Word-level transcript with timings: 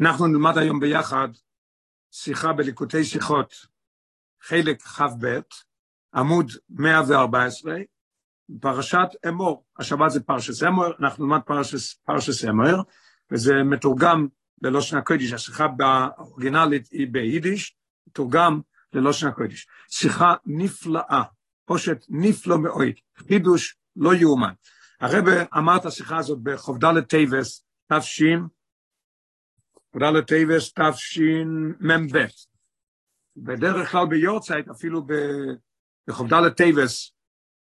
אנחנו 0.00 0.26
נלמד 0.26 0.58
היום 0.58 0.80
ביחד 0.80 1.28
שיחה 2.10 2.52
בליקוטי 2.52 3.04
שיחות, 3.04 3.54
חלק 4.42 4.82
כ"ב, 4.82 5.40
עמוד 6.14 6.50
114, 6.70 7.74
פרשת 8.60 9.08
אמור. 9.28 9.64
השבת 9.78 10.10
זה 10.10 10.20
פרשס 10.20 10.62
אמור, 10.62 10.86
אנחנו 11.00 11.26
נלמד 11.26 11.40
פרשס, 11.46 11.94
פרשס 11.94 12.44
אמור, 12.44 12.84
וזה 13.30 13.52
מתורגם 13.64 14.26
ללושן 14.62 14.96
הקודש, 14.96 15.32
השיחה 15.32 15.68
באורגינלית 15.68 16.88
היא 16.90 17.08
ביידיש, 17.10 17.76
מתורגם 18.06 18.60
ללושן 18.92 19.28
הקודש. 19.28 19.66
שיחה 19.88 20.34
נפלאה, 20.46 21.22
פושט 21.64 22.06
נפלא 22.08 22.58
מאוד, 22.58 22.94
חידוש 23.16 23.76
לא 23.96 24.14
יאומן. 24.14 24.52
הרב 25.00 25.24
אמר 25.58 25.76
את 25.76 25.86
השיחה 25.86 26.16
הזאת 26.16 26.38
בכ"ד 26.42 27.08
טבת, 27.08 27.64
תש"ן, 27.92 28.46
כ"ד 29.92 30.26
טבת 30.26 30.72
תשמ"ב. 30.72 32.24
בדרך 33.36 33.90
כלל 33.90 34.06
ביורצייט, 34.06 34.68
אפילו 34.68 35.06
בכ"ד 36.08 36.56
טבת, 36.56 37.12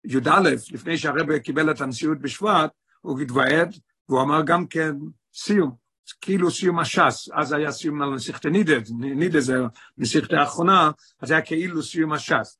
י"א, 0.04 0.50
לפני 0.72 0.98
שהרבי 0.98 1.38
קיבל 1.38 1.70
את 1.70 1.80
הנשיאות 1.80 2.18
בשבט, 2.18 2.70
הוא 3.00 3.20
התוועד, 3.20 3.74
והוא 4.08 4.22
אמר 4.22 4.42
גם 4.46 4.66
כן 4.66 4.94
סיום, 5.34 5.74
כאילו 6.20 6.50
סיום 6.50 6.78
הש"ס, 6.78 7.28
אז 7.32 7.52
היה 7.52 7.72
סיום 7.72 8.02
על 8.02 8.08
מסכת 8.08 8.46
נידה, 8.46 8.76
נידה 8.98 9.40
זה 9.40 9.54
מסכת 9.98 10.32
האחרונה, 10.32 10.90
אז 11.20 11.30
היה 11.30 11.42
כאילו 11.42 11.82
סיום 11.82 12.12
הש"ס. 12.12 12.58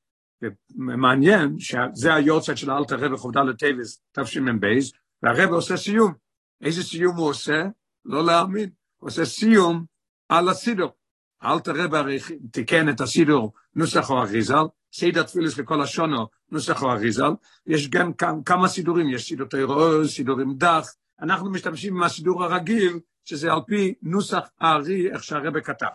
ומעניין 0.76 1.58
שזה 1.58 2.14
היורצייט 2.14 2.58
של 2.58 2.70
האלטער 2.70 2.96
רבי 2.96 3.16
כ"ד 3.16 3.58
טבת 3.58 4.02
תשמ"ב, 4.12 4.66
והרבי 5.22 5.56
עושה 5.56 5.76
סיום. 5.76 6.12
איזה 6.60 6.82
סיום 6.82 7.16
הוא 7.16 7.28
עושה? 7.28 7.62
לא 8.04 8.24
להאמין. 8.24 8.70
עושה 8.98 9.24
סיום 9.24 9.84
על 10.28 10.48
הסידור. 10.48 10.90
אלטער 11.44 11.72
רבי 11.74 11.98
הרי 11.98 12.18
תיקן 12.52 12.88
את 12.88 13.00
הסידור 13.00 13.52
נוסח 13.74 14.10
האריז"ל, 14.10 14.64
סידר 14.92 15.22
תפילות 15.22 15.58
לכל 15.58 15.82
השנה, 15.82 16.26
נוסח 16.50 16.82
האריז"ל, 16.82 17.30
יש 17.66 17.88
גם 17.88 18.12
כמה 18.44 18.68
סידורים, 18.68 19.08
יש 19.08 19.28
סידור 19.28 19.46
תורה 19.46 19.78
אור, 19.78 20.10
סידור 20.10 20.40
עם 20.40 20.54
דא"ח, 20.56 20.94
אנחנו 21.22 21.50
משתמשים 21.50 21.96
עם 21.96 22.02
הסידור 22.02 22.44
הרגיל, 22.44 22.98
שזה 23.24 23.52
על 23.52 23.60
פי 23.66 23.94
נוסח 24.02 24.48
הארי, 24.60 25.10
איך 25.10 25.24
שהרבי 25.24 25.60
כתב. 25.60 25.86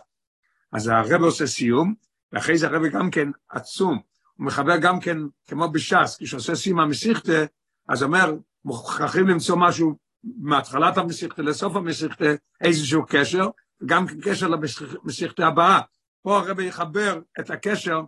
אז 0.72 0.88
הרבא 0.88 1.26
עושה 1.26 1.46
סיום, 1.46 1.94
ואחרי 2.32 2.58
זה 2.58 2.66
הרבא 2.66 2.88
גם 2.88 3.10
כן 3.10 3.28
עצום, 3.48 3.98
הוא 4.36 4.46
מחבר 4.46 4.76
גם 4.76 5.00
כן, 5.00 5.18
כמו 5.46 5.72
בש"ס, 5.72 6.16
כשעושה 6.20 6.54
סיום 6.54 6.80
המסיכתה, 6.80 7.44
אז 7.88 8.02
אומר, 8.02 8.34
מוכרחים 8.64 9.28
למצוא 9.28 9.56
משהו 9.56 10.03
מהתחלת 10.36 10.98
המסיכתה 10.98 11.42
לסוף 11.42 11.76
המסיכתה, 11.76 12.24
איזשהו 12.60 13.02
קשר, 13.08 13.48
וגם 13.80 14.06
קשר 14.22 14.48
למסיכתה 14.48 15.46
הבאה. 15.46 15.80
פה 16.22 16.38
הרב 16.38 16.60
יחבר 16.60 17.20
את 17.40 17.50
הקשר 17.50 18.00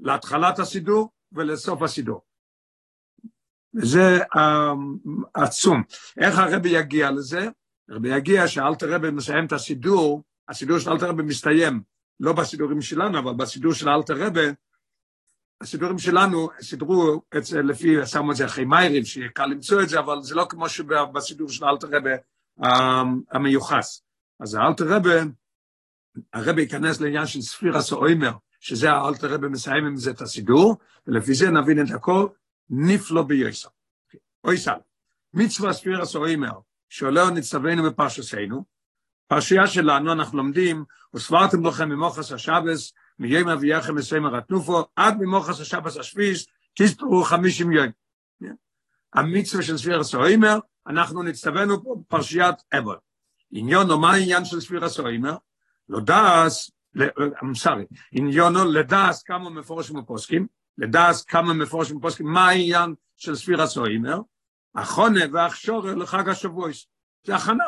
להתחלת 0.00 0.58
הסידור 0.58 1.10
ולסוף 1.32 1.82
הסידור. 1.82 2.20
וזה 3.74 4.18
עצום. 5.34 5.82
איך 6.20 6.38
הרב 6.38 6.66
יגיע 6.66 7.10
לזה? 7.10 7.48
הרב 7.88 8.04
יגיע 8.04 8.48
שאלתר 8.48 8.94
רבי 8.94 9.10
מסיים 9.10 9.46
את 9.46 9.52
הסידור, 9.52 10.22
הסידור 10.48 10.78
של 10.78 10.90
אלתר 10.90 11.08
רבי 11.08 11.22
מסתיים, 11.22 11.82
לא 12.20 12.32
בסידורים 12.32 12.82
שלנו, 12.82 13.18
אבל 13.18 13.34
בסידור 13.34 13.72
של 13.72 13.88
אלתר 13.88 14.26
רבי, 14.26 14.46
הסידורים 15.60 15.98
שלנו 15.98 16.48
סידרו 16.60 17.22
זה 17.40 17.62
לפי, 17.62 18.06
שמו 18.06 18.32
את 18.32 18.36
זה 18.36 18.46
אחרי 18.46 18.64
מיירים, 18.64 19.04
שיהיה 19.04 19.28
קל 19.28 19.46
למצוא 19.46 19.82
את 19.82 19.88
זה, 19.88 19.98
אבל 19.98 20.22
זה 20.22 20.34
לא 20.34 20.46
כמו 20.48 20.68
שבסידור 20.68 21.48
של 21.48 21.64
אלתר 21.64 21.88
רבי 21.92 22.10
המיוחס. 23.30 24.02
אז 24.40 24.54
האלתר 24.54 24.84
רבי, 24.88 25.10
הרבי 26.32 26.62
ייכנס 26.62 27.00
לעניין 27.00 27.26
של 27.26 27.40
ספירס 27.40 27.92
אוימר, 27.92 28.32
שזה 28.60 28.92
האלתר 28.92 29.34
רבי 29.34 29.48
מסיים 29.48 29.86
עם 29.86 29.96
זה 29.96 30.10
את 30.10 30.20
הסידור, 30.20 30.76
ולפי 31.06 31.34
זה 31.34 31.50
נבין 31.50 31.86
את 31.86 31.94
הכל, 31.94 32.28
נפלא 32.70 33.22
ביוסר. 33.22 33.68
אוי 34.44 34.58
סל, 34.58 34.78
מצווה 35.34 35.72
ספירס 35.72 36.16
אוימר, 36.16 36.52
שעולה 36.88 37.30
נצטווינו 37.30 37.82
בפרשסנו, 37.82 38.64
פרשייה 39.26 39.66
שלנו 39.66 40.12
אנחנו 40.12 40.38
לומדים, 40.38 40.84
וסברתם 41.14 41.66
לכם 41.66 41.88
ממוחס 41.88 42.32
השבס, 42.32 42.92
מיום 43.18 43.48
אבייכם 43.48 43.94
מסיימר 43.94 44.36
התנופו, 44.36 44.84
עד 44.96 45.16
ממוחס 45.20 45.60
השבס 45.60 45.96
השביס, 45.96 46.46
תספרו 46.74 47.24
חמישים 47.24 47.72
יום. 47.72 47.86
המצווה 49.14 49.62
של 49.62 49.78
ספירס 49.78 50.14
אוימר, 50.14 50.58
אנחנו 50.86 51.22
נצטווינו 51.22 51.84
פה 51.84 51.96
בפרשיית 52.00 52.54
אבול. 52.78 52.96
עניונו, 53.50 53.98
מה 53.98 54.12
העניין 54.12 54.44
של 54.44 54.60
ספירס 54.60 55.00
אוימר? 55.00 55.36
לא 55.88 56.00
דאס, 56.00 56.70
I'm 56.96 57.64
sorry, 57.64 57.96
עניונו 58.12 58.64
לדאס 58.64 59.22
כמה 59.22 59.50
מפורשים 59.50 59.96
ופוסקים, 59.96 60.46
לדאס 60.78 61.24
כמה 61.24 61.54
מפורשים 61.54 61.96
ופוסקים, 61.96 62.26
מה 62.26 62.48
העניין 62.48 62.94
של 63.16 63.36
ספירס 63.36 63.76
אוימר? 63.76 64.20
החונה 64.74 65.20
והכשורר 65.32 65.94
לחג 65.94 66.28
השבועס, 66.28 66.86
זה 67.24 67.36
הכנה. 67.36 67.64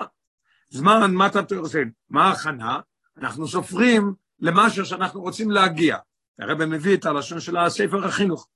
זמן, 0.68 1.14
מה 1.14 1.26
אתה 1.26 1.40
עושה? 1.56 1.82
מה 2.10 2.28
ההכנה? 2.28 2.80
אנחנו 3.16 3.48
סופרים 3.48 4.14
למשהו 4.40 4.86
שאנחנו 4.86 5.20
רוצים 5.20 5.50
להגיע. 5.50 5.96
הרב 6.38 6.64
מביא 6.64 6.96
את 6.96 7.06
הלשון 7.06 7.40
של 7.40 7.56
הספר 7.56 8.06
החינוך. 8.06 8.46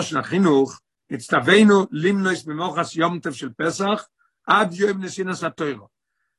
של 0.00 0.18
החינוך, 0.18 0.80
הצטווינו 1.10 1.86
למנוס 1.90 2.44
במוחס 2.44 2.96
יום 2.96 3.18
טף 3.20 3.30
של 3.30 3.48
פסח 3.58 4.06
עד 4.46 4.74
יום 4.74 5.04
נסינס 5.04 5.44
התוירו. 5.44 5.88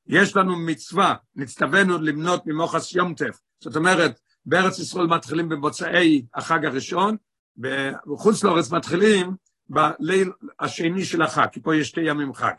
יש 0.06 0.36
לנו 0.36 0.56
מצווה, 0.56 1.14
נצטווינו 1.36 1.98
למנות 1.98 2.46
ממוחס 2.46 2.94
יום 2.94 3.14
טף. 3.14 3.40
זאת 3.60 3.76
אומרת, 3.76 4.20
בארץ 4.46 4.78
ישראל 4.78 5.06
מתחילים 5.06 5.48
במוצאי 5.48 6.26
החג 6.34 6.64
הראשון, 6.64 7.16
בחוץ 7.56 8.44
לארץ 8.44 8.70
מתחילים 8.70 9.34
בליל 9.68 10.30
השני 10.60 11.04
של 11.04 11.22
החג, 11.22 11.46
כי 11.52 11.60
פה 11.60 11.76
יש 11.76 11.88
שתי 11.88 12.00
ימים 12.00 12.34
חג. 12.34 12.54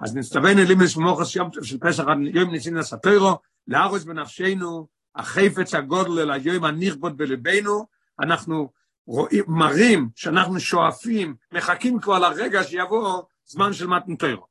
אז 0.00 0.16
נצטווינו 0.16 0.60
למנוס 0.62 0.96
במוחס 0.96 1.36
יום 1.36 1.50
טף 1.50 1.62
של 1.62 1.78
פסח 1.78 2.04
עד 2.08 2.18
יום 2.34 2.54
נסינס 2.54 2.92
התוירו, 2.92 3.38
לארוס 3.68 4.04
בנפשנו 4.04 4.86
החפץ 5.16 5.74
הגודל 5.74 6.18
אל 6.20 6.30
היום 6.30 6.64
הנכבוד 6.64 7.16
בלבנו, 7.16 7.86
אנחנו 8.20 8.72
רואים, 9.06 9.44
מראים 9.48 10.08
שאנחנו 10.16 10.60
שואפים, 10.60 11.36
מחכים 11.52 12.00
כבר 12.00 12.18
לרגע 12.18 12.64
שיבוא 12.64 13.22
זמן 13.44 13.72
של 13.72 13.86
מתנתרו. 13.86 14.46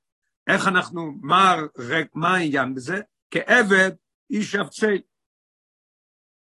איך 0.47 0.67
אנחנו, 0.67 1.11
מה, 1.21 1.55
מה 2.13 2.35
העניין 2.35 2.75
בזה? 2.75 3.01
כעבד 3.31 3.91
איש 4.29 4.55
אבצי. 4.55 5.01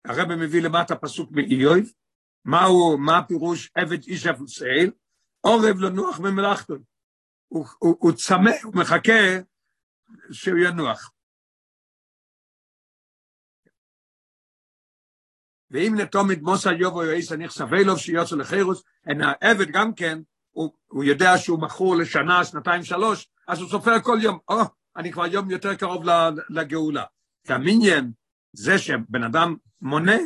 הרב 0.04 0.34
מביא 0.34 0.62
למטה 0.62 0.96
פסוק 0.96 1.30
מאיוב, 1.32 1.80
מהו, 2.44 2.98
מה 2.98 3.18
הפירוש 3.18 3.70
עבד 3.74 4.02
איש 4.02 4.26
אבצי? 4.26 4.90
עורב 5.40 5.78
לנוח 5.78 6.18
במלאכתו. 6.18 6.74
הוא, 7.48 7.66
הוא, 7.78 7.96
הוא 7.98 8.12
צמא, 8.12 8.50
הוא 8.62 8.74
מחכה 8.76 9.38
שהוא 10.30 10.58
ינוח. 10.58 11.12
ואם 15.74 15.94
נתומד 15.98 16.42
מוסא 16.42 16.68
יובו 16.68 17.02
יועיס 17.02 17.32
הניח 17.32 17.52
סבלוב 17.52 17.98
שיוצא 17.98 18.36
לחירוס, 18.36 18.82
אין 19.06 19.20
העבד 19.20 19.70
גם 19.70 19.94
כן, 19.94 20.18
הוא, 20.50 20.72
הוא 20.86 21.04
יודע 21.04 21.38
שהוא 21.38 21.60
מכור 21.60 21.96
לשנה, 21.96 22.44
שנתיים, 22.44 22.82
שלוש, 22.82 23.28
אז 23.48 23.60
הוא 23.60 23.68
סופר 23.68 24.00
כל 24.00 24.18
יום, 24.22 24.38
או, 24.48 24.60
oh, 24.60 24.64
אני 24.96 25.12
כבר 25.12 25.26
יום 25.26 25.50
יותר 25.50 25.74
קרוב 25.74 26.04
לגאולה. 26.50 27.04
כמיניין, 27.46 28.12
זה 28.52 28.78
שבן 28.78 29.22
אדם 29.22 29.56
מונה, 29.80 30.16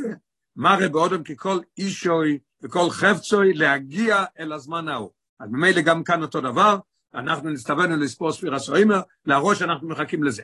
מראה 0.56 0.88
באודם 0.88 1.22
ככל 1.24 1.58
אישוי 1.78 2.38
וכל 2.62 2.90
חפצוי 2.90 3.52
להגיע 3.52 4.24
אל 4.38 4.52
הזמן 4.52 4.88
ההוא. 4.88 5.10
אז 5.40 5.48
ממילא 5.50 5.80
גם 5.80 6.04
כאן 6.04 6.22
אותו 6.22 6.40
דבר, 6.40 6.78
אנחנו 7.14 7.50
נסתווינו 7.50 7.96
לספור 7.96 8.32
ספירה 8.32 8.58
סוימר, 8.58 9.00
להראות 9.26 9.56
שאנחנו 9.56 9.88
מחכים 9.88 10.24
לזה. 10.24 10.42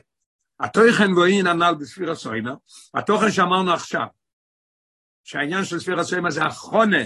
התוכן 0.59 1.13
ואין 1.13 1.47
הנ"ל 1.47 1.75
בספירה 1.79 2.15
סוימר, 2.15 2.55
התוכן 2.93 3.31
שאמרנו 3.31 3.73
עכשיו, 3.73 4.05
שהעניין 5.25 5.65
של 5.65 5.79
ספירה 5.79 6.03
סוימר 6.03 6.29
זה 6.29 6.43
החונה 6.43 7.03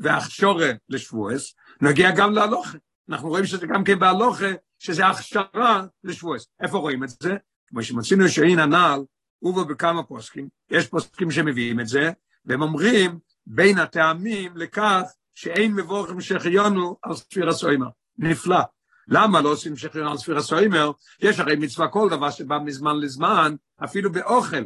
והכשורה 0.00 0.70
לשבועס, 0.88 1.54
נגיע 1.80 2.10
גם 2.16 2.32
להלוכה. 2.32 2.78
אנחנו 3.08 3.28
רואים 3.28 3.46
שזה 3.46 3.66
גם 3.66 3.84
כן 3.84 3.98
בהלוכה, 3.98 4.46
שזה 4.78 5.06
הכשרה 5.06 5.86
לשבועס. 6.04 6.46
איפה 6.60 6.78
רואים 6.78 7.04
את 7.04 7.08
זה? 7.08 7.36
כמו 7.66 7.82
שמצינו 7.82 8.28
שאין 8.28 8.58
הנ"ל, 8.58 9.00
ובו 9.42 9.64
בכמה 9.64 10.02
פוסקים, 10.02 10.48
יש 10.70 10.86
פוסקים 10.86 11.30
שמביאים 11.30 11.80
את 11.80 11.88
זה, 11.88 12.10
והם 12.44 12.62
אומרים 12.62 13.18
בין 13.46 13.78
הטעמים 13.78 14.56
לכך 14.56 15.02
שאין 15.34 15.74
מבורכים 15.74 16.20
שחיונו 16.20 16.96
על 17.02 17.14
ספירה 17.14 17.52
סוימר. 17.52 17.88
נפלא. 18.18 18.60
למה 19.08 19.40
לא 19.40 19.48
עושים 19.48 19.76
שחיון 19.76 20.06
על 20.06 20.16
ספירה 20.16 20.42
סוימר? 20.42 20.90
יש 21.20 21.40
הרי 21.40 21.56
מצווה 21.56 21.88
כל 21.88 22.08
דבר 22.10 22.30
שבא 22.30 22.58
מזמן 22.64 23.00
לזמן, 23.00 23.54
אפילו 23.84 24.12
באוכל. 24.12 24.64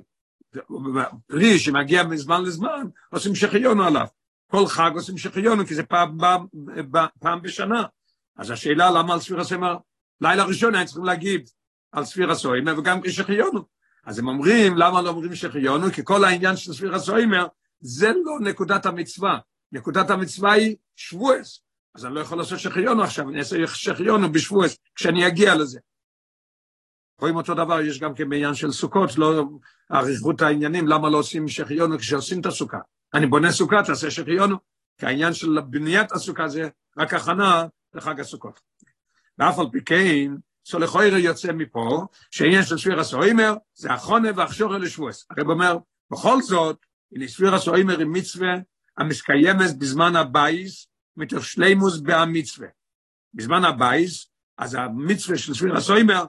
פרי 1.27 1.59
שמגיע 1.59 2.03
מזמן 2.03 2.43
לזמן, 2.43 2.87
עושים 3.13 3.35
שחיון 3.35 3.81
עליו. 3.81 4.07
כל 4.51 4.67
חג 4.67 4.91
עושים 4.95 5.19
שחיון, 5.19 5.67
כי 5.67 5.75
זה 5.75 5.83
פעם, 5.83 6.19
פעם, 6.19 6.47
פעם 7.21 7.43
בשנה. 7.43 7.85
אז 8.37 8.51
השאלה 8.51 8.91
למה 8.91 9.15
על 9.15 9.21
ספירה 9.21 9.45
סוימר, 9.45 9.77
לילה 10.21 10.45
ראשון 10.45 10.75
היינו 10.75 10.87
צריכים 10.87 11.05
להגיד 11.05 11.49
על 11.93 12.05
ספירה 12.05 12.35
סוימר, 12.35 12.79
וגם 12.79 13.01
כשחיונו. 13.03 13.65
אז 14.07 14.19
הם 14.19 14.29
אומרים, 14.29 14.77
למה 14.77 15.03
לא 15.03 15.09
אומרים 15.09 15.35
שחיונו? 15.35 15.93
כי 15.93 16.03
כל 16.05 16.25
העניין 16.25 16.57
של 16.57 16.73
ספירה 16.73 16.99
סוימר, 16.99 17.47
זה 17.81 18.09
לא 18.09 18.51
נקודת 18.51 18.87
המצווה. 18.87 19.39
נקודת 19.73 20.11
המצווה 20.11 20.53
היא 20.53 20.77
שבועס. 20.97 21.61
אז 21.95 22.07
אני 22.07 22.15
לא 22.15 22.21
יכול 22.21 22.39
לעשות 22.39 22.59
שחיונו 22.59 23.03
עכשיו, 23.03 23.29
אני 23.29 23.39
אעשה 23.39 23.57
שחיונו 23.67 24.33
בשבועס, 24.33 24.79
כשאני 24.95 25.27
אגיע 25.27 25.55
לזה. 25.55 25.81
רואים 27.21 27.37
אותו 27.37 27.55
דבר, 27.55 27.81
יש 27.81 27.99
גם 27.99 28.15
כן 28.15 28.55
של 28.55 28.73
סוכות, 28.73 29.19
לא 29.19 29.45
אריכות 29.93 30.43
העניינים, 30.43 30.89
למה 30.89 31.11
לא 31.11 31.19
עושים 31.19 31.49
שהחיינו 31.49 31.99
כשעושים 31.99 32.41
את 32.41 32.47
הסוכה? 32.47 32.79
אני 33.15 33.27
בונה 33.27 33.53
סוכה, 33.53 33.83
תעשה 33.83 34.11
שהחיינו, 34.11 34.57
כי 34.99 35.07
העניין 35.07 35.33
של 35.33 35.61
בניית 35.61 36.13
הסוכה 36.13 36.49
זה 36.49 36.69
רק 36.99 37.15
הכנה 37.15 37.65
לחג 37.95 38.21
הסוכות. 38.21 38.61
ואף 39.39 39.59
על 39.59 39.67
פי 39.73 39.85
כן, 39.85 40.33
לכאורה 40.65 41.19
יוצא 41.19 41.53
מפה, 41.53 42.07
שעניין 42.31 42.63
של 42.63 42.79
ספירת 42.79 43.01
העומר, 43.01 43.55
זה 43.75 43.93
הכנה 43.93 44.29
והכשרה 44.37 44.79
לשבועות. 44.79 45.27
הרב 45.31 45.49
אומר, 45.49 45.79
בכל 46.13 46.43
זאת, 46.43 46.77
הנה 47.13 47.29
ספירת 47.29 47.55
העומר 47.55 47.99
היא 47.99 48.07
מצווה 48.07 48.55
המתקיימת 48.99 49.79
בזמן 49.79 50.17
הבית, 50.17 50.87
מתוך 51.17 51.45
שלימות 51.45 52.01
בהמצווה. 52.01 52.69
בזמן 53.35 53.65
הבית, 53.65 54.31
אז 54.59 54.75
המצווה 54.75 55.39
של 55.39 55.55
ספירת 55.55 55.77
העומר, 55.77 56.25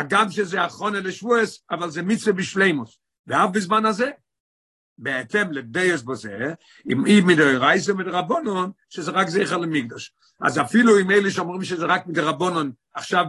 אגב 0.00 0.30
שזה 0.30 0.62
החונה 0.62 1.00
לשבועס, 1.00 1.64
אבל 1.70 1.90
זה 1.90 2.02
מצווה 2.02 2.32
בשלימוס. 2.32 2.98
ואף 3.26 3.50
בזמן 3.52 3.86
הזה, 3.86 4.10
בהתאם 4.98 5.52
לדייס 5.52 6.02
בזה, 6.02 6.54
אם 6.92 7.06
אי 7.06 7.20
מדרייסה 7.20 7.94
מדרבונון, 7.94 8.70
שזה 8.88 9.10
רק 9.10 9.28
זכר 9.28 9.56
למקדוש. 9.56 10.12
אז 10.40 10.60
אפילו 10.60 10.98
עם 10.98 11.10
אלה 11.10 11.30
שאומרים 11.30 11.64
שזה 11.64 11.86
רק 11.86 12.06
מדרבונון, 12.06 12.72
עכשיו 12.94 13.24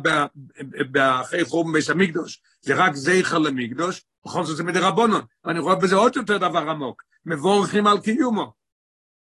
אחרי 0.99 1.45
חום 1.45 1.73
בית 1.73 1.89
המקדוש, 1.89 2.41
זה 2.61 2.75
רק 2.75 2.95
זכר 2.95 3.37
למקדוש, 3.37 4.05
בכל 4.25 4.43
זאת 4.43 4.57
זה 4.57 4.63
מדרבונון. 4.63 5.21
ואני 5.45 5.59
רואה 5.59 5.75
בזה 5.75 5.95
עוד 5.95 6.15
יותר 6.15 6.37
דבר 6.37 6.69
עמוק, 6.69 7.03
מבורכים 7.25 7.87
על 7.87 7.99
קיומו. 7.99 8.53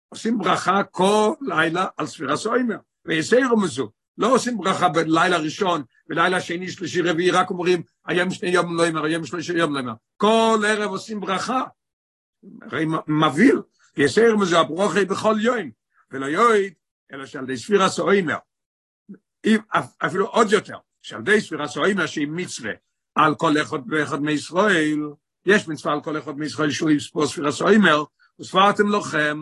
עושים 0.08 0.38
ברכה 0.38 0.82
כל 0.84 1.32
לילה 1.40 1.86
על 1.96 2.06
ספירה 2.06 2.36
סוימר, 2.36 2.76
ויסיירו 3.04 3.60
מזו. 3.60 3.90
לא 4.18 4.34
עושים 4.34 4.58
ברכה 4.58 4.88
בלילה 4.88 5.36
ראשון, 5.38 5.82
בלילה 6.08 6.40
שני, 6.40 6.70
שלישי, 6.70 7.02
רביעי, 7.02 7.30
רק 7.30 7.50
אומרים, 7.50 7.82
היום 8.06 8.30
שני 8.30 8.50
יום 8.50 8.76
לא 8.76 8.86
יאמר, 8.86 9.04
היום 9.04 9.24
שלישי 9.24 9.52
יום 9.52 9.74
לא 9.74 9.78
יאמר. 9.78 9.92
כל 10.16 10.62
ערב 10.66 10.90
עושים 10.90 11.20
ברכה. 11.20 11.62
הרי 12.62 12.86
מבהיר, 13.06 13.62
יסיירו 13.96 14.38
מזו 14.38 14.58
הברוכי 14.58 15.04
בכל 15.04 15.34
יום. 15.40 15.70
ולא 16.10 16.26
יויד, 16.26 16.72
אלא 17.12 17.26
שעל 17.26 17.46
די 17.46 17.56
ספירה 17.56 17.88
סוימר, 17.88 18.36
אפילו 20.06 20.26
עוד 20.26 20.52
יותר, 20.52 20.78
שעל 21.02 21.22
די 21.22 21.40
ספירה 21.40 21.68
סוימר 21.68 22.06
שהיא 22.06 22.28
מצווה 22.30 22.72
על 23.14 23.34
כל 23.34 23.62
אחד 23.62 23.78
ואחד 23.88 24.22
מישראל, 24.22 24.98
יש 25.46 25.68
מצווה 25.68 25.94
על 25.94 26.00
כל 26.00 26.18
אחד 26.18 26.38
מישראל 26.38 26.70
שהוא 26.70 26.90
יספור 26.90 27.26
ספירה 27.26 27.52
סוימר, 27.52 28.04
וספרתם 28.40 28.88
לכם, 28.88 29.38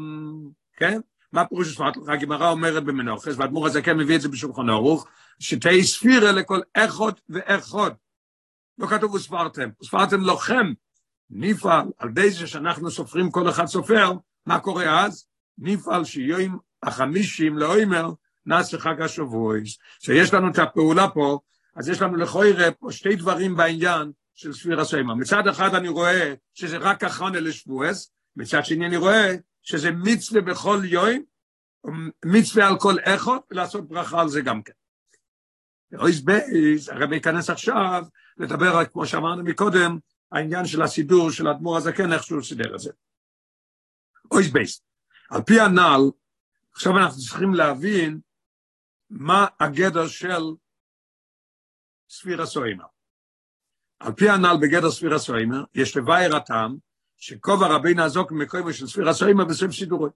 כן? 0.76 1.00
מה 1.32 1.44
פירוש 1.44 1.69
שספרת 1.69 1.96
לך? 1.96 2.08
הגמרא 2.08 2.50
אומרת 2.50 2.84
במנוחס, 2.84 3.34
והאדמו"ר 3.37 3.67
הזה 3.67 3.82
כן 3.82 3.96
מביא 3.96 4.17
את 4.17 4.20
זה 4.20 4.29
בשולחן 4.29 4.70
ערוך, 4.70 5.06
שתהי 5.38 5.84
ספירה 5.84 6.32
לכל 6.32 6.61
אחד 6.75 7.12
ואחד. 7.29 7.90
לא 8.79 8.87
כתוב 8.87 9.14
וספרתם, 9.14 9.69
וספרתם 9.82 10.20
לכם. 10.20 10.73
נפעל 11.31 11.87
על 11.99 12.08
די 12.08 12.31
זה 12.31 12.46
שאנחנו 12.46 12.90
סופרים 12.90 13.31
כל 13.31 13.49
אחד 13.49 13.67
סופר, 13.67 14.12
מה 14.46 14.61
קורה 14.61 15.05
אז? 15.05 15.26
נפעל 15.58 16.05
שיום 16.05 16.58
החמישים 16.82 17.58
לאוימר 17.58 18.11
נעשה 18.46 18.79
חג 18.79 19.02
השבועס. 19.02 19.79
שיש 19.99 20.34
לנו 20.34 20.49
את 20.49 20.58
הפעולה 20.58 21.08
פה, 21.08 21.38
אז 21.76 21.88
יש 21.88 22.02
לנו 22.02 22.17
לכוירא 22.17 22.70
פה 22.79 22.93
שתי 22.93 23.17
דברים 23.17 23.56
בעניין 23.56 24.12
של 24.34 24.52
ספיר 24.52 24.81
הסיימה. 24.81 25.14
מצד 25.14 25.49
אחד 25.49 25.75
אני 25.75 25.88
רואה 25.88 26.34
שזה 26.55 26.76
רק 26.76 27.05
הכנה 27.05 27.40
לשבועס, 27.40 28.12
מצד 28.37 28.64
שני 28.64 28.87
אני 28.87 28.96
רואה 28.96 29.34
שזה 29.62 29.90
מצווה 29.90 30.40
בכל 30.40 30.78
יום, 30.84 31.24
מצווה 32.24 32.68
על 32.68 32.78
כל 32.80 32.94
אחד, 33.04 33.38
ולעשות 33.50 33.88
ברכה 33.88 34.20
על 34.20 34.28
זה 34.28 34.40
גם 34.40 34.62
כן. 34.62 34.72
אות 35.98 36.20
ב', 36.20 36.88
הרב 36.88 37.12
ייכנס 37.12 37.50
עכשיו 37.50 38.04
לדבר, 38.36 38.84
כמו 38.84 39.06
שאמרנו 39.06 39.44
מקודם, 39.44 39.98
העניין 40.32 40.66
של 40.66 40.82
הסידור 40.82 41.30
של 41.30 41.46
האדמו"ר 41.46 41.76
הזקן, 41.76 42.12
איך 42.12 42.22
שהוא 42.22 42.42
סידר 42.42 42.74
את 42.74 42.80
זה. 42.80 42.90
אות 44.30 44.50
ב', 44.50 44.82
על 45.30 45.42
פי 45.42 45.60
הנ"ל, 45.60 46.10
עכשיו 46.72 46.98
אנחנו 46.98 47.20
צריכים 47.20 47.54
להבין 47.54 48.20
מה 49.10 49.46
הגדר 49.60 50.08
של 50.08 50.42
ספירת 52.10 52.42
העומר. 52.42 52.84
על 54.00 54.12
פי 54.12 54.28
הנ"ל 54.28 54.56
בגדר 54.62 54.90
ספירת 54.90 55.14
העומר, 55.14 55.64
יש 55.74 55.96
לבאר 55.96 56.36
הטעם, 56.36 56.76
שכובע 57.22 57.66
רבי 57.66 57.94
נעזוק 57.94 58.32
ממקומו 58.32 58.72
של 58.72 58.86
ספיר 58.86 59.08
הסוימר 59.08 59.44
בסוף 59.44 59.72
סידורי. 59.72 60.10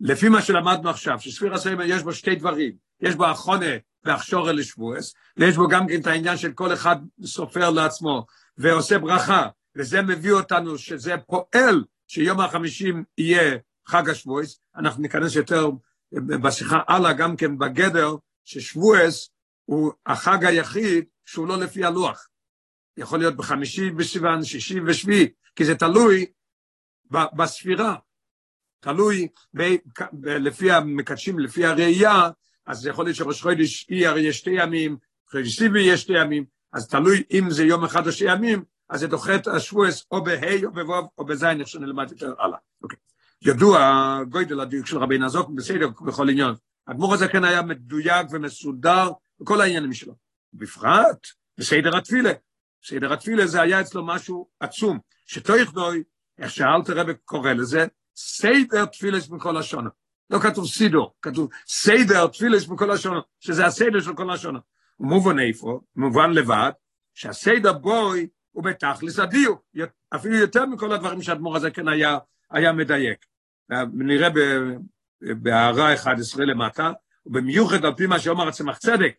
לפי 0.00 0.28
מה 0.28 0.42
שלמדנו 0.42 0.90
עכשיו, 0.90 1.20
שספיר 1.20 1.54
הסוימר 1.54 1.84
יש 1.84 2.02
בו 2.02 2.12
שתי 2.12 2.34
דברים, 2.34 2.72
יש 3.00 3.14
בו 3.14 3.26
החונה 3.26 3.66
והכשורה 4.04 4.52
לשבועס, 4.52 5.14
ויש 5.36 5.56
בו 5.56 5.68
גם 5.68 5.86
כן 5.88 6.00
את 6.00 6.06
העניין 6.06 6.36
של 6.36 6.52
כל 6.52 6.72
אחד 6.72 6.96
סופר 7.24 7.70
לעצמו 7.70 8.26
ועושה 8.58 8.98
ברכה, 8.98 9.48
וזה 9.76 10.02
מביא 10.02 10.32
אותנו 10.32 10.78
שזה 10.78 11.14
פועל 11.26 11.84
שיום 12.08 12.40
החמישים 12.40 13.04
יהיה 13.18 13.56
חג 13.86 14.10
השבועס, 14.10 14.60
אנחנו 14.76 15.02
ניכנס 15.02 15.36
יותר 15.36 15.70
בשיחה 16.12 16.78
הלאה 16.88 17.12
גם 17.12 17.36
כן 17.36 17.58
בגדר 17.58 18.16
ששבועס 18.44 19.30
הוא 19.64 19.92
החג 20.06 20.44
היחיד 20.44 21.04
שהוא 21.26 21.46
לא 21.46 21.58
לפי 21.58 21.84
הלוח. 21.84 22.27
יכול 22.98 23.18
להיות 23.18 23.36
בחמישי 23.36 23.90
בסיוון, 23.90 24.44
שישי 24.44 24.80
ושביעי, 24.86 25.28
כי 25.56 25.64
זה 25.64 25.74
תלוי 25.74 26.26
בספירה, 27.10 27.94
תלוי 28.80 29.28
ב, 29.56 29.62
ב, 30.12 30.28
לפי 30.28 30.70
המקדשים, 30.70 31.38
לפי 31.38 31.66
הראייה, 31.66 32.30
אז 32.66 32.78
זה 32.78 32.90
יכול 32.90 33.04
להיות 33.04 33.16
שראש 33.16 33.42
חודש 33.42 33.86
אי 33.90 34.06
הרי 34.06 34.20
יש 34.20 34.38
שתי 34.38 34.50
ימים, 34.50 34.96
חודש 35.30 35.58
סיבי 35.58 35.80
יש 35.80 36.00
שתי 36.00 36.12
ימים, 36.20 36.44
אז 36.72 36.88
תלוי 36.88 37.22
אם 37.32 37.50
זה 37.50 37.64
יום 37.64 37.84
אחד 37.84 38.06
או 38.06 38.12
שתי 38.12 38.32
ימים, 38.32 38.64
אז 38.88 39.00
זה 39.00 39.06
דוחה 39.06 39.34
את 39.34 39.46
השבועס 39.46 40.06
או 40.10 40.24
בה' 40.24 40.64
או 40.64 40.72
בו' 40.72 41.08
או 41.18 41.24
בז', 41.24 41.44
איך 41.44 41.68
שנלמד 41.68 42.10
יותר 42.10 42.34
הלאה. 42.38 42.58
אוקיי. 42.82 42.98
ידוע 43.42 44.20
גוידל 44.28 44.60
הדיוק 44.60 44.86
של 44.86 44.98
רבי 44.98 45.18
נזוק 45.18 45.50
בסדר 45.50 45.88
בכל 45.88 46.28
עניין. 46.28 46.54
האדמו"ר 46.86 47.14
הזה 47.14 47.28
כן 47.28 47.44
היה 47.44 47.62
מדויק 47.62 48.26
ומסודר 48.30 49.10
בכל 49.40 49.60
העניינים 49.60 49.92
שלו. 49.92 50.14
בפרט 50.54 51.26
בסדר 51.58 51.96
התפילה. 51.96 52.32
סדר 52.84 53.12
התפילה 53.12 53.46
זה 53.46 53.62
היה 53.62 53.80
אצלו 53.80 54.06
משהו 54.06 54.48
עצום, 54.60 54.98
שתויך 55.26 55.72
דוי, 55.72 56.02
איך 56.38 56.50
שאלת 56.50 56.90
רבי 56.90 57.12
קורא 57.24 57.52
לזה, 57.52 57.86
סדר 58.16 58.84
תפילס 58.84 59.26
בכל 59.28 59.56
השונה. 59.56 59.88
לא 60.30 60.38
כתוב 60.38 60.66
סידור, 60.66 61.14
כתוב 61.22 61.50
סדר 61.66 62.26
תפילס 62.26 62.66
בכל 62.66 62.90
השונה, 62.90 63.20
שזה 63.40 63.66
הסדר 63.66 64.00
של 64.00 64.14
כל 64.14 64.30
השונה. 64.30 64.58
ומובן 65.00 65.38
איפה, 65.38 65.80
מובן 65.96 66.30
לבד, 66.30 66.70
שהסדר 67.14 67.72
בוי 67.72 68.28
הוא 68.50 68.64
בתכלס 68.64 69.18
הדיוק, 69.18 69.62
אפילו 70.14 70.34
יותר 70.34 70.66
מכל 70.66 70.92
הדברים 70.92 71.22
שהאדמו"ר 71.22 71.56
הזה 71.56 71.70
כן 71.70 71.88
היה, 71.88 72.18
היה 72.50 72.72
מדייק. 72.72 73.26
נראה 73.92 74.28
בהערה 75.20 75.94
11 75.94 76.44
למטה, 76.44 76.92
ובמיוחד 77.26 77.84
על 77.84 77.94
פי 77.94 78.06
מה 78.06 78.18
שאומר 78.18 78.48
הצמח 78.48 78.78
צדק, 78.78 79.14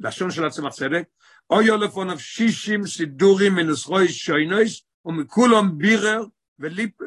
לשון 0.00 0.30
של 0.30 0.44
הצמח 0.44 0.74
צדק, 0.74 1.02
או 1.50 1.62
יולפון 1.62 2.18
שישים 2.18 2.86
סידורים 2.86 3.54
מנוסחוי 3.54 4.08
שוינויס, 4.08 4.82
ומכולם 5.04 5.78
בירר 5.78 6.24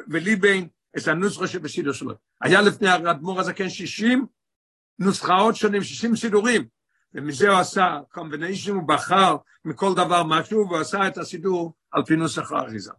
וליבין 0.07 0.67
את 0.97 1.07
הנוסחה 1.07 1.47
שבסידור 1.47 1.93
שלו. 1.93 2.13
היה 2.41 2.61
לפני 2.61 2.87
האדמו"ר 2.87 3.39
הזקן 3.39 3.69
שישים 3.69 4.25
נוסחאות 4.99 5.55
שונים, 5.55 5.83
שישים 5.83 6.15
סידורים, 6.15 6.67
ומזה 7.13 7.49
הוא 7.49 7.59
עשה 7.59 7.99
קומביניישן, 8.11 8.71
הוא 8.71 8.87
בחר 8.87 9.37
מכל 9.65 9.93
דבר 9.95 10.23
משהו, 10.23 10.67
והוא 10.67 10.77
עשה 10.77 11.07
את 11.07 11.17
הסידור 11.17 11.73
על 11.91 12.03
פי 12.05 12.15
נוסח 12.15 12.51
האריזה. 12.51 12.91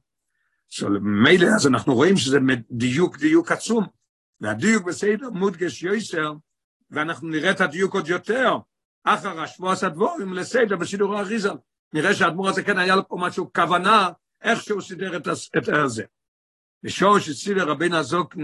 מילא, 1.01 1.47
אז 1.57 1.67
אנחנו 1.67 1.95
רואים 1.95 2.17
שזה 2.17 2.39
דיוק, 2.71 3.19
דיוק 3.19 3.53
עצום. 3.53 3.87
והדיוק 4.41 4.87
בסדר 4.87 5.31
מודגש 5.31 5.83
יויסר, 5.83 6.33
ואנחנו 6.91 7.29
נראה 7.29 7.51
את 7.51 7.61
הדיוק 7.61 7.95
עוד 7.95 8.09
יותר, 8.09 8.57
אחר 9.05 9.41
השבועס 9.41 9.85
הדבורים 9.85 10.33
לסדר 10.33 10.77
בסידור 10.77 11.17
האריזל. 11.17 11.55
נראה 11.93 12.15
שהאדמו"ר 12.15 12.49
הזה 12.49 12.63
כן 12.63 12.79
היה 12.79 12.97
לו 12.97 13.09
פה 13.09 13.17
משהו, 13.21 13.53
כוונה, 13.53 14.09
איך 14.43 14.63
שהוא 14.63 14.81
סידר 14.81 15.17
את, 15.17 15.29
את 15.59 15.91
זה. 15.91 16.05
בשור 16.83 17.19
שסידר 17.19 17.69
רבינו 17.69 17.97
הזוק 17.97 18.35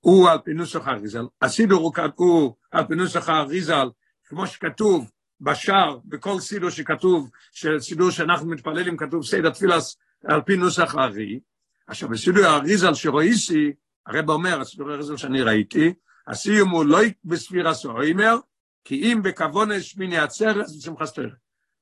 הוא 0.00 0.30
על 0.30 0.38
פי 0.38 0.52
נוסח 0.52 0.88
האריזל, 0.88 1.24
הסידור 1.42 1.92
הוא, 2.16 2.54
על 2.70 2.84
פי 2.86 2.94
נוסח 2.94 3.28
האריזל, 3.28 3.88
כמו 4.24 4.46
שכתוב 4.46 5.10
בשער, 5.40 5.98
בכל 6.04 6.40
סידור 6.40 6.70
שכתוב, 6.70 7.30
סידור 7.78 8.10
שאנחנו 8.10 8.48
מתפללים, 8.50 8.96
כתוב 8.96 9.24
סדר 9.24 9.50
תפילס 9.50 9.96
על 10.24 10.40
פי 10.40 10.56
נוסח 10.56 10.94
הארי, 10.94 11.40
עכשיו 11.86 12.08
בסידור 12.08 12.44
האריזל 12.44 12.94
שרואיסי, 12.94 13.72
הרב 14.06 14.30
אומר, 14.30 14.60
הסידור 14.60 14.90
האריזל 14.90 15.16
שאני 15.16 15.42
ראיתי, 15.42 15.94
הסיום 16.26 16.70
הוא 16.70 16.84
לא 16.84 16.98
בספירה 17.24 17.74
סוימר, 17.74 18.36
כי 18.84 19.12
אם 19.12 19.22
בכוון 19.22 19.80
שמיני 19.80 20.18
עצרת, 20.18 20.68
זה 20.68 20.82
שמחס 20.82 21.12
תראה. 21.12 21.34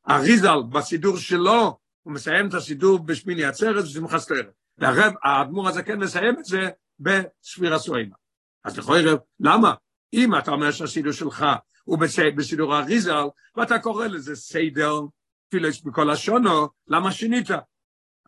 אריזל 0.09 0.63
בסידור 0.73 1.17
שלו, 1.17 1.79
הוא 2.03 2.15
מסיים 2.15 2.49
את 2.49 2.55
הסידור 2.55 2.99
בשמיני 2.99 3.45
עצרת 3.45 3.85
סטוירה. 4.19 4.51
והרב, 4.79 5.13
האדמו"ר 5.23 5.69
הזה 5.69 5.83
כן 5.83 5.99
מסיים 5.99 6.39
את 6.39 6.45
זה 6.45 6.71
בספירה 7.01 7.79
סוימה. 7.79 8.17
אז 8.65 8.79
לכוי 8.79 9.03
רב, 9.03 9.19
למה? 9.41 9.75
אם 10.13 10.39
אתה 10.39 10.51
אומר 10.51 10.71
שהסידור 10.71 11.13
שלך 11.13 11.47
הוא 11.85 11.99
בסידור 12.37 12.75
האריזל, 12.75 13.25
ואתה 13.57 13.79
קורא 13.79 14.07
לזה 14.07 14.37
סדר, 14.37 15.01
אפילו 15.49 15.69
יש 15.69 15.85
בכל 15.85 16.11
השונו, 16.11 16.69
למה 16.89 17.13
שינית? 17.13 17.47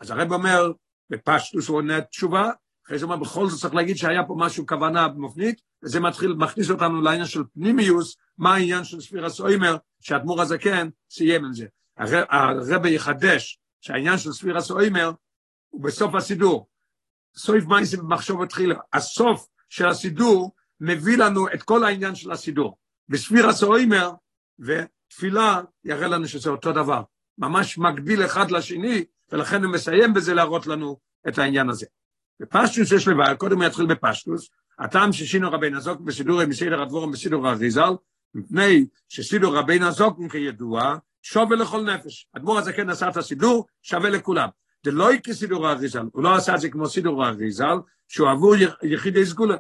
אז 0.01 0.11
הרב 0.11 0.33
אומר, 0.33 0.73
בפשטוס 1.11 1.69
הוא 1.69 1.77
עונה 1.77 2.01
תשובה, 2.01 2.51
אחרי 2.87 2.99
זה 2.99 3.05
אומר, 3.05 3.17
בכל 3.17 3.49
זאת 3.49 3.61
צריך 3.61 3.75
להגיד 3.75 3.97
שהיה 3.97 4.25
פה 4.25 4.35
משהו, 4.39 4.67
כוונה 4.67 5.09
מופנית, 5.09 5.61
וזה 5.85 6.01
מתחיל, 6.01 6.33
מכניס 6.33 6.71
אותנו 6.71 7.03
לעניין 7.03 7.27
של 7.27 7.43
פנימיוס, 7.55 8.17
מה 8.39 8.55
העניין 8.55 8.85
של 8.85 9.01
ספירה 9.01 9.29
סוימר, 9.29 9.77
שהאדמו"ר 10.01 10.43
הזקן 10.43 10.89
סיים 11.11 11.45
עם 11.45 11.53
זה. 11.53 11.67
הרב 11.97 12.87
יחדש 12.87 13.59
שהעניין 13.81 14.19
של 14.19 14.33
ספירה 14.33 14.61
סוימר 14.61 15.13
הוא 15.69 15.83
בסוף 15.83 16.15
הסידור. 16.15 16.67
סויף 17.37 17.65
מייסי 17.65 17.97
במחשוב 17.97 18.43
התחילה. 18.43 18.75
הסוף 18.93 19.49
של 19.69 19.89
הסידור 19.89 20.55
מביא 20.81 21.19
לנו 21.19 21.47
את 21.55 21.63
כל 21.63 21.85
העניין 21.85 22.15
של 22.15 22.31
הסידור. 22.31 22.77
בספירה 23.09 23.53
סוימר 23.53 24.11
ותפילה 24.59 25.61
יראה 25.85 26.09
לנו 26.09 26.29
שזה 26.29 26.51
אותו 26.51 26.73
דבר. 26.73 27.03
ממש 27.39 27.79
מקביל 27.79 28.25
אחד 28.25 28.51
לשני, 28.51 29.05
ולכן 29.33 29.65
הוא 29.65 29.73
מסיים 29.73 30.15
בזה 30.15 30.35
להראות 30.35 30.67
לנו 30.67 30.99
את 31.29 31.39
העניין 31.39 31.69
הזה. 31.69 31.87
בפשטוס 32.43 32.93
יש 32.93 33.09
לבעיה, 33.09 33.35
קודם 33.35 33.57
הוא 33.57 33.65
יתחיל 33.65 33.87
בפשטוס, 33.87 34.51
הטעם 34.79 35.13
ששינו 35.13 35.53
רבי 35.53 35.71
נזוק 35.71 36.01
בסידורי 36.01 36.47
מסדר 36.47 36.83
הדבורם 36.83 37.13
בסידור 37.13 37.49
הריזל, 37.49 37.93
מפני 38.35 38.87
שסידור 39.09 39.57
רבי 39.57 39.79
נזוק 39.79 40.19
כידוע, 40.33 40.97
שווה 41.23 41.57
לכל 41.57 41.85
נפש. 41.85 42.29
הדבור 42.35 42.59
הזה 42.59 42.73
כן 42.73 42.91
עשה 42.91 43.09
את 43.09 43.17
הסידור, 43.17 43.67
שווה 43.83 44.11
לכולם. 44.11 44.49
זה 44.85 44.91
לא 44.91 45.09
כסידור 45.25 45.69
האריזל, 45.69 46.07
הוא 46.13 46.23
לא 46.23 46.35
עשה 46.35 46.55
את 46.55 46.61
זה 46.61 46.69
כמו 46.69 46.89
סידור 46.89 47.25
האריזל, 47.25 47.77
שהוא 48.09 48.31
עבור 48.31 48.55
יחידי 48.83 49.27
סגולה. 49.27 49.57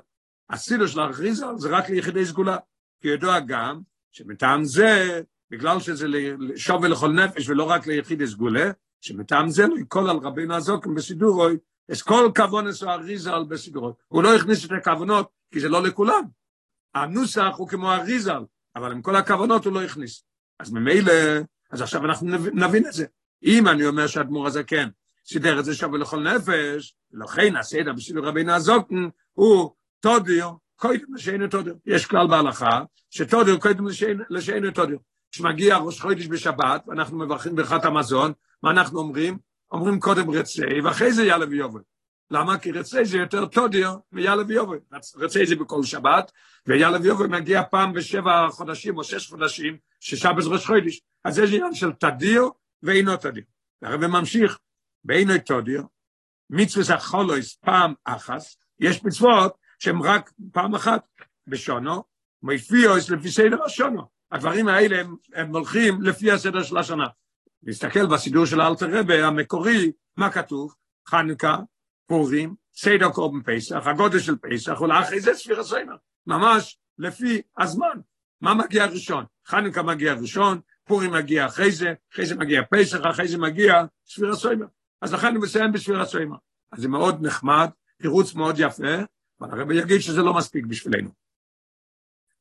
הסידור 0.51 0.87
של 0.87 1.01
האריזל 1.01 1.57
זה 1.59 1.69
רק 1.69 1.91
ליחידי 1.91 2.27
סגולה. 2.27 2.57
כי 3.01 3.09
ידוע 3.09 3.41
גם 3.41 3.81
שמטעם 4.13 4.65
זה, 4.65 5.21
בגלל 5.51 5.81
שזה 5.81 6.07
שווה 6.57 6.89
לכל 6.89 7.13
נפש 7.13 7.49
ולא 7.49 7.65
רק 7.65 7.87
ליחידי 7.87 8.27
סגולה, 8.27 8.71
שמטעם 9.01 9.51
זה 9.51 9.67
לא 9.67 9.79
יקול 9.79 10.11
על 10.11 10.17
רבינו 10.17 10.55
הזוקם 10.55 10.95
בסידורוי, 10.95 11.57
יש 11.93 12.03
כל 12.03 12.31
כוונס 12.37 12.83
או 12.83 12.91
אריזל 12.91 13.45
בסידורות. 13.49 14.03
הוא 14.09 14.23
לא 14.23 14.37
הכניס 14.37 14.65
את 14.65 14.71
הכוונות, 14.73 15.29
כי 15.53 15.61
זה 15.61 15.69
לא 15.69 15.83
לכולם. 15.83 16.23
הנוסח 16.95 17.55
הוא 17.57 17.69
כמו 17.69 17.93
אריזל, 17.93 18.43
אבל 18.77 18.93
עם 18.93 19.03
כל 19.03 19.17
הכוונות 19.17 19.65
הוא 19.65 19.73
לא 19.73 19.83
הכניס. 19.83 20.25
אז 20.61 20.73
ממילא, 20.73 21.13
אז 21.71 21.83
עכשיו 21.83 22.05
אנחנו 22.05 22.29
נבין 22.53 22.87
את 22.87 22.93
זה. 22.93 23.07
אם 23.45 23.69
אני 23.69 23.87
אומר 23.87 24.07
שהאדמו"ר 24.07 24.47
הזה 24.47 24.65
כן, 24.65 24.89
סידר 25.27 25.61
את 25.61 25.65
זה 25.65 25.75
שווה 25.75 25.99
לכל 25.99 26.21
נפש, 26.21 26.95
לכן 27.13 27.57
הסדר 27.57 27.93
בסידור 27.93 28.27
רבינו 28.27 28.53
הזוקן 28.53 29.09
הוא 29.33 29.71
תודיר, 30.01 30.47
קודם 30.77 31.15
לשיינו 31.15 31.49
תודיר. 31.49 31.75
יש 31.87 32.07
כלל 32.07 32.27
בהלכה, 32.27 32.83
שתודיר 33.11 33.57
קודם 33.57 33.87
לשיינו 34.31 34.71
תודיר. 34.71 34.99
כשמגיע 35.33 35.77
ראש 35.77 36.01
חודש 36.01 36.27
בשבת, 36.27 36.85
ואנחנו 36.87 37.19
מברכים 37.19 37.57
ברכת 37.57 37.85
המזון, 37.85 38.33
מה 38.63 38.71
אנחנו 38.71 38.99
אומרים? 38.99 39.39
אומרים 39.73 40.01
קודם 40.01 40.31
רצי, 40.31 40.81
ואחרי 40.85 41.13
זה 41.13 41.25
יאללה 41.25 41.47
ויובל. 41.51 41.81
למה? 42.31 42.59
כי 42.59 42.73
רצי 42.73 43.05
זה 43.05 43.19
יותר 43.19 43.47
תודיר 43.47 43.91
מיאללה 44.13 44.43
ויובל. 44.49 44.79
רצי 45.17 45.47
זה 45.47 45.57
בכל 45.57 45.83
שבת, 45.83 46.33
ויאללה 46.67 46.99
ויובל 47.01 47.27
מגיע 47.27 47.63
פעם 47.71 47.93
בשבע 47.93 48.49
חודשים 48.51 48.99
או 48.99 49.05
שש 49.05 49.31
חודשים, 49.31 49.77
ששבת 50.01 50.45
ראש 50.45 50.67
חודש. 50.67 51.01
אז 51.25 51.39
יש 51.39 51.51
עניין 51.53 51.75
של 51.75 51.93
תדיר 51.93 52.43
ואינו 52.83 53.17
תדיר. 53.17 53.45
והרבא 53.83 54.07
ממשיך, 54.07 54.59
באינו 55.05 55.33
תודיר, 55.47 55.83
מצווה 56.51 56.97
החולויס 56.97 57.55
פעם 57.55 57.95
אחס, 58.05 58.57
יש 58.81 59.05
מצוות 59.05 59.57
שהן 59.79 60.01
רק 60.01 60.33
פעם 60.53 60.75
אחת 60.75 61.07
בשונו, 61.47 62.05
מופיעוס 62.43 63.11
לפי 63.11 63.31
סדר 63.31 63.65
השונו. 63.65 64.03
הדברים 64.33 64.69
האלה 64.69 65.01
הם, 65.01 65.17
הם 65.35 65.57
הולכים 65.57 66.03
לפי 66.03 66.33
הסדר 66.33 66.63
של 66.63 66.77
השנה. 66.77 67.07
נסתכל 67.63 68.07
בסידור 68.07 68.47
של 68.47 68.61
אלתר 68.61 68.99
רבה 68.99 69.27
המקורי, 69.27 69.93
מה 70.17 70.31
כתוב? 70.31 70.75
חנוכה, 71.09 71.57
פורים, 72.07 72.55
סדר 72.75 73.11
קורבן 73.11 73.43
פסח, 73.43 73.87
הגודל 73.87 74.19
של 74.19 74.37
פסח, 74.37 74.81
ולאחרי 74.81 75.21
זה 75.21 75.35
ספירה 75.35 75.65
סיימר. 75.65 75.97
ממש 76.27 76.79
לפי 76.99 77.43
הזמן. 77.59 78.01
מה 78.41 78.55
מגיע 78.55 78.87
ראשון? 78.87 79.25
חנוכה 79.47 79.83
מגיע 79.83 80.15
ראשון, 80.15 80.61
פורים 80.85 81.13
מגיע 81.13 81.47
אחרי 81.47 81.73
זה, 81.73 81.95
אחרי 82.13 82.27
זה 82.27 82.37
מגיע 82.37 82.63
פסח, 82.71 82.99
אחרי 83.11 83.29
זה 83.29 83.39
מגיע 83.39 83.85
ספירה 84.07 84.37
סיימר. 84.37 84.67
אז 85.01 85.13
לכן 85.13 85.35
הוא 85.35 85.43
מסיים 85.43 85.73
בספירה 85.73 86.07
סיימר. 86.07 86.37
אז 86.73 86.81
זה 86.81 86.89
מאוד 86.89 87.27
נחמד, 87.27 87.69
תירוץ 87.99 88.35
מאוד 88.35 88.55
יפה, 88.59 88.95
אבל 89.41 89.61
הרב 89.61 89.71
יגיד 89.71 90.01
שזה 90.01 90.23
לא 90.23 90.35
מספיק 90.35 90.67
בשבילנו. 90.67 91.11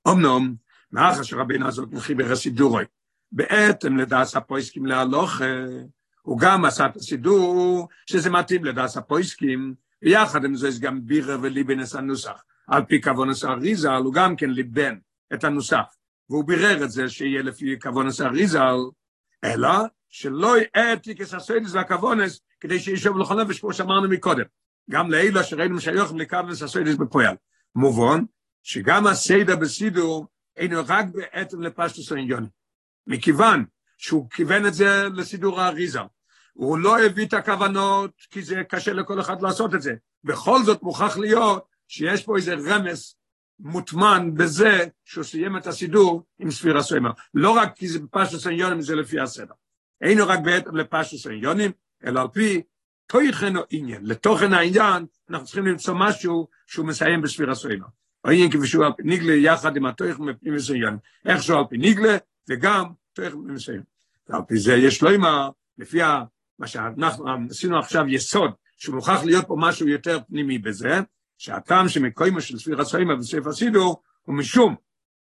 אמנום, 0.07 0.55
מאחר 0.91 1.23
שרבינו 1.23 1.67
הזאת 1.67 1.91
מחיבר 1.91 2.31
הסידורוי, 2.31 2.85
בעצם 3.31 3.97
לדעס 3.97 4.35
הפויסקים 4.35 4.85
להלוך, 4.85 5.41
הוא 6.21 6.39
גם 6.39 6.65
עשה 6.65 6.85
את 6.85 6.95
הסידור 6.95 7.87
שזה 8.05 8.29
מתאים 8.29 8.65
לדעס 8.65 8.97
הפויסקים, 8.97 9.73
ויחד 10.01 10.45
עם 10.45 10.55
זה 10.55 10.67
יש 10.67 10.79
גם 10.79 11.05
בירה 11.05 11.37
וליבנס 11.41 11.95
הנוסח. 11.95 12.43
על 12.67 12.85
פי 12.85 13.01
כוונס 13.01 13.45
אריזל 13.45 14.01
הוא 14.03 14.13
גם 14.13 14.35
כן 14.35 14.49
ליבן 14.49 14.97
את 15.33 15.43
הנוסח, 15.43 15.95
והוא 16.29 16.45
בירר 16.45 16.83
את 16.83 16.91
זה 16.91 17.09
שיהיה 17.09 17.41
לפי 17.41 17.79
כוונס 17.81 18.21
אריזל, 18.21 18.77
אלא 19.43 19.69
שלא 20.09 20.55
העתיק 20.75 21.21
את 21.21 21.33
הסוידס 21.33 21.73
והכוונס 21.73 22.41
כדי 22.59 22.79
שישב 22.79 23.17
לכל 23.17 23.43
נפש 23.43 23.59
כמו 23.59 23.73
שאמרנו 23.73 24.09
מקודם. 24.09 24.45
גם 24.89 25.11
לאלה 25.11 25.43
שראינו 25.43 25.79
שיוכם 25.79 26.17
לכוונס 26.17 26.63
הסוידס 26.63 26.95
בפועל. 26.95 27.35
מובן 27.75 28.23
שגם 28.63 29.07
הסדר 29.07 29.55
בסידור 29.55 30.27
אינו 30.57 30.81
רק 30.87 31.05
בעצם 31.13 31.61
לפשטוס 31.61 32.11
העניון. 32.11 32.60
מכיוון 33.11 33.65
שהוא 33.97 34.29
כיוון 34.29 34.65
את 34.65 34.73
זה 34.73 35.07
לסידור 35.13 35.61
האריזה. 35.61 35.99
הוא 36.53 36.77
לא 36.77 37.03
הביא 37.03 37.25
את 37.25 37.33
הכוונות, 37.33 38.11
כי 38.29 38.41
זה 38.41 38.63
קשה 38.69 38.93
לכל 38.93 39.21
אחד 39.21 39.41
לעשות 39.41 39.75
את 39.75 39.81
זה. 39.81 39.93
בכל 40.23 40.63
זאת 40.63 40.83
מוכרח 40.83 41.17
להיות 41.17 41.65
שיש 41.87 42.23
פה 42.23 42.37
איזה 42.37 42.55
רמז 42.65 43.15
מוטמן 43.59 44.33
בזה 44.33 44.85
שהוא 45.05 45.23
סיים 45.23 45.57
את 45.57 45.67
הסידור 45.67 46.23
עם 46.39 46.51
ספירה 46.51 46.83
סוימר. 46.83 47.11
לא 47.33 47.49
רק 47.49 47.75
כי 47.75 47.87
זה 47.87 47.99
בפשטוס 47.99 48.47
העניונים, 48.47 48.81
זה 48.81 48.95
לפי 48.95 49.19
הסדר. 49.19 49.53
אינו 50.01 50.27
רק 50.27 50.39
בעצם 50.39 50.75
לפשטוס 50.75 51.27
העניונים, 51.27 51.71
אלא 52.05 52.21
על 52.21 52.27
פי 52.27 52.61
תוכן 53.07 53.57
או 53.57 53.61
עניין. 53.69 54.05
לתוכן 54.05 54.53
העניין 54.53 55.05
אנחנו 55.29 55.45
צריכים 55.45 55.65
למצוא 55.65 55.93
משהו 55.97 56.47
שהוא 56.67 56.85
מסיים 56.85 57.21
בספירה 57.21 57.55
סוימר. 57.55 57.87
או 58.25 58.29
עניין 58.29 58.51
כפי 58.51 58.67
שהוא 58.67 58.85
על 58.85 58.91
פי 58.97 59.03
ניגלה 59.03 59.33
יחד 59.33 59.75
עם 59.75 59.85
התוכן 59.85 60.23
מפנים 60.23 60.55
מסוים. 60.55 60.97
איכשהו 61.25 61.57
על 61.57 61.63
פי 61.69 61.77
ניגלה 61.77 62.17
וגם 62.49 62.85
תכף 63.13 63.33
מסיים. 63.33 63.83
ועל 64.29 64.41
פי 64.47 64.57
זה 64.57 64.73
יש 64.73 65.01
לו 65.01 65.09
אימה, 65.09 65.49
לפי 65.77 65.99
מה 66.59 66.67
שאנחנו 66.67 67.25
עשינו 67.49 67.79
עכשיו 67.79 68.07
יסוד, 68.07 68.51
שמוכרח 68.77 69.23
להיות 69.23 69.47
פה 69.47 69.55
משהו 69.59 69.87
יותר 69.87 70.19
פנימי 70.27 70.57
בזה, 70.57 70.99
שהטעם 71.37 71.89
שמקוימו 71.89 72.41
של 72.41 72.59
ספיר 72.59 72.81
הסוימה 72.81 73.15
בספר 73.15 73.53
סידור, 73.53 74.03
הוא 74.21 74.35
משום 74.35 74.75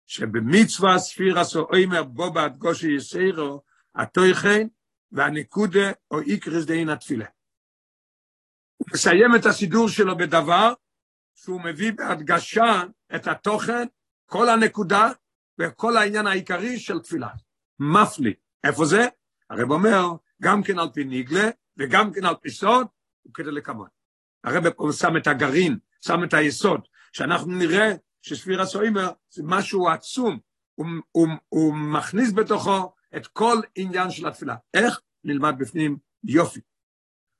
שבמצווה 0.07 0.99
ספיר 0.99 1.39
הסוימה 1.39 2.03
בו 2.03 2.33
בעד 2.33 2.59
גושי 2.59 2.93
יסיירו, 2.93 3.63
התויכן 3.95 4.67
והנקודה 5.13 5.93
או 6.11 6.21
איקרס 6.21 6.65
דין 6.65 6.89
התפילה. 6.89 7.27
הוא 8.77 8.89
מסיים 8.95 9.35
את 9.37 9.47
הסידור 9.47 9.89
שלו 9.89 10.17
בדבר 10.17 10.73
שהוא 11.35 11.61
מביא 11.61 11.93
בהדגשה 11.93 12.83
את 13.15 13.27
התוכן, 13.27 13.87
כל 14.27 14.49
הנקודה 14.49 15.13
וכל 15.59 15.97
העניין 15.97 16.27
העיקרי 16.27 16.79
של 16.79 16.99
תפילה. 16.99 17.29
מפלי. 17.83 18.35
איפה 18.65 18.85
זה? 18.85 19.07
הרב 19.51 19.71
אומר, 19.71 20.09
גם 20.43 20.63
כן 20.63 20.79
על 20.79 20.89
פי 20.95 21.05
ניגלה, 21.05 21.51
וגם 21.77 22.13
כן 22.13 22.25
על 22.25 22.35
פי 22.43 22.51
סוד, 22.51 22.87
וכדי 23.27 23.51
לקמון. 23.51 23.89
הרב 24.45 24.71
פה 24.71 24.89
שם 24.93 25.17
את 25.17 25.27
הגרעין, 25.27 25.79
שם 26.01 26.25
את 26.25 26.35
היסוד, 26.35 26.81
שאנחנו 27.13 27.53
נראה 27.53 27.93
שספיר 28.23 28.63
הסוימר 28.63 29.11
זה 29.31 29.43
משהו 29.47 29.89
עצום, 29.89 30.39
הוא, 30.75 30.87
הוא, 31.13 31.29
הוא 31.49 31.75
מכניס 31.75 32.33
בתוכו 32.33 32.93
את 33.17 33.27
כל 33.27 33.61
עניין 33.75 34.11
של 34.11 34.29
התפילה. 34.29 34.57
איך? 34.75 35.01
נלמד 35.25 35.55
בפנים 35.59 35.97
יופי. 36.25 36.61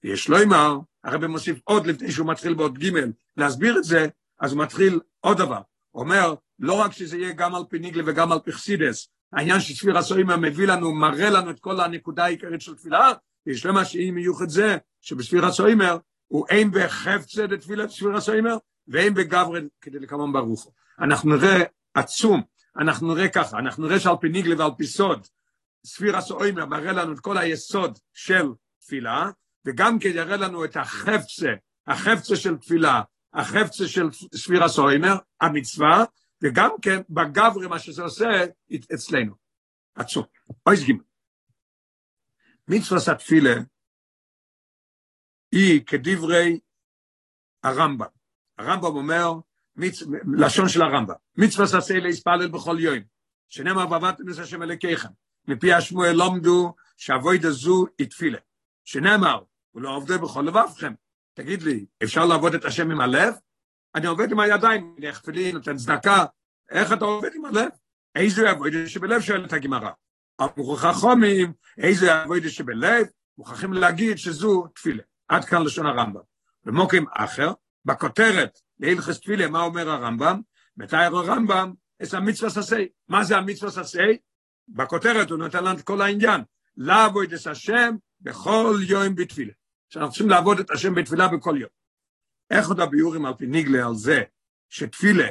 יש 0.05 0.29
לו 0.29 0.43
אמר, 0.43 0.79
הרב 1.05 1.27
מוסיף 1.27 1.59
עוד 1.65 1.87
לפני 1.87 2.13
שהוא 2.13 2.27
מתחיל 2.27 2.55
בעוד 2.55 2.79
ג' 2.79 2.93
להסביר 3.37 3.79
את 3.79 3.85
זה, 3.85 4.07
אז 4.41 4.53
הוא 4.53 4.63
מתחיל 4.63 5.01
עוד 5.21 5.39
דבר. 5.39 5.61
הוא 5.91 6.03
אומר, 6.03 6.35
לא 6.59 6.73
רק 6.73 6.93
שזה 6.93 7.17
יהיה 7.17 7.33
גם 7.33 7.55
על 7.55 7.63
פי 7.69 7.79
ניגלה 7.79 8.03
וגם 8.07 8.33
על 8.33 8.39
פי 8.39 8.53
חסידס, 8.53 9.09
העניין 9.33 9.61
שספיר 9.61 9.99
הסוימר 9.99 10.37
מביא 10.37 10.67
לנו, 10.67 10.95
מראה 10.95 11.31
לנו 11.31 11.51
את 11.51 11.61
כל 11.61 11.81
הנקודה 11.81 12.25
העיקרית 12.25 12.61
של 12.61 12.75
תפילה, 12.75 13.13
יש 13.47 13.67
למה 13.67 13.85
שאם 13.85 14.13
מיוחד 14.15 14.49
זה, 14.49 14.77
שבספיר 15.01 15.47
הסוימר 15.47 15.97
הוא 16.27 16.47
אין 16.49 16.71
בחפצה 16.71 17.47
לתפילת 17.47 17.91
ספיר 17.91 18.17
הסוימר, 18.17 18.57
ואין 18.89 19.15
בגברד 19.15 19.65
כדי 19.81 19.99
לקמון 19.99 20.33
ברוך. 20.33 20.71
אנחנו 21.01 21.37
נראה 21.37 21.63
עצום, 21.95 22.43
אנחנו 22.79 23.15
נראה 23.15 23.29
ככה, 23.29 23.59
אנחנו 23.59 23.87
נראה 23.87 24.01
שעל 24.01 24.17
פי 24.21 24.29
ניגלה 24.29 24.55
ועל 24.59 24.71
פי 24.77 24.87
סוד, 24.87 25.27
ספיר 25.87 26.17
הסוימר 26.17 26.67
מראה 26.67 26.93
לנו 26.93 27.13
את 27.13 27.21
כל 27.21 27.39
היסוד 27.39 27.99
של 28.15 28.47
תפילה, 28.81 29.31
וגם 29.67 29.99
כן 29.99 30.09
יראה 30.09 30.37
לנו 30.37 30.65
את 30.65 30.77
החפצה, 30.77 31.53
החפצה 31.87 32.37
של 32.37 32.57
תפילה, 32.57 33.03
החפצה 33.35 33.89
של 33.89 34.09
ספירה 34.35 34.69
סוימר, 34.69 35.15
המצווה, 35.41 36.05
וגם 36.43 36.71
כן 36.83 37.01
בגברי 37.11 37.67
מה 37.69 37.79
שזה 37.79 38.03
עושה 38.03 38.27
אצלנו. 38.95 39.35
עצום. 39.95 40.25
אוי 40.67 40.77
גימל. 40.85 41.03
מצווה 42.69 43.01
התפילה 43.13 43.55
היא 45.53 45.87
כדברי 45.87 46.61
הרמב"ם. 47.63 48.07
הרמב"ם 48.59 48.97
אומר, 48.97 49.33
מצ... 49.77 50.03
לשון 50.39 50.69
של 50.69 50.83
הרמב"ם, 50.83 51.15
מצווה 51.37 51.79
עשה 51.79 51.95
להספלל 51.95 52.49
בכל 52.49 52.77
יום, 52.81 52.99
שנאמר 53.49 53.87
בעבדתם 53.87 54.25
את 54.33 54.39
השם 54.39 54.63
אלוקיכם, 54.63 55.09
מפי 55.49 55.73
השמואל 55.73 56.13
לומדו 56.13 56.75
שאבוידה 56.97 57.51
זו 57.51 57.87
היא 57.99 58.09
תפילה. 58.11 58.39
שנאמר, 58.85 59.43
ולא 59.75 59.97
עובדו 59.97 60.19
בכל 60.19 60.43
לבבכם. 60.43 60.93
תגיד 61.35 61.63
לי, 61.63 61.87
אפשר 62.03 62.27
לעבוד 62.27 62.55
את 62.55 62.65
השם 62.65 62.91
עם 62.91 63.01
הלב? 63.01 63.35
אני 63.95 64.07
עובד 64.07 64.33
עם 64.33 64.41
הידיים, 64.41 64.95
אני 64.99 65.11
אכפלי, 65.11 65.53
נותן 65.53 65.77
צדקה, 65.77 66.25
איך 66.71 66.93
אתה 66.93 67.05
עובד 67.05 67.31
עם 67.35 67.45
הלב? 67.45 67.69
איזה 68.15 68.51
עבודה 68.51 68.89
שבלב 68.89 69.21
שואלת 69.21 69.53
הגמרא. 69.53 69.91
אמרו 70.41 70.77
חכמים, 70.77 71.53
איזה 71.79 72.23
עבודה 72.23 72.49
שבלב, 72.49 73.07
מוכרחים 73.39 73.73
להגיד 73.73 74.19
שזו 74.19 74.67
תפילה. 74.75 75.03
עד 75.29 75.45
כאן 75.45 75.63
לשון 75.63 75.87
הרמב"ם. 75.87 76.21
במוקים 76.65 77.05
אחר, 77.13 77.53
בכותרת 77.85 78.59
להלכס 78.81 79.21
תפילה, 79.21 79.49
מה 79.49 79.63
אומר 79.63 79.91
הרמב"ם? 79.91 80.41
מתאר 80.77 81.17
הרמב"ם, 81.17 81.73
את 82.03 82.15
המצווה 82.15 82.51
ססי. 82.51 82.89
מה 83.09 83.25
זה 83.25 83.37
המצווה 83.37 83.71
ססי? 83.71 84.19
בכותרת 84.69 85.31
הוא 85.31 85.39
נותן 85.39 85.65
לנו 85.65 85.79
את 85.79 85.83
כל 85.83 86.01
העניין. 86.01 86.41
לעבוד 86.77 87.33
את 87.33 87.47
השם 87.47 87.95
בכל 88.21 88.79
יום 88.89 89.15
בתפילה. 89.15 89.53
שאנחנו 89.89 90.11
צריכים 90.11 90.29
לעבוד 90.29 90.61
את 90.61 90.71
השם 90.71 90.95
בתפילה 90.95 91.29
בכל 91.29 91.57
יום. 91.61 91.82
איך 92.53 92.69
עוד 92.69 92.81
הביורים 92.81 93.27
על 93.27 93.35
פי 93.35 93.47
ניגלה 93.47 93.87
על 93.87 93.95
זה 93.95 94.23
שתפילה 94.69 95.29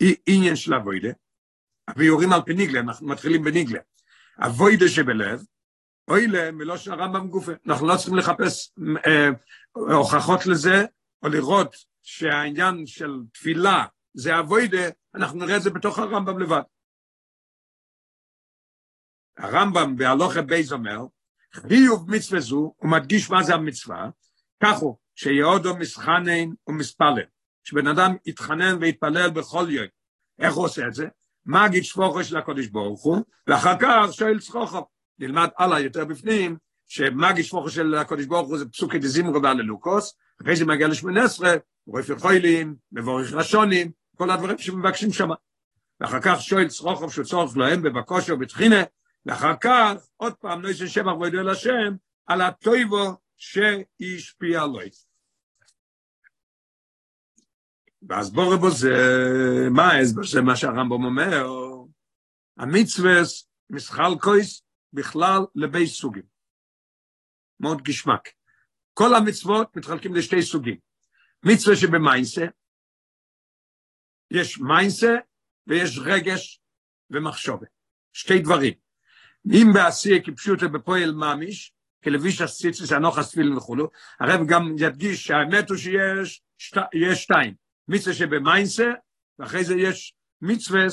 היא 0.00 0.16
עניין 0.26 0.56
של 0.56 0.74
אבוידה? 0.74 1.08
הביורים 1.88 2.32
על 2.32 2.42
פי 2.42 2.54
ניגלה, 2.54 2.80
אנחנו 2.80 3.06
מתחילים 3.06 3.44
בניגלה. 3.44 3.80
אבוידה 4.38 4.88
שבלב, 4.88 5.44
אוילה 6.08 6.50
מלושן 6.50 6.92
הרמב"ם 6.92 7.28
גופה. 7.28 7.52
אנחנו 7.66 7.86
לא 7.86 7.96
צריכים 7.96 8.16
לחפש 8.16 8.72
אה, 9.06 9.28
הוכחות 9.72 10.46
לזה, 10.46 10.84
או 11.22 11.28
לראות 11.28 11.76
שהעניין 12.02 12.86
של 12.86 13.10
תפילה 13.32 13.84
זה 14.14 14.38
אבוידה, 14.38 14.88
אנחנו 15.14 15.38
נראה 15.38 15.56
את 15.56 15.62
זה 15.62 15.70
בתוך 15.70 15.98
הרמב"ם 15.98 16.38
לבד. 16.38 16.62
הרמב"ם 19.38 19.96
בהלוכה 19.96 20.42
בייז 20.42 20.72
אומר, 20.72 20.98
חיוב 21.52 22.10
מצווה 22.10 22.40
זו, 22.40 22.74
הוא 22.76 22.90
מדגיש 22.90 23.30
מה 23.30 23.42
זה 23.42 23.54
המצווה, 23.54 24.10
כך 24.62 24.78
הוא, 24.78 24.96
שיהודו 25.22 25.76
מסחנן 25.76 26.50
ומספלל, 26.66 27.22
שבן 27.64 27.86
אדם 27.86 28.16
יתחנן 28.26 28.76
ויתפלל 28.80 29.30
בכל 29.30 29.66
יום. 29.70 29.86
איך 30.38 30.54
הוא 30.54 30.64
עושה 30.64 30.86
את 30.86 30.94
זה? 30.94 31.06
מגיד 31.46 31.84
שבוכו 31.84 32.24
של 32.24 32.36
הקודש 32.36 32.66
ברוך 32.66 33.02
הוא, 33.02 33.18
ואחר 33.46 33.74
כך 33.80 34.06
שואל 34.12 34.40
צחוכו. 34.40 34.86
נלמד 35.18 35.48
הלאה 35.58 35.80
יותר 35.80 36.04
בפנים, 36.04 36.56
שמגיד 36.86 37.44
שבוכו 37.44 37.70
של 37.70 37.94
הקודש 37.94 38.24
ברוך 38.24 38.48
הוא 38.48 38.58
זה 38.58 38.68
פסוקי 38.68 38.98
דזימרו 38.98 39.42
והללוקוס, 39.42 40.14
אחרי 40.42 40.56
זה 40.56 40.64
מגיע 40.64 40.88
לשמונה 40.88 41.24
עשרה, 41.24 41.54
רופי 41.86 42.18
חוילים, 42.18 42.76
מבורך 42.92 43.32
ראשונים, 43.32 43.90
כל 44.16 44.30
הדברים 44.30 44.58
שמבקשים 44.58 45.12
שם. 45.12 45.28
ואחר 46.00 46.20
כך 46.22 46.40
שואל 46.40 46.68
צרוכוב 46.68 47.12
שהוא 47.12 47.24
צורך 47.24 47.56
להם 47.56 47.82
בבקושו 47.82 48.32
ובתחינה, 48.32 48.82
ואחר 49.26 49.54
כך 49.60 49.92
עוד 50.16 50.34
פעם 50.34 50.62
נויסי 50.62 50.88
שבח 50.88 51.12
וידוע 51.20 51.42
לשם 51.42 51.94
על 52.26 52.40
הטויבו 52.40 53.16
שהשפיע 53.36 54.66
לו. 54.66 54.80
ואז 58.08 58.32
בורא 58.32 58.56
בו 58.56 58.70
זה, 58.70 58.90
מה 59.70 59.92
ההסבר 59.92 60.22
זה 60.24 60.40
מה 60.42 60.56
שהרמב"ם 60.56 61.04
אומר? 61.04 61.46
המצווה 62.56 63.12
מסחל 63.70 64.18
קויס 64.20 64.62
בכלל 64.92 65.40
לבי 65.54 65.86
סוגים. 65.86 66.22
מאוד 67.60 67.82
גשמק. 67.82 68.28
כל 68.94 69.14
המצוות 69.14 69.76
מתחלקים 69.76 70.14
לשתי 70.14 70.42
סוגים. 70.42 70.76
מצווה 71.42 71.76
שבמיינסה, 71.76 72.46
יש 74.30 74.58
מיינסה 74.58 75.14
ויש 75.66 75.98
רגש 75.98 76.60
ומחשובה. 77.10 77.66
שתי 78.12 78.38
דברים. 78.38 78.74
אם 79.46 79.66
בעשייה 79.74 80.22
כפשוטה 80.22 80.68
בפועל 80.68 81.12
ממש, 81.12 81.72
כלביש 82.04 82.40
הסיציס, 82.40 82.92
הנוח 82.92 83.18
הספילין 83.18 83.56
וכולו, 83.56 83.90
הרב 84.20 84.46
גם 84.48 84.74
ידגיש 84.78 85.24
שהאמת 85.24 85.70
הוא 85.70 85.76
שיש 85.76 86.42
שת, 86.58 86.76
שתיים, 87.14 87.54
מצווה 87.90 88.14
שבמיינסה, 88.14 88.92
ואחרי 89.38 89.64
זה 89.64 89.74
יש 89.74 90.14
מצווה 90.42 90.86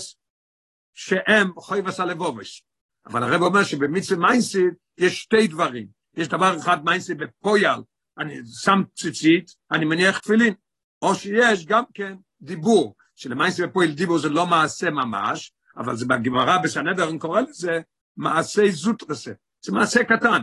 שהם 0.94 1.52
חויבס 1.58 2.00
הלבובס. 2.00 2.62
אבל 3.06 3.24
הרב 3.24 3.42
אומר 3.42 3.64
שבמצווה 3.64 4.20
מיינסה 4.20 4.60
יש 4.98 5.22
שתי 5.22 5.48
דברים. 5.48 5.88
יש 6.18 6.28
דבר 6.28 6.58
אחד 6.58 6.86
מיינסה 6.86 7.16
בפועל, 7.16 7.82
אני 8.18 8.40
שם 8.64 8.82
ציצית, 8.96 9.56
אני 9.72 9.86
מניח 9.86 10.20
תפילין. 10.20 10.54
או 11.02 11.16
שיש 11.16 11.66
גם 11.66 11.84
כן 11.94 12.16
דיבור, 12.42 12.96
שלמיינסה 13.16 13.68
בפועל 13.68 13.92
דיבור 13.92 14.20
זה 14.20 14.30
לא 14.30 14.46
מעשה 14.46 14.90
ממש, 14.90 15.54
אבל 15.78 15.96
זה 15.96 16.06
בגמרא 16.06 16.58
בסנדר, 16.58 17.10
אני 17.10 17.20
קורא 17.20 17.42
לזה 17.42 17.82
מעשה 18.18 18.62
זוטרסה, 18.70 19.32
זה 19.66 19.72
מעשה 19.72 20.04
קטן. 20.04 20.42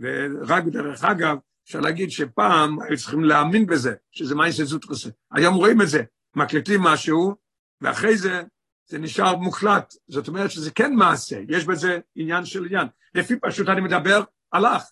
ורק 0.00 0.64
דרך 0.64 1.04
אגב, 1.04 1.36
אפשר 1.66 1.80
להגיד 1.80 2.10
שפעם 2.10 2.80
היו 2.80 2.96
צריכים 2.96 3.24
להאמין 3.24 3.66
בזה, 3.66 3.94
שזה 4.10 4.34
מעשה 4.34 4.64
זוטרסה. 4.64 5.10
היום 5.32 5.54
רואים 5.54 5.82
את 5.82 5.88
זה, 5.88 6.02
מקליטים 6.36 6.82
משהו, 6.82 7.34
ואחרי 7.80 8.16
זה 8.16 8.42
זה 8.88 8.98
נשאר 8.98 9.36
מוחלט. 9.36 9.94
זאת 10.08 10.28
אומרת 10.28 10.50
שזה 10.50 10.70
כן 10.70 10.94
מעשה, 10.94 11.40
יש 11.48 11.64
בזה 11.64 11.98
עניין 12.16 12.44
של 12.44 12.64
עניין. 12.64 12.86
לפי 13.14 13.36
פשוט 13.36 13.68
אני 13.68 13.80
מדבר, 13.80 14.22
הלך. 14.52 14.82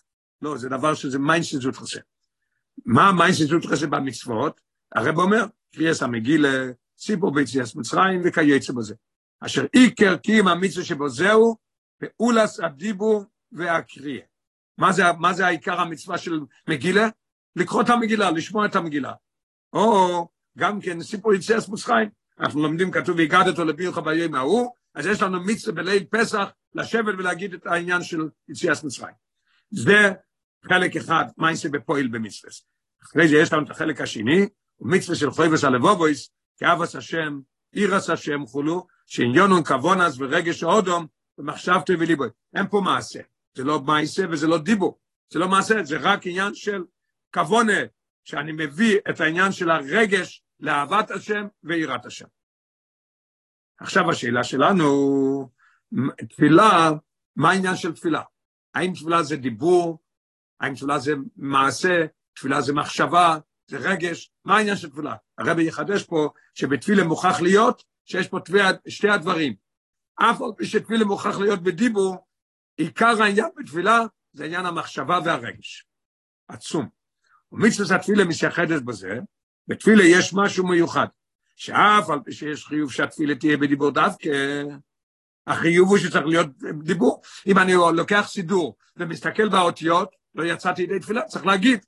לא, 0.41 0.57
זה 0.57 0.69
דבר 0.69 0.93
שזה 0.93 1.19
מעשה 1.19 1.57
זוטרסה. 1.57 1.99
מה 2.85 3.11
מעשה 3.11 3.45
זוטרסה 3.45 3.87
במצוות? 3.87 4.61
הרב 4.95 5.17
אומר, 5.17 5.45
קריאס 5.75 6.03
המגילה, 6.03 6.65
סיפור 6.97 7.33
ביציאס 7.33 7.75
מצרים 7.75 8.21
וכייצא 8.25 8.73
בזה. 8.73 8.95
אשר 9.39 9.65
עיקר 9.73 10.17
קיים 10.17 10.47
המצווה 10.47 10.85
שבו 10.85 11.09
זהו, 11.09 11.55
פעולס 11.97 12.59
הדיבור 12.59 13.23
והקריאה. 13.51 14.25
מה 14.77 14.91
זה, 14.91 15.03
מה 15.19 15.33
זה 15.33 15.45
העיקר 15.45 15.81
המצווה 15.81 16.17
של 16.17 16.39
מגילה? 16.67 17.07
לקרוא 17.55 17.81
את 17.81 17.89
המגילה, 17.89 18.31
לשמוע 18.31 18.65
את 18.65 18.75
המגילה. 18.75 19.13
או 19.73 20.27
גם 20.57 20.81
כן 20.81 21.01
סיפור 21.01 21.33
יציאס 21.33 21.69
מצרים. 21.69 22.09
אנחנו 22.39 22.61
לומדים, 22.61 22.91
כתוב, 22.91 23.17
והגעת 23.17 23.57
לבירך 23.57 23.97
ביום 23.97 24.35
ההוא, 24.35 24.71
אז 24.95 25.05
יש 25.05 25.21
לנו 25.21 25.43
מצווה 25.43 25.75
בליל 25.75 26.03
פסח 26.09 26.49
לשבת 26.75 27.13
ולהגיד 27.17 27.53
את 27.53 27.67
העניין 27.67 28.03
של 28.03 28.19
יציאס 28.49 28.83
מצרים. 28.83 29.13
זה 29.71 30.11
חלק 30.65 30.95
אחד, 30.95 31.25
מה 31.37 31.51
יעשה 31.51 31.69
בפועל 31.69 32.07
במצווה. 32.07 32.51
אחרי 33.03 33.27
זה 33.27 33.35
יש 33.35 33.53
לנו 33.53 33.65
את 33.65 33.69
החלק 33.69 34.01
השני, 34.01 34.47
ומצווה 34.79 35.15
של 35.15 35.31
חויבס 35.31 35.63
הלבובויס, 35.63 36.29
כאבס 36.57 36.95
השם, 36.95 37.39
עירס 37.71 38.09
השם 38.09 38.45
חולו, 38.45 38.87
שעניונון 39.05 39.63
כוונס 39.63 40.15
ורגש 40.19 40.63
האודום, 40.63 41.07
ומחשבתי 41.37 41.93
וליבוי. 41.95 42.29
אין 42.55 42.67
פה 42.67 42.81
מעשה. 42.81 43.19
זה 43.55 43.63
לא 43.63 43.79
מעשה 43.79 44.23
וזה 44.31 44.47
לא 44.47 44.57
דיבור. 44.57 44.99
זה 45.33 45.39
לא 45.39 45.47
מעשה, 45.47 45.83
זה 45.83 45.97
רק 46.01 46.27
עניין 46.27 46.53
של 46.55 46.83
כוונה, 47.33 47.81
שאני 48.23 48.51
מביא 48.51 48.99
את 49.09 49.21
העניין 49.21 49.51
של 49.51 49.69
הרגש 49.69 50.43
לאהבת 50.59 51.11
השם 51.11 51.47
ויראת 51.63 52.05
השם. 52.05 52.25
עכשיו 53.79 54.11
השאלה 54.11 54.43
שלנו, 54.43 55.49
תפילה, 56.29 56.91
מה 57.35 57.51
העניין 57.51 57.75
של 57.75 57.93
תפילה? 57.93 58.21
האם 58.75 58.93
תפילה 58.93 59.23
זה 59.23 59.35
דיבור? 59.35 59.99
האם 60.59 60.75
תפילה 60.75 60.99
זה 60.99 61.13
מעשה? 61.37 62.05
תפילה 62.33 62.61
זה 62.61 62.73
מחשבה? 62.73 63.37
זה 63.67 63.77
רגש? 63.77 64.31
מה 64.45 64.57
העניין 64.57 64.75
של 64.75 64.89
תפילה? 64.89 65.15
הרבי 65.37 65.63
יחדש 65.63 66.03
פה 66.03 66.29
שבתפילה 66.53 67.03
מוכרח 67.03 67.41
להיות 67.41 67.83
שיש 68.05 68.27
פה 68.27 68.37
שתי 68.87 69.09
הדברים, 69.09 69.55
אף 70.15 70.41
על 70.41 70.49
פי 70.57 70.65
שתפילה 70.65 71.05
מוכרח 71.05 71.39
להיות 71.39 71.63
בדיבור, 71.63 72.24
עיקר 72.77 73.23
העניין 73.23 73.49
בתפילה 73.57 74.01
זה 74.33 74.45
עניין 74.45 74.65
המחשבה 74.65 75.19
והרגש. 75.25 75.85
עצום. 76.47 76.89
ומצוות 77.51 77.91
התפילה 77.91 78.25
משחדת 78.25 78.81
בזה, 78.81 79.19
בתפילה 79.67 80.03
יש 80.03 80.33
משהו 80.33 80.67
מיוחד, 80.67 81.07
שאף 81.55 82.09
על 82.09 82.19
פי 82.25 82.31
שיש 82.31 82.65
חיוב 82.65 82.91
שהתפילה 82.91 83.35
תהיה 83.35 83.57
בדיבור 83.57 83.91
דווקא, 83.91 84.63
החיוב 85.47 85.89
הוא 85.89 85.97
שצריך 85.97 86.25
להיות 86.25 86.47
דיבור. 86.83 87.21
אם 87.47 87.59
אני 87.59 87.73
לוקח 87.73 88.25
סידור 88.27 88.75
ומסתכל 88.97 89.49
באותיות, 89.49 90.15
לא 90.35 90.43
יצאתי 90.43 90.81
ידי 90.81 90.99
תפילה, 90.99 91.21
צריך 91.21 91.45
להגיד. 91.45 91.85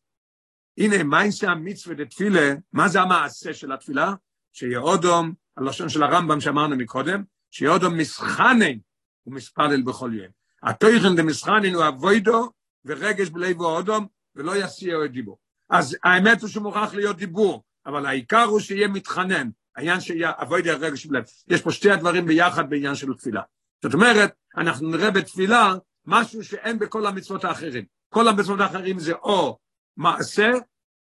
הנה, 0.77 1.03
מה 1.03 1.25
יעשה 1.25 1.51
המצווה 1.51 1.95
לתפילה, 1.95 2.53
מה 2.73 2.87
זה 2.87 3.01
המעשה 3.01 3.53
של 3.53 3.71
התפילה? 3.71 4.13
שיהודום, 4.53 5.33
הלשון 5.57 5.89
של 5.89 6.03
הרמב"ם 6.03 6.41
שאמרנו 6.41 6.75
מקודם, 6.75 7.23
שיודו 7.51 7.91
מסחנן 7.91 8.77
ומספלל 9.25 9.81
בכל 9.81 10.11
יום. 10.13 10.31
התויכן 10.63 11.15
דמסחנן 11.15 11.73
הוא 11.73 11.87
אבוידו, 11.87 12.51
ורגש 12.85 13.29
בלב 13.29 13.61
האודום, 13.61 14.07
ולא 14.35 14.57
יסיע 14.57 14.95
את 15.05 15.11
דיבור. 15.11 15.37
אז 15.69 15.97
האמת 16.03 16.41
הוא 16.41 16.49
שמוכרח 16.49 16.93
להיות 16.93 17.17
דיבור, 17.17 17.63
אבל 17.85 18.05
העיקר 18.05 18.43
הוא 18.43 18.59
שיהיה 18.59 18.87
מתחנן, 18.87 19.49
העניין 19.75 20.01
שיהיה 20.01 20.31
אבוי 20.41 20.69
הרגש 20.69 21.05
בלב. 21.05 21.23
יש 21.47 21.61
פה 21.61 21.71
שתי 21.71 21.91
הדברים 21.91 22.25
ביחד 22.25 22.69
בעניין 22.69 22.95
של 22.95 23.13
תפילה. 23.13 23.41
זאת 23.83 23.93
אומרת, 23.93 24.35
אנחנו 24.57 24.89
נראה 24.89 25.11
בתפילה 25.11 25.73
משהו 26.05 26.43
שאין 26.43 26.79
בכל 26.79 27.05
המצוות 27.05 27.43
האחרים. 27.43 27.85
כל 28.09 28.27
המצוות 28.27 28.59
האחרים 28.59 28.99
זה 28.99 29.13
או 29.13 29.57
מעשה 29.97 30.51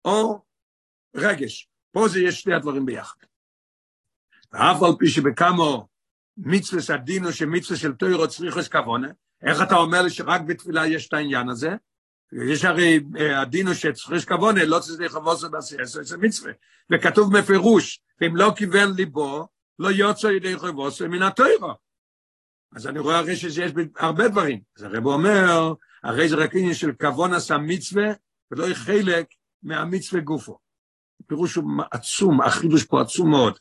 או 0.04 0.44
רגש. 1.16 1.68
פה 1.92 2.08
זה 2.08 2.20
יש 2.20 2.40
שתי 2.40 2.52
הדברים 2.52 2.86
ביחד. 2.86 3.16
ואף 4.52 4.82
על 4.82 4.92
פי 4.98 5.08
שבכמו 5.08 5.88
מצווה 6.36 6.82
סדינו 6.82 7.32
שמצווה 7.32 7.78
של 7.78 7.92
תוירו 7.92 8.28
צריכוס 8.28 8.68
כוונה, 8.68 9.08
איך 9.42 9.62
אתה 9.62 9.76
אומר 9.76 10.02
לי 10.02 10.10
שרק 10.10 10.40
בתפילה 10.40 10.86
יש 10.86 11.08
את 11.08 11.12
העניין 11.12 11.48
הזה? 11.48 11.70
יש 12.52 12.64
הרי 12.64 13.00
הדינו 13.36 13.74
שצריך 13.74 14.28
כוונה, 14.28 14.64
לא 14.64 14.78
צריך 14.78 15.00
לכבוס 15.00 15.44
בעשייה, 15.44 15.84
זה 15.84 16.16
מצווה. 16.16 16.52
וכתוב 16.92 17.38
מפירוש, 17.38 18.00
אם 18.26 18.36
לא 18.36 18.52
כיוון 18.56 18.94
ליבו, 18.96 19.48
לא 19.78 19.88
יוצא 19.88 20.26
ידי 20.26 20.58
חבוס 20.58 21.02
מן 21.02 21.22
התוירו. 21.22 21.72
אז 22.76 22.86
אני 22.86 22.98
רואה 22.98 23.18
הרי 23.18 23.36
שיש 23.36 23.72
הרבה 23.96 24.28
דברים. 24.28 24.60
אז 24.76 24.82
הרב 24.82 25.06
אומר, 25.06 25.72
הרי 26.02 26.28
זה 26.28 26.36
רק 26.36 26.54
עניין 26.54 26.74
של 26.74 26.92
כוון 26.92 27.32
עשה 27.32 27.58
מצווה, 27.58 28.06
ולא 28.50 28.64
יהיה 28.64 28.74
חלק 28.74 29.26
מהמצווה 29.62 30.20
גופו. 30.20 30.58
פירוש 31.26 31.54
הוא 31.54 31.64
עצום, 31.90 32.40
החידוש 32.40 32.84
פה 32.84 33.00
עצום 33.00 33.30
מאוד. 33.30 33.58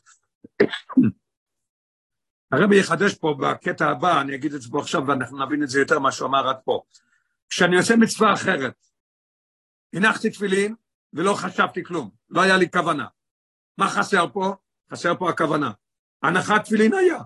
הרבי 2.52 2.80
יחדש 2.80 3.14
פה 3.14 3.34
בקטע 3.40 3.88
הבא, 3.88 4.20
אני 4.20 4.34
אגיד 4.34 4.54
את 4.54 4.62
זה 4.62 4.70
פה 4.70 4.80
עכשיו 4.80 5.06
ואנחנו 5.06 5.46
נבין 5.46 5.62
את 5.62 5.68
זה 5.68 5.80
יותר 5.80 5.98
מה 5.98 6.12
שהוא 6.12 6.28
אמר 6.28 6.48
עד 6.48 6.56
פה. 6.64 6.82
כשאני 7.50 7.76
עושה 7.76 7.96
מצווה 7.96 8.32
אחרת, 8.32 8.86
הנחתי 9.92 10.30
תפילין 10.30 10.74
ולא 11.12 11.34
חשבתי 11.34 11.84
כלום, 11.84 12.10
לא 12.30 12.40
היה 12.40 12.56
לי 12.56 12.70
כוונה. 12.70 13.06
מה 13.78 13.88
חסר 13.88 14.26
פה? 14.32 14.54
חסר 14.92 15.16
פה 15.18 15.30
הכוונה. 15.30 15.70
הנחת 16.22 16.64
תפילין 16.64 16.94
היה. 16.94 17.18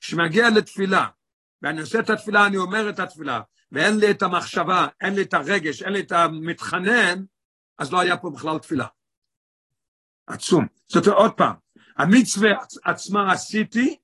כשמגיע 0.00 0.50
לתפילה, 0.50 1.06
ואני 1.62 1.80
עושה 1.80 2.00
את 2.00 2.10
התפילה, 2.10 2.46
אני 2.46 2.56
אומר 2.56 2.90
את 2.90 2.98
התפילה, 2.98 3.40
ואין 3.72 3.98
לי 3.98 4.10
את 4.10 4.22
המחשבה, 4.22 4.86
אין 5.00 5.14
לי 5.14 5.22
את 5.22 5.34
הרגש, 5.34 5.82
אין 5.82 5.92
לי 5.92 6.00
את 6.00 6.12
המתחנן, 6.12 7.24
אז 7.78 7.92
לא 7.92 8.00
היה 8.00 8.16
פה 8.16 8.30
בכלל 8.30 8.58
תפילה. 8.58 8.86
עצום. 10.26 10.66
זאת 10.86 11.06
אומרת, 11.06 11.18
עוד 11.18 11.32
פעם, 11.32 11.54
המצווה 11.96 12.50
עצמה 12.84 13.32
עשיתי, 13.32 13.96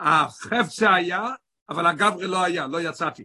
החפצה 0.00 0.94
היה, 0.94 1.28
אבל 1.68 1.86
הגברי 1.86 2.26
לא 2.26 2.44
היה, 2.44 2.66
לא 2.66 2.80
יצאתי. 2.80 3.24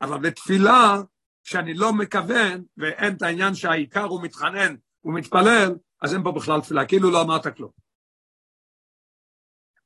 אבל 0.00 0.18
בתפילה, 0.18 0.96
כשאני 1.44 1.74
לא 1.74 1.92
מכוון, 1.92 2.64
ואין 2.76 3.16
את 3.16 3.22
העניין 3.22 3.54
שהעיקר 3.54 4.04
הוא 4.04 4.22
מתחנן, 4.22 4.76
הוא 5.00 5.14
מתפלל, 5.14 5.74
אז 6.02 6.14
אין 6.14 6.22
פה 6.22 6.32
בכלל 6.32 6.60
תפילה, 6.60 6.86
כאילו 6.86 7.10
לא 7.10 7.22
אמרת 7.22 7.56
כלום. 7.56 7.70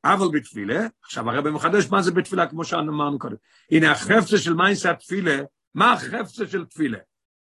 אבל 0.05 0.27
בתפילה, 0.33 0.87
עכשיו 1.03 1.31
הרב 1.31 1.51
מחדש 1.51 1.87
מה 1.91 2.03
זה 2.03 2.13
בתפילה, 2.13 2.47
כמו 2.47 2.65
שאמרנו 2.65 3.19
קודם. 3.19 3.37
הנה 3.71 3.93
החפצה 3.93 4.39
של 4.39 4.55
מייס 4.55 4.87
התפילה, 4.87 5.43
מה 5.75 5.93
החפצה 5.93 6.47
של 6.47 6.65
תפילה? 6.65 6.99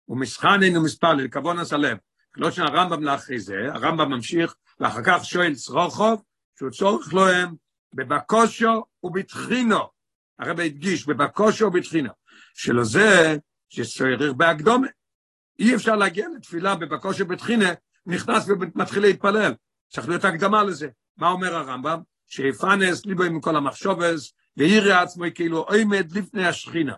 הוא 0.04 0.20
מסחנן 0.20 0.76
ומספלל, 0.76 1.28
כבון 1.28 1.58
הסלב. 1.58 1.98
לא 2.36 2.50
שהרמב"ם 2.50 3.02
לאחרי 3.02 3.40
זה, 3.40 3.54
הרמב"ם 3.72 4.12
ממשיך, 4.12 4.54
ואחר 4.80 5.00
כך 5.04 5.24
שואל 5.24 5.54
צרוכוב, 5.54 6.22
שהוא 6.58 6.70
צורך 6.70 7.14
להם 7.14 7.54
בבקושו 7.94 8.84
ובתחינו. 9.02 9.78
הרב 10.38 10.60
הדגיש, 10.60 11.06
בבקושו 11.06 11.66
ובתחינו. 11.66 12.10
שלו 12.54 12.84
זה 12.84 13.36
שצריך 13.68 14.32
בהקדומה. 14.36 14.86
אי 15.58 15.74
אפשר 15.74 15.96
להגיע 15.96 16.28
לתפילה 16.36 16.74
בבקושו 16.74 17.24
ובתחינה, 17.24 17.68
נכנס 18.06 18.48
ומתחיל 18.48 19.02
להתפלל. 19.02 19.54
צריך 19.88 20.08
להיות 20.08 20.24
הקדמה 20.24 20.64
לזה. 20.64 20.88
מה 21.16 21.28
אומר 21.28 21.54
הרמב"ם? 21.54 22.00
שיפנס 22.26 23.06
ליבו 23.06 23.22
עם 23.22 23.40
כל 23.40 23.56
המחשובס, 23.56 24.32
ויראה 24.56 25.02
עצמו 25.02 25.24
כאילו 25.34 25.58
עומד 25.58 26.12
לפני 26.12 26.46
השכינה. 26.46 26.94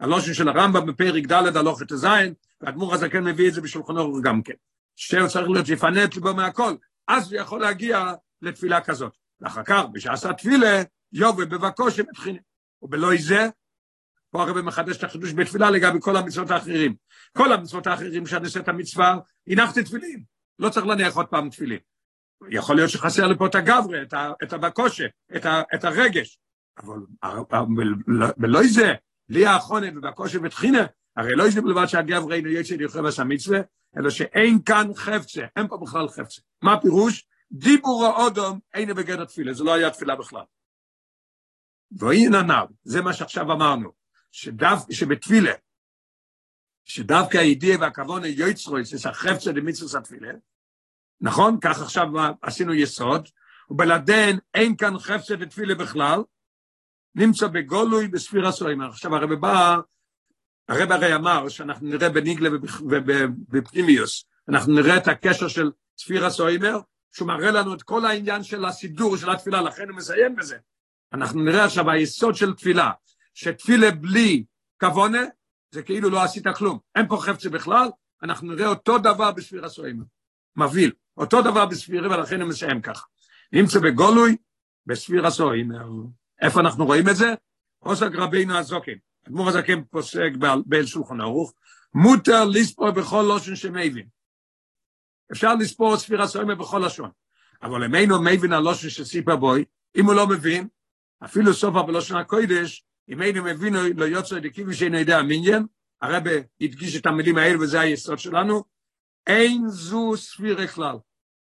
הלושן 0.00 0.34
של 0.34 0.48
הרמב"ם 0.48 0.86
בפרק 0.86 1.26
ד' 1.26 1.56
הלוך 1.56 1.82
את 1.82 1.92
הזין, 1.92 2.34
והדמור 2.60 2.94
הזה 2.94 3.08
כן 3.08 3.24
מביא 3.24 3.48
את 3.48 3.54
זה 3.54 3.60
בשולחנו 3.60 4.22
גם 4.22 4.42
כן. 4.42 4.52
שהוא 4.96 5.28
צריך 5.28 5.48
להיות 5.48 5.66
שיפנה 5.66 6.04
את 6.04 6.14
ליבו 6.14 6.34
מהכל, 6.34 6.74
אז 7.08 7.32
הוא 7.32 7.40
יכול 7.40 7.60
להגיע 7.60 8.12
לתפילה 8.42 8.80
כזאת. 8.80 9.16
ואחר 9.40 9.62
כך, 9.64 9.82
בשעשה 9.92 10.32
תפילה, 10.32 10.82
יובה 11.12 11.44
בבקושי 11.44 12.02
מתחילה. 12.02 12.38
ובלא 12.82 13.10
זה, 13.18 13.48
פה 14.30 14.42
הרב 14.42 14.60
מחדש 14.60 14.96
את 14.96 15.04
החידוש 15.04 15.32
בתפילה 15.32 15.70
לגבי 15.70 15.98
כל 16.00 16.16
המצוות 16.16 16.50
האחרים. 16.50 16.94
כל 17.36 17.52
המצוות 17.52 17.86
האחרים 17.86 18.24
את 18.60 18.68
המצווה, 18.68 19.18
הנחתי 19.46 19.82
תפילין. 19.82 20.22
לא 20.58 20.68
צריך 20.68 20.86
להניח 20.86 21.16
עוד 21.16 21.26
פעם 21.26 21.50
תפילין. 21.50 21.78
יכול 22.50 22.76
להיות 22.76 22.90
שחסר 22.90 23.26
לי 23.26 23.36
פה 23.38 23.46
את 23.46 23.54
הגברה, 23.54 24.02
את, 24.02 24.14
את 24.42 24.52
הבקושה, 24.52 25.04
את, 25.36 25.46
את 25.74 25.84
הרגש. 25.84 26.38
אבל 27.22 27.94
בלא 28.36 28.62
זה, 28.62 28.92
לי 29.28 29.46
האחרונה 29.46 29.86
ובקושה 29.94 30.38
ותחינה, 30.42 30.86
הרי 31.16 31.34
לא 31.34 31.48
יש 31.48 31.54
בלבד 31.54 31.86
שהגברה 31.86 32.34
אינו 32.34 32.48
יצא 32.48 32.74
ליוחד 32.74 33.06
עשה 33.06 33.24
מצווה, 33.24 33.60
אלא 33.98 34.10
שאין 34.10 34.58
כאן 34.66 34.88
חפצה, 34.94 35.42
אין 35.56 35.68
פה 35.68 35.76
בכלל 35.76 36.08
חפצה. 36.08 36.42
מה 36.62 36.72
הפירוש? 36.72 37.26
דיבור 37.52 38.04
האודום 38.04 38.60
אין 38.74 38.94
בגדר 38.94 39.24
תפילה, 39.24 39.52
זה 39.52 39.64
לא 39.64 39.74
היה 39.74 39.90
תפילה 39.90 40.16
בכלל. 40.16 40.44
והנה 41.92 42.38
הנ"ל, 42.38 42.66
זה 42.82 43.02
מה 43.02 43.12
שעכשיו 43.12 43.52
אמרנו, 43.52 43.92
שדו, 44.32 44.66
שבתפילה, 44.90 45.52
שדווקא 46.84 47.38
הידיעה 47.38 47.80
והכוון 47.80 48.24
יוצרו, 48.24 48.76
זה 48.84 49.08
החפצה 49.08 49.52
למצווה 49.52 50.00
התפילה, 50.00 50.32
נכון? 51.20 51.58
כך 51.60 51.82
עכשיו 51.82 52.08
עשינו 52.42 52.74
יסוד, 52.74 53.28
ובלעדיהן 53.70 54.38
אין 54.54 54.76
כאן 54.76 54.98
חפצה 54.98 55.34
ותפילה 55.40 55.74
בכלל, 55.74 56.20
נמצא 57.14 57.46
בגולוי 57.46 58.08
בספירה 58.08 58.52
סוימר. 58.52 58.88
עכשיו 58.88 59.16
הרב 59.16 59.34
בא, 59.34 59.76
הרב 60.68 60.92
הרי 60.92 61.14
אמר 61.14 61.48
שאנחנו 61.48 61.88
נראה 61.88 62.08
בניגלה 62.08 62.48
ובפנימיוס, 62.80 64.24
אנחנו 64.48 64.74
נראה 64.74 64.96
את 64.96 65.08
הקשר 65.08 65.48
של 65.48 65.70
ספירה 65.98 66.30
סוימר, 66.30 66.78
שהוא 67.14 67.28
מראה 67.28 67.50
לנו 67.50 67.74
את 67.74 67.82
כל 67.82 68.04
העניין 68.04 68.42
של 68.42 68.64
הסידור 68.64 69.16
של 69.16 69.30
התפילה, 69.30 69.62
לכן 69.62 69.88
הוא 69.88 69.96
מסיים 69.96 70.36
בזה. 70.36 70.56
אנחנו 71.12 71.42
נראה 71.42 71.64
עכשיו 71.64 71.90
היסוד 71.90 72.34
של 72.34 72.54
תפילה, 72.54 72.90
שתפילה 73.34 73.90
בלי 73.90 74.44
כוונה, 74.80 75.22
זה 75.70 75.82
כאילו 75.82 76.10
לא 76.10 76.22
עשית 76.22 76.48
כלום. 76.48 76.78
אין 76.94 77.08
פה 77.08 77.16
חפצה 77.20 77.50
בכלל, 77.50 77.88
אנחנו 78.22 78.52
נראה 78.52 78.66
אותו 78.66 78.98
דבר 78.98 79.32
בספירה 79.32 79.68
סוימר. 79.68 80.04
מבהיל. 80.56 80.92
אותו 81.16 81.42
דבר 81.42 81.66
בספירה, 81.66 82.18
ולכן 82.18 82.40
הוא 82.40 82.48
מסיים 82.48 82.80
ככה. 82.80 83.06
נמצא 83.52 83.78
בגולוי, 83.80 84.36
בספירה 84.86 85.30
סוימר. 85.30 85.88
איפה 86.40 86.60
אנחנו 86.60 86.86
רואים 86.86 87.08
את 87.08 87.16
זה? 87.16 87.34
עוסק 87.78 88.10
רבינו 88.14 88.56
הזוקן. 88.56 88.92
אדמו"ר 89.28 89.48
הזקן 89.48 89.84
פוסק 89.84 90.30
באל 90.66 90.86
שולחן 90.86 91.20
ערוך, 91.20 91.54
מותר 91.94 92.44
לספור 92.44 92.90
בכל 92.90 93.24
לושן 93.28 93.56
שמבין. 93.56 94.13
אפשר 95.32 95.54
לספור 95.54 95.96
ספירה 95.96 96.26
סוימה 96.26 96.54
בכל 96.54 96.82
לשון. 96.86 97.10
אבל 97.62 97.84
אם 97.84 97.94
אינו 97.94 98.22
מבין 98.22 98.52
הלושן 98.52 98.88
שסיפר 98.88 99.36
בוי, 99.36 99.64
אם 99.96 100.06
הוא 100.06 100.14
לא 100.14 100.26
מבין, 100.26 100.68
אפילו 101.24 101.54
סופה 101.54 101.82
בלושן 101.82 102.16
הקוידש, 102.16 102.84
אם 103.08 103.22
אינו 103.22 103.44
מבין 103.44 103.74
לא 103.96 104.04
יוצא 104.04 104.38
דקיבי 104.38 104.74
שאינו 104.74 104.98
יודע 104.98 105.22
מיניין, 105.22 105.66
הרבה 106.02 106.30
הדגיש 106.60 106.96
את 106.96 107.06
המילים 107.06 107.38
האלה 107.38 107.60
וזה 107.60 107.80
היסוד 107.80 108.18
שלנו, 108.18 108.64
אין 109.26 109.68
זו 109.68 110.16
ספירה 110.16 110.66
כלל. 110.66 110.96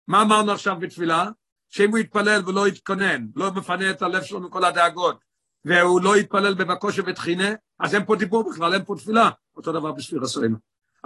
מה 0.07 0.21
אמרנו 0.21 0.51
עכשיו 0.51 0.79
בתפילה? 0.79 1.29
שאם 1.69 1.89
הוא 1.89 1.97
יתפלל 1.97 2.41
ולא 2.45 2.67
יתכונן, 2.67 3.27
לא 3.35 3.51
מפנה 3.51 3.89
את 3.89 4.01
הלב 4.01 4.23
שלו 4.23 4.39
מכל 4.39 4.65
הדאגות, 4.65 5.19
והוא 5.65 6.01
לא 6.01 6.17
יתפלל 6.17 6.53
בבקושה 6.53 7.01
ותחינה, 7.05 7.49
אז 7.79 7.95
אין 7.95 8.05
פה 8.05 8.15
דיבור 8.15 8.51
בכלל, 8.51 8.73
אין 8.73 8.85
פה 8.85 8.95
תפילה. 8.97 9.29
אותו 9.55 9.71
דבר 9.71 9.91
בספירה 9.91 10.27
סוימה. 10.27 10.57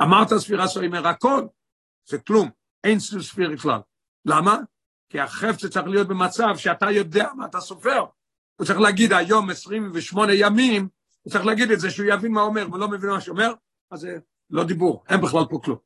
אמרת 0.02 0.34
ספירה 0.34 0.68
סוימה, 0.68 1.10
הכל, 1.10 1.42
זה 2.08 2.18
כלום, 2.18 2.50
אין 2.84 3.00
ספירה 3.00 3.54
בכלל. 3.54 3.80
למה? 4.26 4.58
כי 5.10 5.20
החפץ 5.20 5.66
צריך 5.66 5.88
להיות 5.88 6.08
במצב 6.08 6.58
שאתה 6.58 6.92
יודע 6.92 7.30
מה 7.36 7.46
אתה 7.46 7.60
סופר. 7.60 8.06
הוא 8.56 8.66
צריך 8.66 8.80
להגיד 8.80 9.14
היום 9.14 9.50
28 9.50 10.34
ימים, 10.34 10.88
הוא 11.22 11.32
צריך 11.32 11.46
להגיד 11.46 11.72
את 11.72 11.80
זה, 11.80 11.92
שהוא 11.92 12.08
יבין 12.10 12.32
מה 12.32 12.42
אומר, 12.42 12.68
ולא 12.74 12.88
מבין 12.88 13.10
מה 13.10 13.22
שאומר, 13.22 13.54
אז 13.92 14.00
זה 14.00 14.18
לא 14.50 14.64
דיבור, 14.64 15.04
אין 15.10 15.22
בכלל 15.22 15.44
פה 15.50 15.60
כלום. 15.64 15.78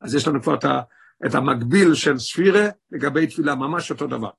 אז 0.00 0.14
יש 0.14 0.28
לנו 0.28 0.42
כבר 0.42 0.54
את 0.54 0.64
ה... 0.64 0.80
את 1.26 1.34
המקביל 1.34 1.94
של 1.94 2.18
ספירה 2.18 2.68
לגבי 2.90 3.26
תפילה, 3.26 3.54
ממש 3.54 3.90
אותו 3.90 4.06
דבר. 4.06 4.30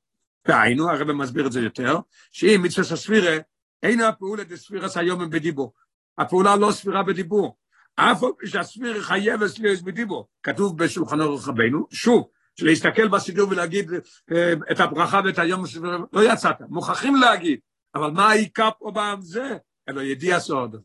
והיינו, 0.47 0.89
הרב 0.89 1.11
מסביר 1.11 1.47
את 1.47 1.51
זה 1.51 1.61
יותר, 1.61 1.99
שאם 2.31 2.61
מצווה 2.63 2.93
הספירה, 2.93 3.37
אין 3.83 4.01
הפעולה 4.01 4.43
דספירה 4.43 4.89
סיום 4.89 5.29
בדיבור. 5.29 5.73
הפעולה 6.17 6.55
לא 6.55 6.71
ספירה 6.71 7.03
בדיבור. 7.03 7.57
אף 7.99 8.21
שהספירה 8.45 9.01
חייבת 9.01 9.59
להיות 9.59 9.81
בדיבור. 9.81 10.27
כתוב 10.43 10.77
בשולחן 10.77 11.21
אורך 11.21 11.47
רבינו, 11.47 11.87
שוב, 11.91 12.27
שלהסתכל 12.59 13.07
בסידור 13.07 13.49
ולהגיד 13.49 13.91
אה, 14.31 14.53
את 14.71 14.79
הברכה 14.79 15.21
ואת 15.25 15.39
היום 15.39 15.63
לא 16.13 16.33
יצאת, 16.33 16.55
מוכרחים 16.69 17.15
להגיד, 17.15 17.59
אבל 17.95 18.11
מה 18.11 18.29
העיקר 18.29 18.69
פה 18.79 18.91
בזה? 18.95 19.57
אלא 19.89 20.01
ידיעס 20.01 20.49
עוד. 20.49 20.75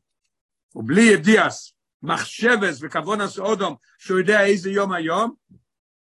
ובלי 0.74 1.02
ידיעס, 1.02 1.72
מחשבס 2.02 2.78
וכוונס 2.80 3.38
אודום, 3.38 3.74
שהוא 3.98 4.18
יודע 4.18 4.44
איזה 4.44 4.70
יום 4.70 4.92
היום, 4.92 5.34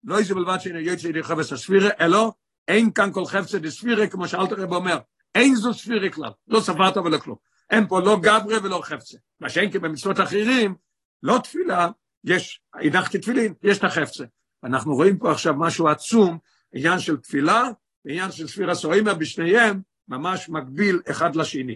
לא 0.03 0.19
איזה 0.19 0.35
בלבד 0.35 0.57
שאין 0.59 0.75
יוצא 0.75 1.07
ידי 1.07 1.23
חפץ 1.23 1.51
הספירה, 1.53 1.89
אלא 1.99 2.31
אין 2.67 2.91
כאן 2.91 3.13
כל 3.13 3.25
חפץ 3.25 3.55
דספירה, 3.55 4.07
כמו 4.07 4.27
שאלת 4.27 4.51
רב 4.51 4.73
אומר, 4.73 4.97
אין 5.35 5.55
זו 5.55 5.73
ספירה 5.73 6.09
כלל, 6.09 6.31
לא 6.47 6.59
ספרת 6.59 6.97
ולא 6.97 7.17
כלום. 7.17 7.37
אין 7.69 7.87
פה 7.87 8.01
לא 8.01 8.19
גברה 8.21 8.57
ולא 8.63 8.81
חפצה. 8.83 9.17
מה 9.39 9.49
שאין 9.49 9.71
כי 9.71 9.79
במצוות 9.79 10.19
אחרים, 10.19 10.75
לא 11.23 11.39
תפילה, 11.43 11.87
יש, 12.23 12.61
הנחתי 12.73 13.19
תפילין, 13.19 13.53
יש 13.63 13.77
את 13.77 13.83
החפצה. 13.83 14.25
אנחנו 14.63 14.95
רואים 14.95 15.17
פה 15.17 15.31
עכשיו 15.31 15.53
משהו 15.57 15.87
עצום, 15.87 16.39
עניין 16.73 16.99
של 16.99 17.17
תפילה, 17.17 17.63
עניין 18.07 18.31
של 18.31 18.47
ספירה 18.47 18.75
סורימה 18.75 19.13
בשניהם, 19.13 19.81
ממש 20.07 20.49
מקביל 20.49 21.01
אחד 21.11 21.35
לשני. 21.35 21.75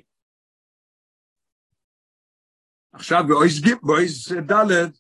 עכשיו 2.94 3.24
באויס 3.82 4.32
ד' 4.32 4.92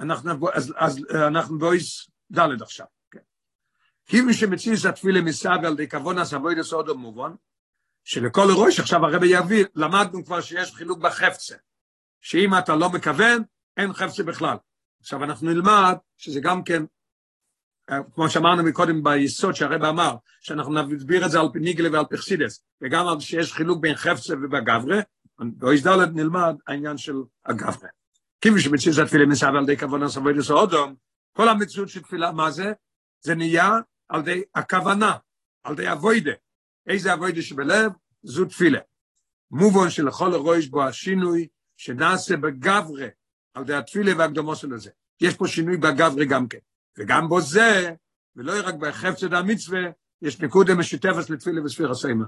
אנחנו, 0.00 0.52
אז, 0.52 0.74
אז 0.76 1.06
אנחנו 1.28 1.58
באויס 1.58 2.10
ד' 2.32 2.62
עכשיו. 2.62 2.86
כן. 3.10 3.20
כי 4.06 4.20
מי 4.20 4.34
שמציע 4.34 4.72
את 4.80 4.84
התפילה 4.84 5.20
מסב 5.20 5.58
על 5.66 5.76
די 5.76 5.88
כבון 5.88 6.18
הסבוי 6.18 6.54
לסוד 6.54 6.88
המובן, 6.88 7.30
שלכל 8.04 8.46
ראש 8.56 8.80
עכשיו 8.80 9.06
הרבי 9.06 9.26
יביא, 9.26 9.64
למדנו 9.74 10.24
כבר 10.24 10.40
שיש 10.40 10.74
חילוק 10.74 10.98
בחפצה, 10.98 11.56
שאם 12.24 12.58
אתה 12.58 12.76
לא 12.76 12.90
מכוון, 12.90 13.42
אין 13.76 13.92
חפצה 13.92 14.22
בכלל. 14.22 14.56
עכשיו 15.00 15.24
אנחנו 15.24 15.48
נלמד 15.48 15.94
שזה 16.16 16.40
גם 16.40 16.64
כן, 16.64 16.82
כמו 18.14 18.30
שאמרנו 18.30 18.62
מקודם 18.62 19.02
ביסוד 19.02 19.54
שהרבי 19.54 19.88
אמר, 19.88 20.16
שאנחנו 20.40 20.72
נסביר 20.72 21.26
את 21.26 21.30
זה 21.30 21.40
על 21.40 21.46
פי 21.52 21.58
ניגלה 21.58 21.88
ועל 21.92 22.04
פי 22.04 22.16
חסידס, 22.16 22.64
וגם 22.80 23.08
על 23.08 23.20
שיש 23.20 23.52
חילוק 23.52 23.80
בין 23.80 23.94
חפצה 23.94 24.34
ובגברה, 24.34 25.00
באויס 25.38 25.86
ד' 25.86 25.90
נלמד 26.14 26.56
העניין 26.66 26.98
של 26.98 27.14
הגברה. 27.46 27.88
כיוון 28.40 28.60
שמציאות 28.60 28.98
התפילה 28.98 29.26
מסב 29.26 29.46
על 29.46 29.62
ידי 29.62 29.78
כוונה 29.78 30.08
סבוי 30.08 30.34
לסעודום, 30.34 30.94
כל 31.32 31.48
המציאות 31.48 31.88
של 31.88 32.02
תפילה, 32.02 32.32
מה 32.32 32.50
זה? 32.50 32.72
זה 33.20 33.34
נהיה 33.34 33.70
על 34.08 34.20
ידי 34.20 34.42
הכוונה, 34.54 35.16
על 35.64 35.72
ידי 35.72 35.92
אבוידה. 35.92 36.32
איזה 36.86 37.14
אבוידה 37.14 37.42
שבלב? 37.42 37.92
זו 38.22 38.44
תפילה. 38.44 38.80
מובן 39.50 39.90
שלכל 39.90 40.34
הראש 40.34 40.66
בו 40.66 40.82
השינוי 40.82 41.48
שנעשה 41.76 42.36
בגברה, 42.36 43.06
על 43.54 43.62
ידי 43.62 43.74
התפילה 43.74 44.12
והקדומו 44.18 44.56
של 44.56 44.78
זה. 44.78 44.90
יש 45.20 45.34
פה 45.34 45.48
שינוי 45.48 45.76
בגברה 45.76 46.24
גם 46.24 46.48
כן. 46.48 46.58
וגם 46.98 47.28
בו 47.28 47.40
זה, 47.40 47.94
ולא 48.36 48.52
רק 48.64 48.74
בחפצת 48.74 49.32
המצווה, 49.32 49.80
יש 50.22 50.40
נקודה 50.40 50.74
משותפת 50.74 51.30
לתפילה 51.30 51.64
וספיר 51.64 51.90
הסיימה. 51.90 52.24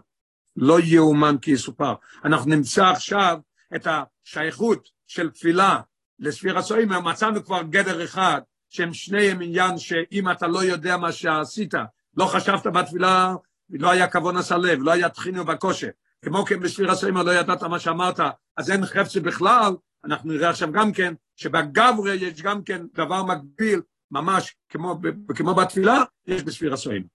לא 0.56 0.80
יאומן 0.80 1.36
כי 1.42 1.50
יסופר. 1.50 1.94
אנחנו 2.24 2.50
נמצא 2.50 2.84
עכשיו 2.84 3.38
את 3.76 3.86
השייכות 3.86 4.88
של 5.06 5.30
תפילה 5.30 5.80
לספיר 6.18 6.58
הסיימה, 6.58 7.00
מצאנו 7.00 7.44
כבר 7.44 7.62
גדר 7.62 8.04
אחד, 8.04 8.40
שהם 8.70 8.94
שניהם 8.94 9.42
עניין 9.42 9.78
שאם 9.78 10.30
אתה 10.30 10.46
לא 10.46 10.64
יודע 10.64 10.96
מה 10.96 11.12
שעשית, 11.12 11.74
לא 12.16 12.24
חשבת 12.24 12.66
בתפילה, 12.66 13.34
לא 13.70 13.90
היה 13.90 14.08
כבון 14.08 14.36
עשה 14.36 14.56
לב, 14.56 14.78
לא 14.82 14.92
היה 14.92 15.08
תחינו 15.08 15.44
בקושי. 15.44 15.86
כמו 16.24 16.44
כן 16.44 16.60
בספיר 16.60 16.90
הסיימה 16.90 17.22
לא 17.22 17.30
ידעת 17.30 17.62
מה 17.62 17.80
שאמרת, 17.80 18.20
אז 18.56 18.70
אין 18.70 18.86
חפצי 18.86 19.20
בכלל, 19.20 19.72
אנחנו 20.04 20.32
נראה 20.32 20.50
עכשיו 20.50 20.72
גם 20.72 20.92
כן, 20.92 21.14
שבגברי 21.36 22.14
יש 22.14 22.42
גם 22.42 22.64
כן 22.64 22.86
דבר 22.94 23.22
מקביל, 23.22 23.82
ממש 24.10 24.56
כמו, 24.68 24.98
כמו 25.36 25.54
בתפילה, 25.54 26.02
יש 26.26 26.42
בספיר 26.42 26.72
הסיימה. 26.72 27.06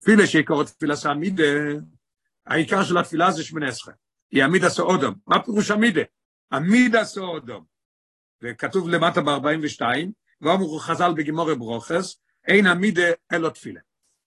תפילה 0.00 0.26
שיקורת 0.26 0.66
תפילה 0.66 0.96
סעמידה, 0.96 1.44
העיקר 2.46 2.84
של 2.84 2.98
התפילה 2.98 3.30
זה 3.30 3.44
שמונה 3.44 3.68
עשרה. 3.68 3.94
היא 4.30 4.44
עמידה 4.44 4.68
סעודום. 4.68 5.14
מה 5.26 5.42
פירוש 5.42 5.70
עמידה? 5.70 6.02
עמידה 6.52 7.04
סעודום. 7.04 7.64
וכתוב 8.42 8.88
למטה 8.88 9.20
ב-42, 9.20 9.82
ואומרו 10.40 10.78
חז"ל 10.78 11.12
בגימורי 11.16 11.54
ברוכס, 11.54 12.20
אין 12.46 12.66
עמידה 12.66 13.02
אלו 13.32 13.50
תפילה. 13.50 13.80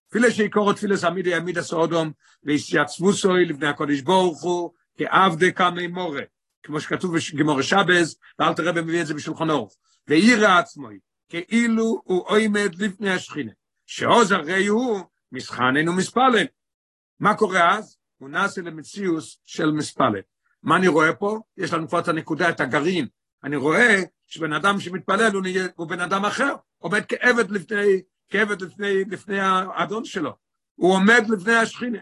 תפילה 0.09 0.31
שיקורו 0.31 0.73
תפילה 0.73 0.95
זה 0.95 1.07
עמידה 1.07 1.37
עמידה 1.37 1.61
סעודום, 1.61 2.11
וישייצבו 2.43 3.13
סוי 3.13 3.45
לבני 3.45 3.67
הקודש 3.67 4.01
ברוך 4.01 4.43
הוא, 4.43 4.73
כעבדי 4.97 5.51
קמי 5.51 5.87
מורה, 5.87 6.21
כמו 6.63 6.81
שכתוב 6.81 7.17
בגימורי 7.17 7.63
שבז, 7.63 8.17
ואל 8.39 8.53
תראה 8.53 8.71
במביא 8.71 9.01
את 9.01 9.07
זה 9.07 9.13
בשולחן 9.13 9.49
אורך. 9.49 9.73
ועירה 10.07 10.59
עצמו, 10.59 10.87
כאילו 11.29 12.01
הוא 12.03 12.25
עומד 12.27 12.75
לפני 12.79 13.09
השכינה, 13.09 13.51
שעוז 13.85 14.31
הרי 14.31 14.67
הוא 14.67 15.01
מסחנן 15.31 15.89
ומספלן. 15.89 16.45
מה 17.19 17.35
קורה 17.35 17.77
אז? 17.77 17.97
הוא 18.17 18.29
נעשה 18.29 18.61
למציאוס 18.61 19.41
של 19.45 19.71
מספלת. 19.71 20.23
מה 20.63 20.75
אני 20.75 20.87
רואה 20.87 21.13
פה? 21.13 21.39
יש 21.57 21.73
לנו 21.73 21.87
כבר 21.87 21.99
את 21.99 22.07
הנקודה, 22.07 22.49
את 22.49 22.59
הגרעין. 22.59 23.07
אני 23.43 23.55
רואה 23.55 24.03
שבן 24.27 24.53
אדם 24.53 24.79
שמתפלל 24.79 25.31
הוא, 25.33 25.41
נהיה, 25.41 25.67
הוא 25.75 25.87
בן 25.87 25.99
אדם 25.99 26.25
אחר, 26.25 26.55
עומד 26.77 27.01
כעבד 27.07 27.51
לפני, 27.51 28.01
כעבד 28.29 28.61
לפני, 28.61 29.03
לפני 29.05 29.39
האדון 29.39 30.05
שלו. 30.05 30.35
הוא 30.75 30.93
עומד 30.93 31.23
לפני 31.29 31.55
השכינה. 31.55 31.99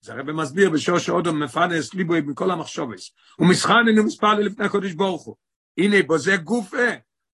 זה 0.00 0.12
הרב 0.12 0.30
מסביר 0.30 0.70
בשור 0.70 0.98
שעודו 0.98 1.34
מפרנס 1.34 1.94
ליבוי 1.94 2.20
מכל 2.20 2.50
המחשובס. 2.50 3.10
הוא 3.36 3.48
מסחנן 3.48 3.98
ומספלל 3.98 4.40
לפני 4.40 4.66
הקודש 4.66 4.92
ברוך 4.92 5.24
הוא. 5.24 5.36
הנה 5.78 6.02
בו 6.06 6.18
זה 6.18 6.36
גופה, 6.36 6.88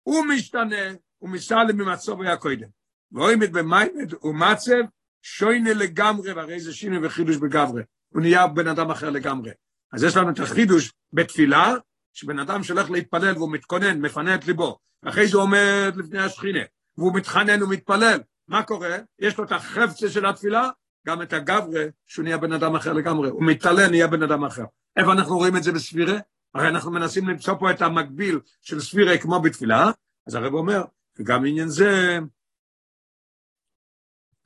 הוא 0.03 0.25
משתנה, 0.25 0.93
הוא 1.17 1.29
מסלם 1.29 1.77
ממצוב 1.77 2.21
היה 2.21 2.37
קודם. 2.37 2.67
ועומד 3.11 3.53
במיימד 3.53 4.13
ומצב 4.23 4.81
שוינה 5.21 5.73
לגמרי, 5.73 6.33
והרי 6.33 6.59
זה 6.59 6.73
שינוי 6.73 7.07
וחידוש 7.07 7.37
בגברי. 7.37 7.83
הוא 8.09 8.21
נהיה 8.21 8.47
בן 8.47 8.67
אדם 8.67 8.91
אחר 8.91 9.09
לגמרי. 9.09 9.51
אז 9.93 10.03
יש 10.03 10.17
לנו 10.17 10.29
את 10.29 10.39
החידוש 10.39 10.93
בתפילה, 11.13 11.73
שבן 12.13 12.39
אדם 12.39 12.63
שהולך 12.63 12.91
להתפלל 12.91 13.33
והוא 13.37 13.51
מתכונן, 13.51 14.01
מפנה 14.01 14.35
את 14.35 14.45
ליבו, 14.45 14.77
אחרי 15.05 15.27
זה 15.27 15.37
הוא 15.37 15.43
עומד 15.43 15.93
לפני 15.95 16.19
השכינה, 16.19 16.59
והוא 16.97 17.15
מתחנן 17.15 17.63
ומתפלל, 17.63 18.19
מה 18.47 18.63
קורה? 18.63 18.97
יש 19.19 19.37
לו 19.37 19.43
את 19.43 19.51
החפצה 19.51 20.09
של 20.09 20.25
התפילה, 20.25 20.69
גם 21.07 21.21
את 21.21 21.33
הגברה, 21.33 21.83
שהוא 22.07 22.23
נהיה 22.23 22.37
בן 22.37 22.51
אדם 22.53 22.75
אחר 22.75 22.93
לגמרי, 22.93 23.29
הוא 23.29 23.43
מתעלה, 23.43 23.87
נהיה 23.87 24.07
בן 24.07 24.23
אדם 24.23 24.43
אחר. 24.43 24.63
איפה 24.97 25.11
אנחנו 25.11 25.37
רואים 25.37 25.57
את 25.57 25.63
זה 25.63 25.71
בספירה? 25.71 26.17
הרי 26.53 26.67
אנחנו 26.67 26.91
מנסים 26.91 27.29
למצוא 27.29 27.53
פה 27.59 27.71
את 27.71 27.81
המקביל 27.81 28.39
של 28.61 28.79
ספירה 28.79 29.17
כמו 29.17 29.41
בתפילה, 29.41 29.91
אז 30.27 30.35
הרב 30.35 30.53
אומר, 30.53 30.83
וגם 31.19 31.45
עניין 31.45 31.67
זה, 31.67 32.19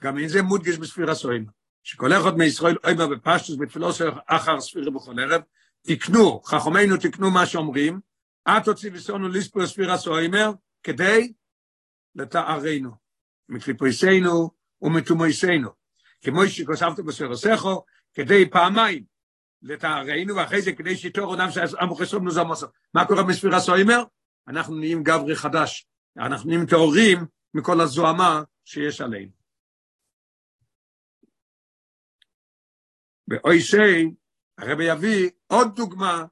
גם 0.01 0.13
עניין 0.13 0.29
זה 0.29 0.41
מודגש 0.41 0.77
בספירה 0.77 1.15
סוימה. 1.15 1.51
שכל 1.83 2.13
אחד 2.13 2.37
מישראל 2.37 2.75
אויבה 2.83 3.07
בפשטוס 3.07 3.57
בתפילוסו 3.59 4.05
אחר 4.25 4.61
ספירה 4.61 4.91
בכל 4.91 5.19
ערב, 5.19 5.41
תקנו, 5.81 6.41
חכמינו 6.41 6.97
תקנו 6.97 7.31
מה 7.31 7.45
שאומרים, 7.45 7.99
את 8.47 8.67
הוציא 8.67 8.91
וסונו 8.93 9.27
ליספר 9.27 9.67
ספירה 9.67 9.97
סוימר, 9.97 10.51
כדי 10.83 11.33
לתארנו, 12.17 12.91
מקליפויסנו 13.49 14.49
ומתומויסנו. 14.81 15.69
כמו 16.21 16.47
שכוספת 16.47 16.99
בספירוסכו, 16.99 17.85
כדי 18.13 18.49
פעמיים 18.49 19.03
לתארנו, 19.61 20.35
ואחרי 20.35 20.61
זה 20.61 20.71
כדי 20.71 20.97
שיתור 20.97 21.25
עולם 21.25 21.51
שעמו 21.51 21.95
חסום 21.95 22.23
נוזמוסו. 22.23 22.67
מה 22.93 23.05
קורה 23.07 23.23
בספירה 23.23 23.59
סוימר? 23.59 24.03
אנחנו 24.47 24.75
נהיים 24.75 25.03
גברי 25.03 25.35
חדש, 25.35 25.87
אנחנו 26.17 26.49
נהיים 26.49 26.65
טהורים 26.65 27.25
מכל 27.53 27.81
הזוהמה 27.81 28.43
שיש 28.65 29.01
עלינו. 29.01 29.31
באוי 33.27 33.61
שי, 33.61 34.11
הרבי 34.57 34.83
יביא 34.83 35.29
עוד 35.47 35.75
דוגמה 35.75 36.25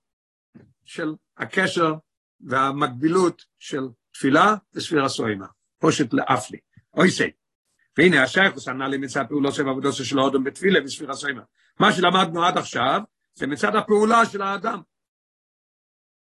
של 0.86 1.16
הקשר 1.38 1.94
והמקבילות 2.40 3.46
של 3.60 3.82
תפילה 4.12 4.56
וספירה 4.74 5.10
סוימה, 5.10 5.48
פושט 5.80 6.14
לאפלי, 6.14 6.60
אוי 6.94 7.12
שי. 7.12 7.32
והנה 7.98 8.24
השייכוס 8.24 8.68
ענה 8.68 8.88
לי 8.88 8.98
מצד 8.98 9.26
פעולו 9.30 9.52
של 9.52 9.70
עבודו 9.70 9.94
של 9.94 10.20
האודם 10.20 10.44
בתפילה 10.44 10.80
וספירה 10.86 11.14
סוימה. 11.14 11.42
מה 11.80 11.92
שלמדנו 11.92 12.46
עד 12.46 12.58
עכשיו, 12.58 13.02
זה 13.36 13.48
מצד 13.48 13.76
הפעולה 13.76 14.26
של 14.26 14.42
האדם. 14.42 14.82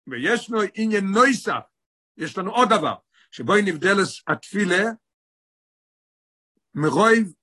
ויש 0.08 0.50
לנו 0.50 0.60
עניין 0.76 1.06
נויסף, 1.06 1.64
יש 2.18 2.38
לנו 2.38 2.52
עוד 2.52 2.70
דבר, 2.70 2.96
שבו 3.32 3.54
נבדל 3.56 3.96
התפילה 4.28 4.84
מרויב 6.74 7.34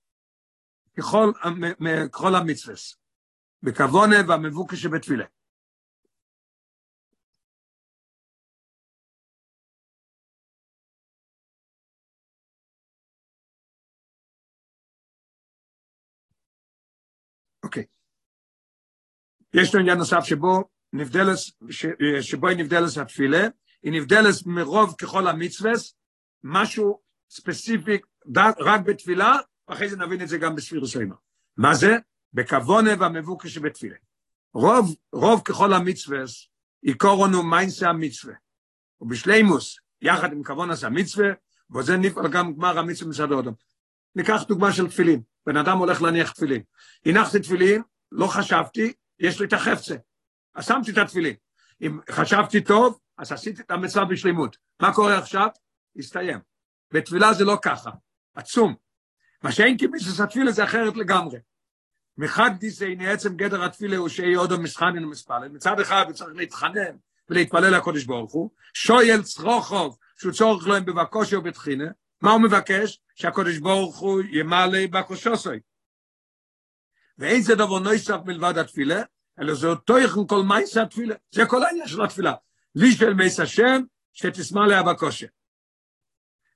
ככל, 0.97 1.31
ככל 2.11 2.35
המצווס. 2.35 3.03
בכוונה 3.63 4.15
והמבוקש 4.27 4.81
שבתפילה. 4.81 5.25
אוקיי. 17.73 17.85
יש 19.53 19.75
לו 19.75 19.79
עניין 19.81 19.97
נוסף 19.97 20.23
שבו 20.23 20.63
נבדלס, 20.93 21.51
שבו 22.21 22.47
היא 22.47 22.57
נבדלס 22.57 22.97
התפילה, 22.97 23.47
היא 23.83 23.91
נבדלס 23.91 24.45
מרוב 24.45 24.95
ככל 24.97 25.27
המצווס, 25.27 25.95
משהו 26.43 27.01
ספציפי 27.29 27.97
רק 28.59 28.81
בתפילה, 28.81 29.37
ואחרי 29.67 29.89
זה 29.89 29.97
נבין 29.97 30.21
את 30.21 30.27
זה 30.27 30.37
גם 30.37 30.55
בספירוס 30.55 30.93
סוימה. 30.93 31.15
מה 31.57 31.75
זה? 31.75 31.97
בכוונה 32.33 32.91
והמבוקש 32.99 33.57
בתפילה. 33.57 33.95
רוב, 34.53 34.95
רוב 35.13 35.41
ככל 35.45 35.73
המצווה, 35.73 36.19
עיקרונו 36.81 37.43
מיינסה 37.43 37.89
המצווה. 37.89 38.33
ובשלימוס, 39.01 39.77
יחד 40.01 40.31
עם 40.31 40.43
כבון 40.43 40.71
עשה 40.71 40.89
מצווה, 40.89 41.27
וזה 41.75 41.97
נפעל 41.97 42.31
גם 42.31 42.53
גמר 42.53 42.79
המצווה 42.79 43.09
מצד 43.09 43.31
אודם. 43.31 43.53
ניקח 44.15 44.43
דוגמה 44.47 44.73
של 44.73 44.87
תפילין, 44.87 45.21
בן 45.45 45.57
אדם 45.57 45.77
הולך 45.77 46.01
להניח 46.01 46.31
תפילין. 46.31 46.61
הנחתי 47.05 47.39
תפילין, 47.39 47.81
לא 48.11 48.27
חשבתי, 48.27 48.93
יש 49.19 49.39
לי 49.39 49.47
את 49.47 49.53
החפצה. 49.53 49.95
אז 50.55 50.65
שמתי 50.65 50.91
את 50.91 50.97
התפילין. 50.97 51.35
אם 51.81 51.99
חשבתי 52.11 52.61
טוב, 52.61 52.99
אז 53.17 53.31
עשיתי 53.31 53.61
את 53.61 53.71
המצווה 53.71 54.05
בשלימות. 54.05 54.57
מה 54.79 54.93
קורה 54.93 55.17
עכשיו? 55.17 55.47
הסתיים. 55.97 56.39
בתפילה 56.91 57.33
זה 57.33 57.45
לא 57.45 57.57
ככה, 57.61 57.89
עצום. 58.35 58.75
מה 59.43 59.51
שאין 59.51 59.77
כמיסוס 59.77 60.19
התפילה 60.19 60.51
זה 60.51 60.63
אחרת 60.63 60.97
לגמרי. 60.97 61.39
מחד 62.17 62.51
דיסי 62.59 62.97
עצם 63.07 63.35
גדר 63.35 63.63
התפילה 63.63 63.97
הוא 63.97 64.09
שיהיה 64.09 64.37
עוד 64.37 64.51
המשחנן 64.51 65.05
ומספלל. 65.05 65.49
מצד 65.49 65.79
אחד 65.79 66.03
הוא 66.05 66.13
צריך 66.13 66.35
להתחנן 66.35 66.95
ולהתפלל 67.29 67.77
לקודש 67.77 68.03
ברוך 68.03 68.33
הוא. 68.33 68.49
שויל 68.73 69.21
צרוכוב, 69.21 69.97
שהוא 70.19 70.33
צורך 70.33 70.67
לו 70.67 70.75
עם 70.75 70.85
בבקושי 70.85 71.35
ובתחינה. 71.35 71.85
מה 72.21 72.31
הוא 72.31 72.41
מבקש? 72.41 72.99
שהקודש 73.15 73.57
ברוך 73.57 73.97
הוא 73.97 74.21
ימלא 74.31 74.87
בקושוסוי. 74.91 75.59
ואיזה 77.17 77.55
דבר 77.55 77.79
נויסף 77.79 78.17
מלבד 78.25 78.57
התפילה? 78.57 79.01
אלא 79.39 79.53
זה 79.53 79.67
אותו 79.67 79.99
יכן 79.99 80.27
כל 80.27 80.43
מייס 80.43 80.77
התפילה. 80.77 81.15
זה 81.31 81.45
כל 81.45 81.63
העניין 81.63 81.87
של 81.87 82.03
התפילה. 82.03 82.33
לי 82.75 82.91
של 82.91 83.13
מייס 83.13 83.39
השם, 83.39 83.81
שתשמע 84.13 84.67
לה 84.67 84.83
בקושי. 84.83 85.25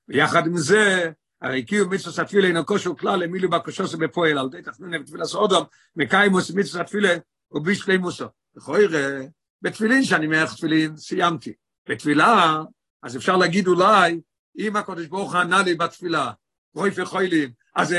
ויחד 0.08 0.46
עם 0.46 0.56
זה, 0.56 1.10
הרי 1.42 1.64
קיום 1.64 1.94
מצווה 1.94 2.24
התפילה 2.24 2.48
אינו 2.48 2.66
כושר 2.66 2.94
כלל 2.94 3.24
למילוי 3.24 3.48
בקושוסו 3.48 3.98
בפועל, 3.98 4.38
על 4.38 4.46
ידי 4.46 4.62
תכנון 4.62 5.02
בתפילה 5.02 5.24
סעודם, 5.24 5.62
מקיימוס 5.96 6.50
מצווה 6.50 6.82
התפילה 6.82 7.14
ובישלימוסו. 7.52 8.24
לכוי 8.56 8.84
בתפילין 9.62 10.04
שאני 10.04 10.26
מערך 10.26 10.54
תפילין, 10.54 10.96
סיימתי. 10.96 11.52
בתפילה, 11.88 12.62
אז 13.02 13.16
אפשר 13.16 13.36
להגיד 13.36 13.66
אולי, 13.66 14.20
אם 14.58 14.76
הקדוש 14.76 15.06
ברוך 15.06 15.32
הוא 15.32 15.40
ענה 15.40 15.62
לי 15.62 15.74
בתפילה, 15.74 16.32
רוי 16.78 16.90
וחוילים, 16.94 17.50
אז 17.76 17.94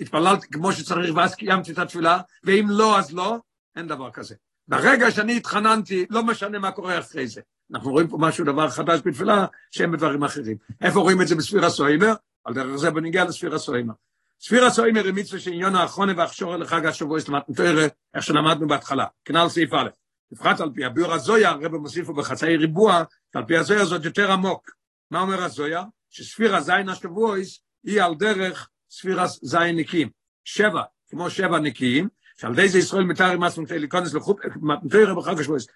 התפללתי 0.00 0.46
כמו 0.48 0.72
שצריך 0.72 1.16
ואז 1.16 1.34
קיימתי 1.34 1.72
את 1.72 1.78
התפילה, 1.78 2.20
ואם 2.44 2.66
לא, 2.70 2.98
אז 2.98 3.12
לא, 3.12 3.36
אין 3.76 3.86
דבר 3.86 4.10
כזה. 4.10 4.34
ברגע 4.68 5.10
שאני 5.10 5.36
התחננתי, 5.36 6.06
לא 6.10 6.22
משנה 6.22 6.58
מה 6.58 6.70
קורה 6.70 6.98
אחרי 6.98 7.26
זה. 7.26 7.40
אנחנו 7.72 7.90
רואים 7.90 8.08
פה 8.08 8.16
משהו, 8.20 8.44
דבר 8.44 8.70
חדש 8.70 9.00
בתפילה, 9.04 9.46
שהם 9.70 9.92
בדברים 9.92 10.24
אחרים. 10.24 10.56
איפה 10.80 11.00
רואים 11.00 11.22
את 11.22 11.28
זה 11.28 11.34
בספיר 11.34 11.64
הסוימר? 11.64 12.12
על 12.44 12.54
דרך 12.54 12.76
זה 12.76 12.90
בניגיע 12.90 13.24
לספיר 13.24 13.54
הסוימר. 13.54 13.94
ספיר 14.40 14.64
הסוימר 14.64 15.04
היא 15.04 15.14
מצווה 15.14 15.40
שעניון 15.40 15.74
האחרונה 15.74 16.12
והכשורה 16.16 16.56
לחג 16.56 16.86
השבוע 16.86 17.18
יש 17.18 17.28
למתנתרא, 17.28 17.86
איך 18.14 18.24
שלמדנו 18.24 18.68
בהתחלה, 18.68 19.06
כנ"ל 19.24 19.48
סעיף 19.48 19.74
א'. 19.74 19.88
בפחת 20.32 20.60
על 20.60 20.70
פי 20.74 20.84
הביאור 20.84 21.12
הזויה, 21.12 21.50
הרב 21.50 21.76
מוסיפו 21.76 22.14
בחצאי 22.14 22.56
ריבוע, 22.56 23.02
על 23.34 23.44
פי 23.44 23.56
הזויה 23.56 23.84
זאת 23.84 24.04
יותר 24.04 24.32
עמוק. 24.32 24.70
מה 25.10 25.20
אומר 25.20 25.42
הזויה? 25.42 25.84
שספירה 26.10 26.60
זין 26.60 26.88
השבועיס 26.88 27.60
היא 27.84 28.02
על 28.02 28.14
דרך 28.14 28.68
ספירה 28.90 29.26
זין 29.42 29.76
נקיים. 29.76 30.10
שבע, 30.44 30.82
כמו 31.08 31.30
שבע 31.30 31.58
נקיים, 31.58 32.08
שעל 32.36 32.54
די 32.54 32.68
זה 32.68 32.78
ישראל 32.78 33.04
מתאר 33.04 33.30
עם 33.30 33.42
עצמם 33.42 33.64
להיכנס 33.70 34.14
לחופ, 34.14 34.38
מתאר 34.62 35.14
בחג 35.14 35.40
השבועיס. 35.40 35.66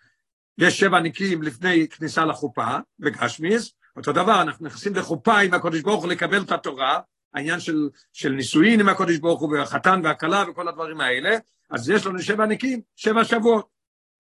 יש 0.59 0.81
שבע 0.81 1.01
נקיים 1.01 1.43
לפני 1.43 1.89
כניסה 1.89 2.25
לחופה, 2.25 2.79
בגשמיס, 2.99 3.73
אותו 3.97 4.13
דבר, 4.13 4.43
אנחנו 4.43 4.67
נכנסים 4.67 4.95
לחופה 4.95 5.39
עם 5.39 5.55
הקודש 5.55 5.81
ברוך 5.81 6.03
הוא 6.03 6.13
לקבל 6.13 6.43
את 6.43 6.53
התורה, 6.53 7.01
העניין 7.35 7.61
של, 7.61 7.89
של 8.13 8.29
נישואין 8.29 8.81
עם 8.81 8.89
הקודש 8.89 9.19
ברוך 9.19 9.41
הוא, 9.41 9.53
והחתן 9.53 10.01
והכלה 10.05 10.45
וכל 10.49 10.69
הדברים 10.69 11.01
האלה, 11.01 11.37
אז 11.71 11.91
יש 11.91 12.07
לנו 12.07 12.23
שבע 12.23 12.47
נקיים, 12.47 12.81
שבע 12.97 13.25
שבועות. 13.25 13.69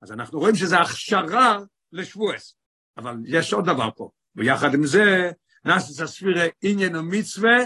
אז 0.02 0.12
אנחנו 0.12 0.38
רואים 0.38 0.54
שזה 0.54 0.78
הכשרה 0.78 1.58
לשבועס. 1.92 2.56
אבל 2.96 3.16
יש 3.24 3.52
עוד 3.52 3.64
דבר 3.64 3.88
פה, 3.96 4.10
ויחד 4.36 4.74
עם 4.74 4.86
זה, 4.86 5.30
נאסס 5.64 6.00
הספירה 6.00 6.44
עניין 6.62 6.96
ומצווה, 6.96 7.56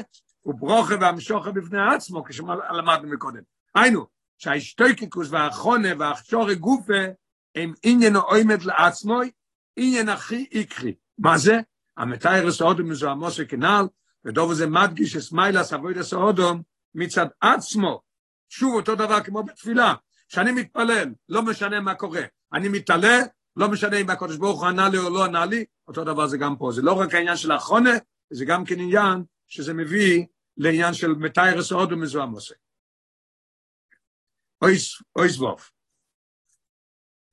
וברוכה 0.47 0.95
והמשוכה 1.01 1.51
בפני 1.51 1.95
עצמו, 1.95 2.25
כשלמדנו 2.25 3.09
מקודם. 3.09 3.43
היינו, 3.75 4.07
שההשתוקקוס 4.39 5.29
והחונה 5.31 5.89
והכשורי 5.99 6.55
גופה, 6.55 7.05
הם 7.55 7.73
עניין 7.83 8.17
עומד 8.17 8.63
לעצמו, 8.63 9.21
עניין 9.77 10.09
הכי 10.09 10.47
עיקרי. 10.51 10.95
מה 11.19 11.39
זה? 11.39 11.61
המתאר 11.97 12.45
לסעודום 12.45 12.89
מזוהמוס 12.89 13.37
וכנ"ל, 13.39 13.87
ודוב 14.25 14.51
הזה 14.51 14.67
מדגיש 14.67 15.17
אסמיילה 15.17 15.65
סבוידה 15.65 16.03
סעודום 16.03 16.63
מצד 16.95 17.27
עצמו. 17.41 18.03
שוב 18.49 18.75
אותו 18.75 18.95
דבר 18.95 19.21
כמו 19.21 19.43
בתפילה, 19.43 19.95
שאני 20.29 20.53
מתפלל, 20.53 21.09
לא 21.29 21.43
משנה 21.43 21.81
מה 21.81 21.95
קורה. 21.95 22.23
אני 22.53 22.69
מתעלה, 22.69 23.19
לא 23.59 23.68
משנה 23.68 23.97
אם 23.97 24.11
הקדוש 24.11 24.37
ברוך 24.37 24.61
הוא 24.61 24.68
ענה 24.68 24.88
לי 24.88 24.99
או 24.99 25.11
לא 25.11 25.25
ענה 25.25 25.47
לי, 25.47 25.64
אותו 25.88 26.05
דבר 26.05 26.27
זה 26.27 26.38
גם 26.38 26.57
פה. 26.57 26.73
זה 26.73 26.83
לא 26.83 26.92
רק 26.92 27.14
העניין 27.14 27.37
של 27.37 27.51
האחרונה, 27.51 27.90
זה 28.31 28.44
גם 28.44 28.64
כן 28.64 28.81
עניין 28.81 29.25
שזה 29.47 29.75
מביא 29.75 30.27
לעניין 30.57 30.94
של 30.94 31.09
מתאר 31.09 31.59
הסעוד 31.59 31.92
ומזוהם 31.92 32.31
עושה. 32.31 32.55
אויס 35.16 35.38
ווף. 35.38 35.71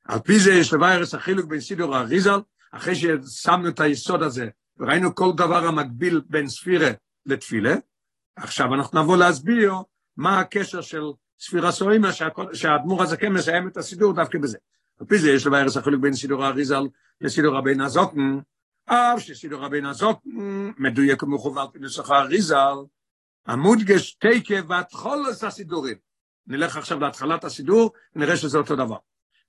על 0.06 0.20
פי 0.20 0.40
זה 0.40 0.52
יש 0.52 0.74
לביירס 0.74 1.14
החילוק 1.14 1.46
בין 1.46 1.60
סידור 1.60 1.96
האריזל, 1.96 2.40
אחרי 2.72 2.96
ששמנו 2.96 3.70
את 3.70 3.80
היסוד 3.80 4.22
הזה, 4.22 4.50
וראינו 4.78 5.16
כל 5.16 5.32
דבר 5.38 5.68
המקביל 5.68 6.22
בין 6.30 6.48
ספירה 6.48 6.90
לתפילה, 7.26 7.76
עכשיו 8.36 8.74
אנחנו 8.74 9.02
נבוא 9.04 9.18
להסביר 9.18 9.74
מה 10.18 10.40
הקשר 10.40 10.82
של 10.82 11.02
ספירה 11.40 11.72
סוימה, 11.72 12.10
שהאדמו"ר 12.54 13.04
הזקן 13.04 13.30
מסיים 13.30 13.68
את 13.68 13.78
הסידור 13.78 14.14
דווקא 14.14 14.40
בזה. 14.40 14.58
על 15.00 15.08
פי 15.08 15.18
זה 15.18 15.32
יש 15.32 15.48
לביירס 15.48 15.78
החילוק 15.78 16.02
בין 16.02 16.14
סידור 16.14 16.44
האריזל 16.44 16.84
לסידור 17.22 17.56
רבי 17.56 17.76
נזוקן, 17.76 18.40
אף 18.86 19.20
שסידור 19.20 19.62
רבי 19.62 19.82
נזוקן 19.82 20.30
מדויק 20.78 21.24
ומכוון 21.24 21.68
בנוסח 21.74 22.10
האריזל, 22.12 22.76
המודגש 23.46 24.14
תקה 24.14 24.56
והתחולת 24.68 25.44
הסידורים. 25.44 25.98
נלך 26.48 26.78
עכשיו 26.78 27.00
להתחלת 27.00 27.44
הסידור, 27.44 27.92
נראה 28.16 28.38
שזה 28.38 28.58
אותו 28.58 28.76
דבר. 28.76 28.98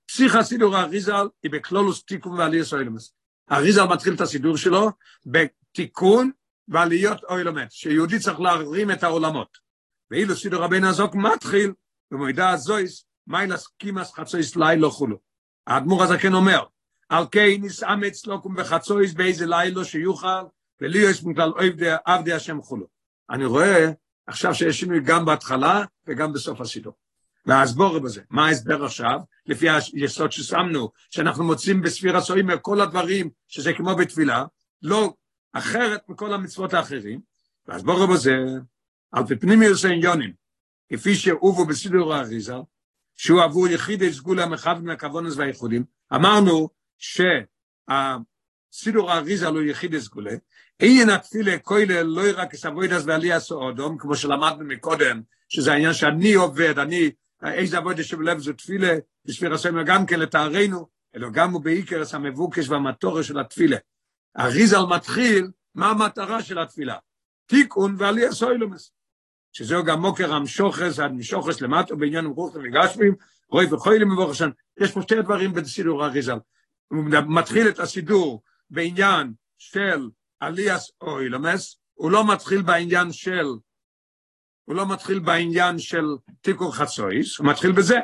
פסיך 0.07 0.35
הסידור 0.35 0.75
האריזל 0.75 1.27
היא 1.43 1.51
בקלולוס 1.51 2.03
תיקון 2.03 2.39
ועליות 2.39 2.73
אוילומס. 2.73 3.13
האריזל 3.49 3.85
מתחיל 3.85 4.13
את 4.13 4.21
הסידור 4.21 4.57
שלו 4.57 4.91
בתיקון 5.25 6.31
ועליות 6.67 7.23
אוילומס, 7.23 7.71
שיהודי 7.71 8.19
צריך 8.19 8.39
להרים 8.39 8.91
את 8.91 9.03
העולמות. 9.03 9.57
ואילו 10.11 10.35
סידור 10.35 10.63
רבי 10.63 10.79
נזוק 10.79 11.15
מתחיל 11.15 11.73
במועדה 12.11 12.49
הזויס, 12.49 13.05
מיילס 13.27 13.67
קימאס 13.67 14.13
חצויס 14.13 14.55
לילה 14.55 14.89
חולו. 14.89 15.26
האדמו"ר 15.67 16.03
הזקן 16.03 16.33
אומר, 16.33 16.63
על 17.09 17.25
כן 17.31 17.47
נסאמץ 17.61 18.25
לוקום 18.25 18.55
בחצויס 18.55 19.13
באיזה 19.13 19.45
לילה 19.45 19.85
שיוכל, 19.85 20.43
ולי 20.81 20.99
יש 20.99 21.23
מכלל 21.23 21.51
עבדי 22.05 22.33
השם 22.33 22.61
חולו. 22.61 22.87
אני 23.29 23.45
רואה 23.45 23.91
עכשיו 24.27 24.55
שיש 24.55 24.79
שינוי 24.79 24.99
גם 24.99 25.25
בהתחלה 25.25 25.85
וגם 26.07 26.33
בסוף 26.33 26.61
הסידור. 26.61 26.93
וההסבור 27.45 27.99
בזה, 27.99 28.21
מה 28.29 28.45
ההסבר 28.47 28.85
עכשיו? 28.85 29.19
לפי 29.45 29.67
היסוד 29.69 30.31
ששמנו, 30.31 30.91
שאנחנו 31.09 31.43
מוצאים 31.43 31.81
בספיר 31.81 32.17
הסועים 32.17 32.57
כל 32.61 32.81
הדברים 32.81 33.29
שזה 33.47 33.73
כמו 33.73 33.95
בתפילה, 33.95 34.45
לא 34.81 35.13
אחרת 35.53 36.01
מכל 36.09 36.33
המצוות 36.33 36.73
האחרים, 36.73 37.19
וההסבור 37.67 38.05
בזה, 38.13 38.35
על 39.11 39.25
פי 39.27 39.35
פנימיוס 39.35 39.85
העניונים, 39.85 40.33
כפי 40.89 41.15
שהובו 41.15 41.65
בסידור 41.65 42.13
האריזה, 42.13 42.55
שהוא 43.17 43.41
עבור 43.41 43.67
יחידי 43.67 44.13
סגולה 44.13 44.45
מחד 44.45 44.83
מן 44.83 44.89
הכוונס 44.89 45.37
והייחודים, 45.37 45.83
אמרנו 46.15 46.69
שהסידור 46.97 49.11
האריזה 49.11 49.49
לא 49.49 49.63
יחידי 49.63 50.01
סגולה, 50.01 50.31
אין 50.79 51.09
התפילה 51.09 51.59
כולל 51.59 52.03
לא 52.03 52.21
רק 52.35 52.55
סבוידס 52.55 53.03
ועלייה 53.05 53.39
סעודום, 53.39 53.97
כמו 53.97 54.15
שלמדנו 54.15 54.65
מקודם, 54.65 55.21
שזה 55.49 55.73
העניין 55.73 55.93
שאני 55.93 56.33
עובד, 56.33 56.79
אני, 56.79 57.11
איזה 57.43 57.77
עבודה 57.77 58.03
שבלב 58.03 58.39
זו 58.39 58.53
תפילה, 58.53 58.93
בשביל 59.25 59.53
הסמל 59.53 59.83
גם 59.83 60.05
כן 60.05 60.19
לתארנו, 60.19 60.87
אלא 61.15 61.29
גם 61.29 61.51
הוא 61.51 61.61
בעיקר 61.61 62.01
המבוקש 62.13 62.69
והמטורה 62.69 63.23
של 63.23 63.39
התפילה. 63.39 63.77
אריזל 64.39 64.85
מתחיל, 64.95 65.47
מה 65.75 65.89
המטרה 65.89 66.43
של 66.43 66.59
התפילה? 66.59 66.95
תיקון 67.45 67.95
ועלייה 67.97 68.31
סוילומס. 68.31 68.91
שזהו 69.57 69.83
גם 69.83 70.01
מוקר 70.01 70.33
המשוחס, 70.33 70.99
המשוחס 70.99 71.61
למטה 71.61 71.95
בעניין 71.95 72.25
רוחים 72.25 72.61
וגשמים, 72.61 73.15
רוי 73.49 73.73
וחוילים 73.73 74.09
השם. 74.31 74.49
יש 74.79 74.91
פה 74.91 75.01
שתי 75.01 75.21
דברים 75.21 75.53
בסידור 75.53 76.05
אריזל. 76.05 76.37
הוא 76.87 77.03
מתחיל 77.27 77.69
את 77.69 77.79
הסידור 77.79 78.41
בעניין 78.69 79.33
של 79.57 80.09
עליאס 80.39 80.91
אוילומס, 81.01 81.79
הוא 81.93 82.11
לא 82.11 82.33
מתחיל 82.33 82.61
בעניין 82.61 83.11
של, 83.11 83.45
הוא 84.65 84.75
לא 84.75 84.87
מתחיל 84.87 85.19
בעניין 85.19 85.79
של 85.79 86.05
תיקור 86.41 86.75
חצויס, 86.75 87.37
הוא 87.39 87.47
מתחיל 87.47 87.71
בזה. 87.71 87.97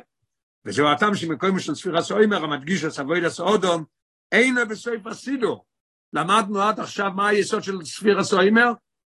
וזהו 0.65 0.87
הטעם 0.87 1.15
שמקוים 1.15 1.59
של 1.59 1.75
ספירה 1.75 2.01
סוימר, 2.01 2.43
המדגיש 2.43 2.83
הסבויד 2.83 3.23
הסעודום, 3.23 3.83
אינו 4.31 4.61
בסוף 4.69 5.07
הסידור. 5.07 5.65
למדנו 6.13 6.61
עד 6.61 6.79
עכשיו 6.79 7.11
מה 7.15 7.27
היסוד 7.27 7.63
של 7.63 7.85
ספירה 7.85 8.23
סוימר? 8.23 8.71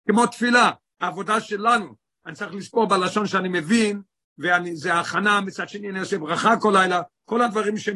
כמו 0.07 0.27
תפילה, 0.27 0.71
העבודה 1.01 1.41
שלנו. 1.41 2.04
אני 2.25 2.35
צריך 2.35 2.53
לספור 2.53 2.87
בלשון 2.87 3.27
שאני 3.27 3.49
מבין, 3.49 4.01
וזה 4.39 4.93
הכנה, 4.93 5.41
מצד 5.41 5.69
שני 5.69 5.89
אני 5.89 5.99
עושה 5.99 6.17
ברכה 6.17 6.57
כל 6.57 6.73
לילה, 6.73 7.01
כל 7.25 7.41
הדברים 7.41 7.77
ש, 7.77 7.89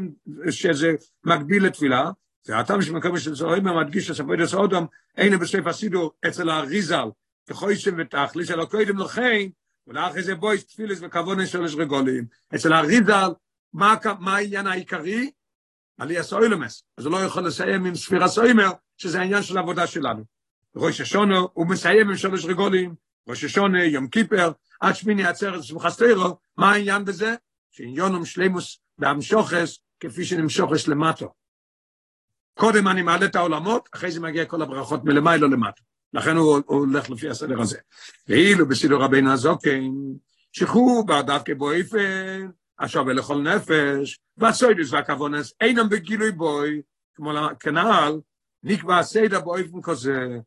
שזה 0.50 0.92
מקביל 1.24 1.66
לתפילה, 1.66 2.12
זה 2.44 2.58
הטעם 2.58 2.82
שמקום 2.82 3.18
של 3.18 3.36
זוהימר 3.36 3.80
מדגיש 3.80 4.08
שסבויד 4.08 4.42
את 4.42 4.54
אודם, 4.54 4.86
אין 5.18 5.38
בסוף 5.38 5.68
הסידור 5.68 6.12
אצל 6.28 6.50
האריזל, 6.50 7.10
כחוישם 7.48 7.96
ותכליס, 7.98 8.52
אלא 8.52 8.66
קודם 8.66 8.98
לכן, 8.98 9.48
ולאחרי 9.88 10.24
זה 10.24 10.36
בויס 10.36 10.66
תפילס 10.66 11.00
וכבון 11.02 11.46
שלוש 11.46 11.76
רגולים. 11.76 12.26
אצל 12.56 12.74
האריזל, 12.74 13.30
מה, 13.74 13.96
מה 14.20 14.36
העניין 14.36 14.68
העיקרי? 14.68 15.32
עלי 15.98 16.18
הסוילמס. 16.18 16.84
אז 16.98 17.06
הוא 17.06 17.14
לא 17.14 17.18
יכול 17.18 17.48
לסיים 17.48 17.86
עם 17.86 17.96
ספירה 17.96 18.28
סוימר, 18.28 18.72
שזה 18.98 19.20
העניין 19.20 19.44
של 19.44 19.58
העבודה 19.58 19.88
שלנו. 19.88 20.24
ראש 20.76 21.02
השונו, 21.02 21.48
הוא 21.54 21.68
מסיים 21.68 22.10
עם 22.10 22.16
שלוש 22.16 22.46
רגולים, 22.46 22.96
ראש 23.30 23.44
השונה, 23.44 23.84
יום 23.84 24.08
קיפר, 24.08 24.52
עד 24.80 24.96
שמיני 24.96 25.26
עצרת 25.26 25.64
שמחסטרו, 25.64 26.38
מה 26.58 26.72
העניין 26.72 27.06
בזה? 27.06 27.36
שעניונום 27.72 28.26
שלימוס 28.26 28.80
בהמשוכס, 28.98 29.80
כפי 30.00 30.26
שנמשוכס 30.26 30.88
למטו. 30.88 31.34
קודם 32.54 32.88
אני 32.88 33.02
מעלה 33.02 33.26
את 33.26 33.36
העולמות, 33.36 33.90
אחרי 33.94 34.12
זה 34.12 34.20
מגיע 34.20 34.46
כל 34.46 34.62
הברכות 34.62 35.04
מלמיילו 35.04 35.48
למטה. 35.48 35.82
לכן 36.14 36.38
הוא, 36.38 36.60
הוא 36.66 36.80
הולך 36.80 37.10
לפי 37.10 37.30
הסדר 37.30 37.62
הזה. 37.62 37.78
ואילו 38.28 38.68
בסידור 38.68 39.04
רבינו 39.04 39.32
הזוקן, 39.32 39.92
שחרור 40.52 41.06
דווקא 41.22 41.54
באופן, 41.54 42.50
השווה 42.80 43.14
לכל 43.14 43.42
נפש, 43.42 44.20
והסוידוס 44.38 44.94
והכוונס 44.94 45.54
אינם 45.62 45.90
בגילוי 45.90 46.32
בוי, 46.32 46.82
כמו 47.16 47.32
כנעל, 47.60 48.22
נקבע 48.64 49.00
הסדר 49.00 49.40
באופן 49.40 49.82
כזה, 49.84 50.40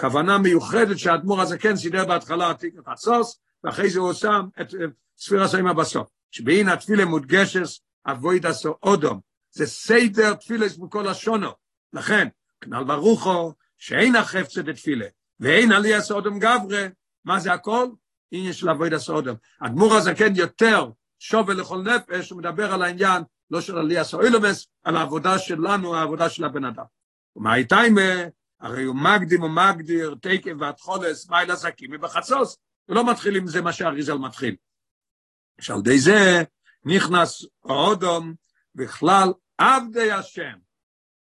כוונה 0.00 0.38
מיוחדת 0.38 0.98
שהאדמו"ר 0.98 1.40
הזה 1.40 1.58
כן 1.58 1.76
סידר 1.76 2.04
בהתחלה 2.04 2.50
עתיק 2.50 2.74
החצוס, 2.86 3.40
ואחרי 3.64 3.90
זה 3.90 4.00
הוא 4.00 4.12
שם 4.12 4.46
את 4.60 4.74
ספיר 5.18 5.42
הסוימה 5.42 5.74
בסוף. 5.74 6.08
שבאין 6.30 6.68
התפילה 6.68 7.04
מודגשס, 7.04 7.80
אבויד 8.06 8.46
עשו 8.46 8.74
אודום, 8.82 9.20
זה 9.50 9.66
סיידר 9.66 10.34
תפילס 10.34 10.78
מכל 10.78 11.08
השונו. 11.08 11.50
לכן, 11.92 12.28
כנל 12.60 12.84
ברוכו, 12.84 13.52
שאין 13.78 14.16
החפצה 14.16 14.62
דתפילה, 14.62 15.06
ואין 15.40 15.72
עלי 15.72 15.94
הסעודם 15.94 16.38
גברה, 16.38 16.86
מה 17.24 17.40
זה 17.40 17.52
הכל? 17.52 17.88
עניין 18.30 18.52
של 18.52 18.70
אבויד 18.70 18.92
הסעודם. 18.92 19.34
אדמו"ר 19.60 19.94
הזקן 19.94 20.36
יותר 20.36 20.90
שובל 21.18 21.60
לכל 21.60 21.82
נפש, 21.82 22.30
הוא 22.30 22.38
מדבר 22.38 22.72
על 22.72 22.82
העניין, 22.82 23.22
לא 23.50 23.60
של 23.60 23.78
עלי 23.78 23.98
הסעוילומס, 23.98 24.66
על 24.82 24.96
העבודה 24.96 25.38
שלנו, 25.38 25.96
העבודה 25.96 26.28
של 26.28 26.44
הבן 26.44 26.64
אדם. 26.64 26.84
ומה 27.36 27.52
הייתה 27.52 27.80
עם, 27.80 27.98
הרי 28.62 28.84
הוא 28.84 28.96
מקדים 28.96 29.42
ומגדיר, 29.42 30.14
תקף 30.22 30.52
ועד 30.58 30.80
חולס, 30.80 31.30
מייל 31.30 31.50
עסקים 31.50 31.90
ובחצוס, 31.92 32.58
ולא 32.88 33.10
מתחיל 33.10 33.36
עם 33.36 33.46
זה 33.46 33.60
מה 33.60 33.72
שהאריזל 33.72 34.14
מתחיל. 34.14 34.56
שעל 35.60 35.82
די 35.82 35.98
זה 35.98 36.42
נכנס 36.84 37.44
האודום 37.64 38.34
בכלל 38.74 39.32
עבדי 39.58 40.12
השם. 40.12 40.52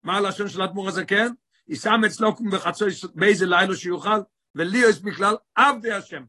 מה 0.04 0.18
הלשון 0.18 0.50
של 0.50 0.62
האדמו"ר 0.62 0.88
הזה, 0.88 1.06
כן? 1.06 1.32
ישם 1.68 2.02
אצלו 2.06 2.36
בחצוי 2.52 2.90
באיזה 3.16 3.46
לילה 3.46 3.76
שיוכל, 3.76 4.20
ולי 4.56 4.78
יש 4.78 5.02
בכלל 5.02 5.36
עבדי 5.56 5.92
השם. 5.92 6.24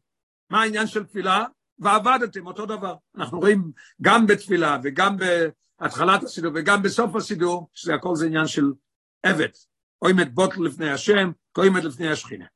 מה 0.50 0.62
העניין 0.62 0.86
של 0.86 1.04
תפילה? 1.04 1.44
ועבדתם, 1.78 2.46
אותו 2.46 2.66
דבר. 2.66 2.94
אנחנו 3.16 3.38
רואים 3.38 3.72
גם 4.02 4.26
בתפילה 4.26 4.78
וגם 4.82 5.16
בהתחלת 5.80 6.22
הסידור 6.22 6.52
וגם 6.54 6.82
בסוף 6.82 7.16
הסידור, 7.16 7.68
שזה 7.74 7.94
הכל 7.94 8.16
זה 8.16 8.26
עניין 8.26 8.46
של 8.46 8.64
עבד. 9.22 9.48
עומד 10.04 10.34
בוטל 10.34 10.62
לפני 10.62 10.90
השם, 10.90 11.30
עומד 11.56 11.84
לפני 11.84 12.08
השכינה. 12.08 12.46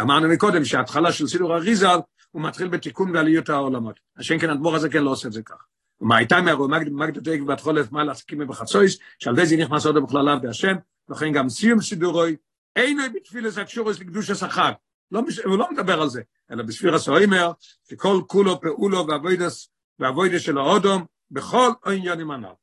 אמרנו 0.00 0.28
מקודם 0.28 0.64
שההתחלה 0.64 1.12
של 1.12 1.26
סידור 1.26 1.54
אריזל 1.54 1.98
הוא 2.30 2.42
מתחיל 2.42 2.68
בתיקון 2.68 3.16
ועליות 3.16 3.48
העולמות. 3.48 4.00
השם 4.16 4.38
כן 4.38 4.50
אדמו"ר 4.50 4.76
הזה 4.76 4.88
כן 4.88 5.02
לא 5.02 5.10
עושה 5.10 5.28
את 5.28 5.32
זה 5.32 5.42
כך. 5.42 5.66
ומה 6.00 6.16
הייתה 6.16 6.40
מהרו 6.40 6.68
מגד 6.68 7.18
דייק 7.18 7.42
בת 7.42 7.60
חולף 7.60 7.92
מה 7.92 8.04
להסכים 8.04 8.46
בחצויס, 8.46 8.98
שעל 9.18 9.46
זה 9.46 9.56
נכנס 9.56 9.86
עוד 9.86 9.96
בכלליו 10.02 10.38
בהשם, 10.42 10.74
לכן 11.08 11.32
גם 11.32 11.48
סיום 11.48 11.80
סידורוי, 11.80 12.36
אינו 12.76 13.02
בתפילס 13.14 13.58
הקשורס 13.58 14.00
לקדוש 14.00 14.30
השחג. 14.30 14.72
לא, 15.10 15.22
הוא 15.44 15.58
לא 15.58 15.70
מדבר 15.70 16.02
על 16.02 16.08
זה, 16.08 16.22
אלא 16.50 16.62
בספיר 16.62 16.94
הסוימר, 16.94 17.52
שכל 17.90 18.20
כולו 18.26 18.60
פעולו 18.60 19.06
ואבוידס, 19.06 19.68
ואבוידס 19.98 20.40
של 20.40 20.58
האודום, 20.58 21.04
בכל 21.30 21.70
עניינים 21.86 22.30
הנ"ל. 22.30 22.61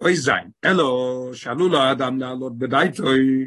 אוי 0.00 0.16
זין, 0.16 0.50
אלו 0.64 1.30
שעלו 1.34 1.68
לו 1.68 1.78
האדם 1.78 2.18
לעלות 2.18 2.58
בדייטוי, 2.58 3.46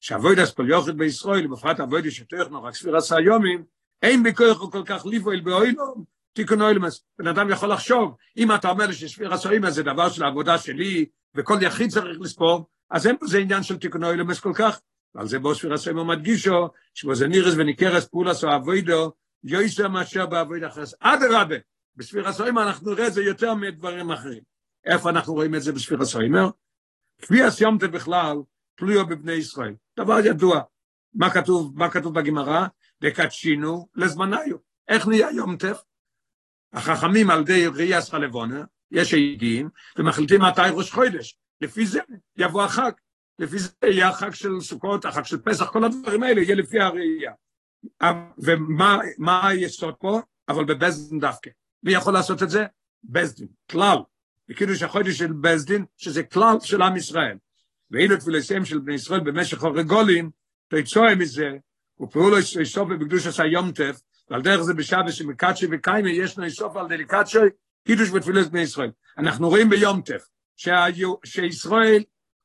שעבודת 0.00 0.52
כל 0.52 0.68
יחיד 0.68 0.96
בישראל, 0.96 1.46
בפרט 1.46 1.80
עבודה 1.80 2.12
שתוכנה 2.12 2.62
רק 2.62 2.74
ספירת 2.74 2.96
הימים, 2.96 3.64
אין 4.02 4.22
בכוחו 4.22 4.70
כל 4.70 4.82
כך 4.84 5.06
לפעול 5.06 5.40
בעולם, 5.40 6.04
תיקון 6.32 6.62
עולמות, 6.62 7.04
בן 7.18 7.26
אדם 7.26 7.50
יכול 7.50 7.72
לחשוב, 7.72 8.14
אם 8.36 8.54
אתה 8.54 8.70
אומר 8.70 8.92
שספירת 8.92 9.34
העומר 9.34 9.70
זה 9.70 9.82
דבר 9.82 10.08
של 10.08 10.24
העבודה 10.24 10.58
שלי, 10.58 11.06
וכל 11.34 11.58
יחיד 11.60 11.90
צריך 11.90 12.20
לספור, 12.20 12.66
אז 12.90 13.06
אין 13.06 13.16
פה 13.16 13.26
זה 13.26 13.38
עניין 13.38 13.62
של 13.62 13.78
תיקון 13.78 14.04
עולמות 14.04 14.40
כל 14.40 14.52
כך, 14.54 14.80
ועל 15.14 15.28
זה 15.28 15.38
בא 15.38 15.54
ספירת 15.54 15.74
העומר 15.74 16.04
מדגישה, 16.04 16.68
שבה 16.94 17.14
זה 17.14 17.28
נראית 17.28 17.54
וניכרת 17.56 18.04
פעולת 18.04 18.44
העבודה, 18.44 19.12
יותר 19.44 19.88
מאשר 19.88 20.26
בעבודה 20.26 20.66
אחרת. 20.66 20.94
אדרבה, 21.00 21.56
בספירת 21.96 22.28
העומר 22.28 22.62
אנחנו 22.62 22.90
נראה 22.90 23.10
זה 23.10 23.22
יותר 23.22 23.54
מדברים 23.54 24.10
אחרים. 24.10 24.49
איפה 24.84 25.10
אנחנו 25.10 25.34
רואים 25.34 25.54
את 25.54 25.62
זה 25.62 25.72
בספירת 25.72 26.02
העומר? 26.02 26.48
כפי 27.22 27.42
הסיומתם 27.42 27.90
בכלל, 27.90 28.36
תלויו 28.74 29.06
בבני 29.06 29.32
ישראל. 29.32 29.74
דבר 29.96 30.18
ידוע. 30.24 30.60
מה 31.14 31.30
כתוב, 31.30 31.72
מה 31.78 31.90
כתוב 31.90 32.14
בגמרא? 32.20 32.66
וקדשינו 33.02 33.88
לזמניו. 33.94 34.56
איך 34.88 35.06
נהיה 35.08 35.30
יום 35.30 35.56
טף? 35.56 35.82
החכמים 36.72 37.30
על 37.30 37.40
ידי 37.40 37.66
ראייה 37.66 38.00
סחלבונה, 38.00 38.64
יש 38.90 39.14
עדים, 39.14 39.68
ומחליטים 39.98 40.40
מתי 40.42 40.60
ראש 40.72 40.90
חודש. 40.90 41.38
לפי 41.60 41.86
זה 41.86 42.00
יבוא 42.36 42.62
החג. 42.62 42.92
לפי 43.38 43.58
זה 43.58 43.68
יהיה 43.84 44.08
החג 44.08 44.34
של 44.34 44.60
סוכות, 44.60 45.04
החג 45.04 45.24
של 45.24 45.38
פסח, 45.40 45.70
כל 45.70 45.84
הדברים 45.84 46.22
האלה 46.22 46.40
יהיה 46.40 46.54
לפי 46.54 46.80
הראייה. 46.80 47.32
ומה 48.38 49.48
היסוד 49.48 49.94
פה? 49.94 50.20
אבל 50.48 50.64
בבזדין 50.64 51.20
דווקא. 51.20 51.50
מי 51.82 51.92
יכול 51.92 52.12
לעשות 52.12 52.42
את 52.42 52.50
זה? 52.50 52.66
בזדין, 53.04 53.48
כלל. 53.70 53.98
בקידוש 54.50 54.82
החודש 54.82 55.18
של 55.18 55.32
בזדין, 55.32 55.84
שזה 55.96 56.22
כלל 56.22 56.56
של 56.60 56.82
עם 56.82 56.96
ישראל. 56.96 57.36
ואילו 57.90 58.16
תפילסיהם 58.16 58.64
של 58.64 58.78
בני 58.78 58.94
ישראל 58.94 59.20
במשך 59.20 59.64
הרגולים, 59.64 60.30
תצועה 60.68 61.14
מזה, 61.14 61.50
ופעולו 62.00 62.36
סוף 62.64 62.88
בקדוש 62.88 63.26
עשה 63.26 63.46
יום 63.46 63.72
טף, 63.72 64.00
ועל 64.30 64.42
דרך 64.42 64.60
זה 64.60 64.74
בשבת 64.74 65.12
שמקדשי 65.12 65.66
וקיימי 65.70 66.10
יש 66.10 66.38
לנו 66.38 66.50
סוף 66.50 66.76
על 66.76 66.88
דליקדשי, 66.88 67.38
קידוש 67.86 68.10
בתפילת 68.10 68.50
בני 68.50 68.60
ישראל. 68.60 68.90
אנחנו 69.18 69.48
רואים 69.48 69.70
ביום 69.70 70.02
טף, 70.02 70.26
שישראל, 71.24 72.02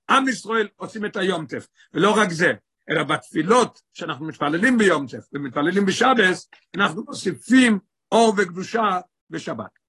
עם 0.10 0.28
ישראל 0.28 0.68
עושים 0.76 1.06
את 1.06 1.18
היום 1.18 1.46
טף, 1.46 1.68
ולא 1.94 2.18
רק 2.18 2.30
זה, 2.30 2.54
אלא 2.90 3.04
בתפילות 3.04 3.82
שאנחנו 3.94 4.26
מתפללים 4.26 4.78
ביום 4.78 5.08
טף 5.08 5.26
ומתפללים 5.34 5.86
בשבס, 5.86 6.50
אנחנו 6.76 7.04
מוסיפים 7.04 7.80
אור 8.12 8.34
וקדושה 8.38 9.00
בשבת. 9.30 9.85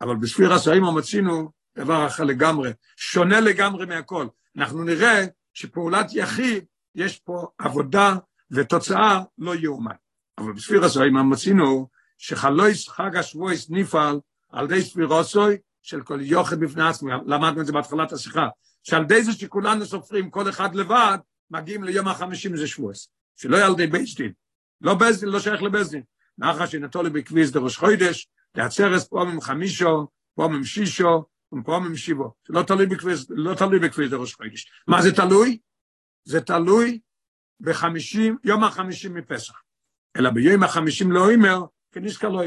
אבל 0.00 0.16
בספיר 0.16 0.52
הסועים 0.52 0.84
מצינו 0.96 1.50
דבר 1.78 2.06
אחר 2.06 2.24
לגמרי, 2.24 2.72
שונה 2.96 3.40
לגמרי 3.40 3.86
מהכל. 3.86 4.26
אנחנו 4.56 4.84
נראה 4.84 5.24
שפעולת 5.54 6.06
יחיד, 6.12 6.64
יש 6.94 7.18
פה 7.18 7.46
עבודה 7.58 8.16
ותוצאה 8.50 9.22
לא 9.38 9.54
יאומן. 9.54 9.94
אבל 10.38 10.52
בספיר 10.52 10.84
הסועים 10.84 11.30
מצינו 11.30 11.88
שחלויס 12.18 12.88
חג 12.88 13.16
השבועס 13.16 13.70
נפעל 13.70 14.20
על 14.50 14.64
ידי 14.64 14.82
ספירוסוי 14.82 15.56
של 15.82 16.02
כל 16.02 16.20
יוחד 16.20 16.60
בפני 16.60 16.88
עצמו, 16.88 17.08
למדנו 17.26 17.60
את 17.60 17.66
זה 17.66 17.72
בהתחלת 17.72 18.12
השיחה, 18.12 18.48
שעל 18.82 19.02
ידי 19.02 19.22
זה 19.22 19.32
שכולנו 19.32 19.86
סופרים 19.86 20.30
כל 20.30 20.48
אחד 20.48 20.74
לבד, 20.74 21.18
מגיעים 21.50 21.84
ליום 21.84 22.08
החמישים 22.08 22.56
זה 22.56 22.66
שבועס, 22.66 23.08
שלא 23.36 23.56
יהיה 23.56 23.66
על 23.66 23.72
ידי 23.72 23.86
בית 23.86 24.16
דין, 24.16 24.32
לא 24.80 24.94
בית 24.94 25.20
דין, 25.20 25.28
לא 25.28 25.40
שייך 25.40 25.62
לבית 25.62 25.86
דין, 25.86 26.02
מאחר 26.38 26.66
שנתו 26.66 27.02
לי 27.02 27.10
בכביס 27.10 27.50
דרוש 27.50 27.76
חוידש, 27.76 28.28
לעצרס 28.54 29.08
פה 29.08 29.24
ממחמישו, 29.24 30.08
פה 30.34 30.48
ממשישו, 30.48 31.24
ופה 31.52 31.78
ממשיבו, 31.78 32.34
זה 32.48 32.62
תלוי 32.66 32.86
בכביס, 32.86 33.26
לא 33.30 33.54
תלוי 33.54 33.78
בכביס 33.78 34.10
דרוש 34.10 34.34
חוידש. 34.34 34.72
מה 34.86 35.02
זה 35.02 35.12
תלוי? 35.12 35.58
זה 36.24 36.40
תלוי 36.40 37.00
בחמישים, 37.60 38.36
יום 38.44 38.64
החמישים 38.64 39.14
מפסח. 39.14 39.62
אלא 40.16 40.30
ביום 40.30 40.62
החמישים 40.62 41.12
לא 41.12 41.32
אומר, 41.32 41.60
כניסקה 41.92 42.28
לא 42.28 42.42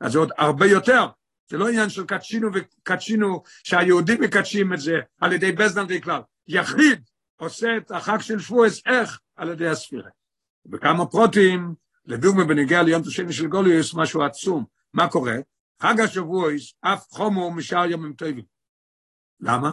אז 0.00 0.12
זה 0.12 0.18
עוד 0.18 0.30
הרבה 0.38 0.66
יותר. 0.66 1.06
זה 1.50 1.56
לא 1.56 1.68
עניין 1.68 1.88
של 1.88 2.04
קדשינו 2.04 2.48
וקדשינו, 2.54 3.42
שהיהודים 3.64 4.20
מקדשים 4.20 4.74
את 4.74 4.80
זה 4.80 5.00
על 5.20 5.32
ידי 5.32 5.52
בזדן 5.52 5.86
וכלל. 5.88 6.20
יחיד 6.48 7.02
עושה 7.36 7.76
את 7.76 7.90
החג 7.90 8.18
של 8.20 8.38
שבועס, 8.38 8.82
איך? 8.86 9.20
על 9.36 9.50
ידי 9.50 9.68
הספירה. 9.68 10.10
בכמה 10.66 11.06
פרוטים, 11.06 11.74
לדוגמה 12.06 12.44
בנגיע 12.44 12.82
ליום 12.82 13.02
תושבי 13.02 13.32
של 13.32 13.46
גוליוס, 13.46 13.94
משהו 13.94 14.22
עצום. 14.22 14.64
מה 14.94 15.08
קורה? 15.08 15.34
חג 15.82 16.00
השבועס, 16.00 16.74
אף 16.80 17.06
חומו 17.10 17.50
משאר 17.50 17.90
ימים 17.90 18.12
טובים. 18.12 18.44
למה? 19.40 19.70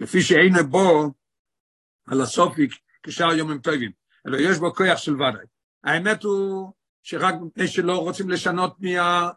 לפי 0.00 0.22
שאין 0.22 0.52
בו 0.70 1.12
על 2.06 2.20
הסופיק 2.20 2.72
כשאר 3.02 3.32
יומים 3.32 3.58
טובים, 3.58 3.90
אלא 4.26 4.36
יש 4.40 4.58
בו 4.58 4.74
כוח 4.74 4.98
של 4.98 5.14
ודאי. 5.14 5.46
האמת 5.84 6.22
הוא 6.22 6.72
שרק 7.02 7.34
מפני 7.42 7.68
שלא 7.68 7.98
רוצים 7.98 8.30
לשנות 8.30 8.76
מה... 8.80 9.30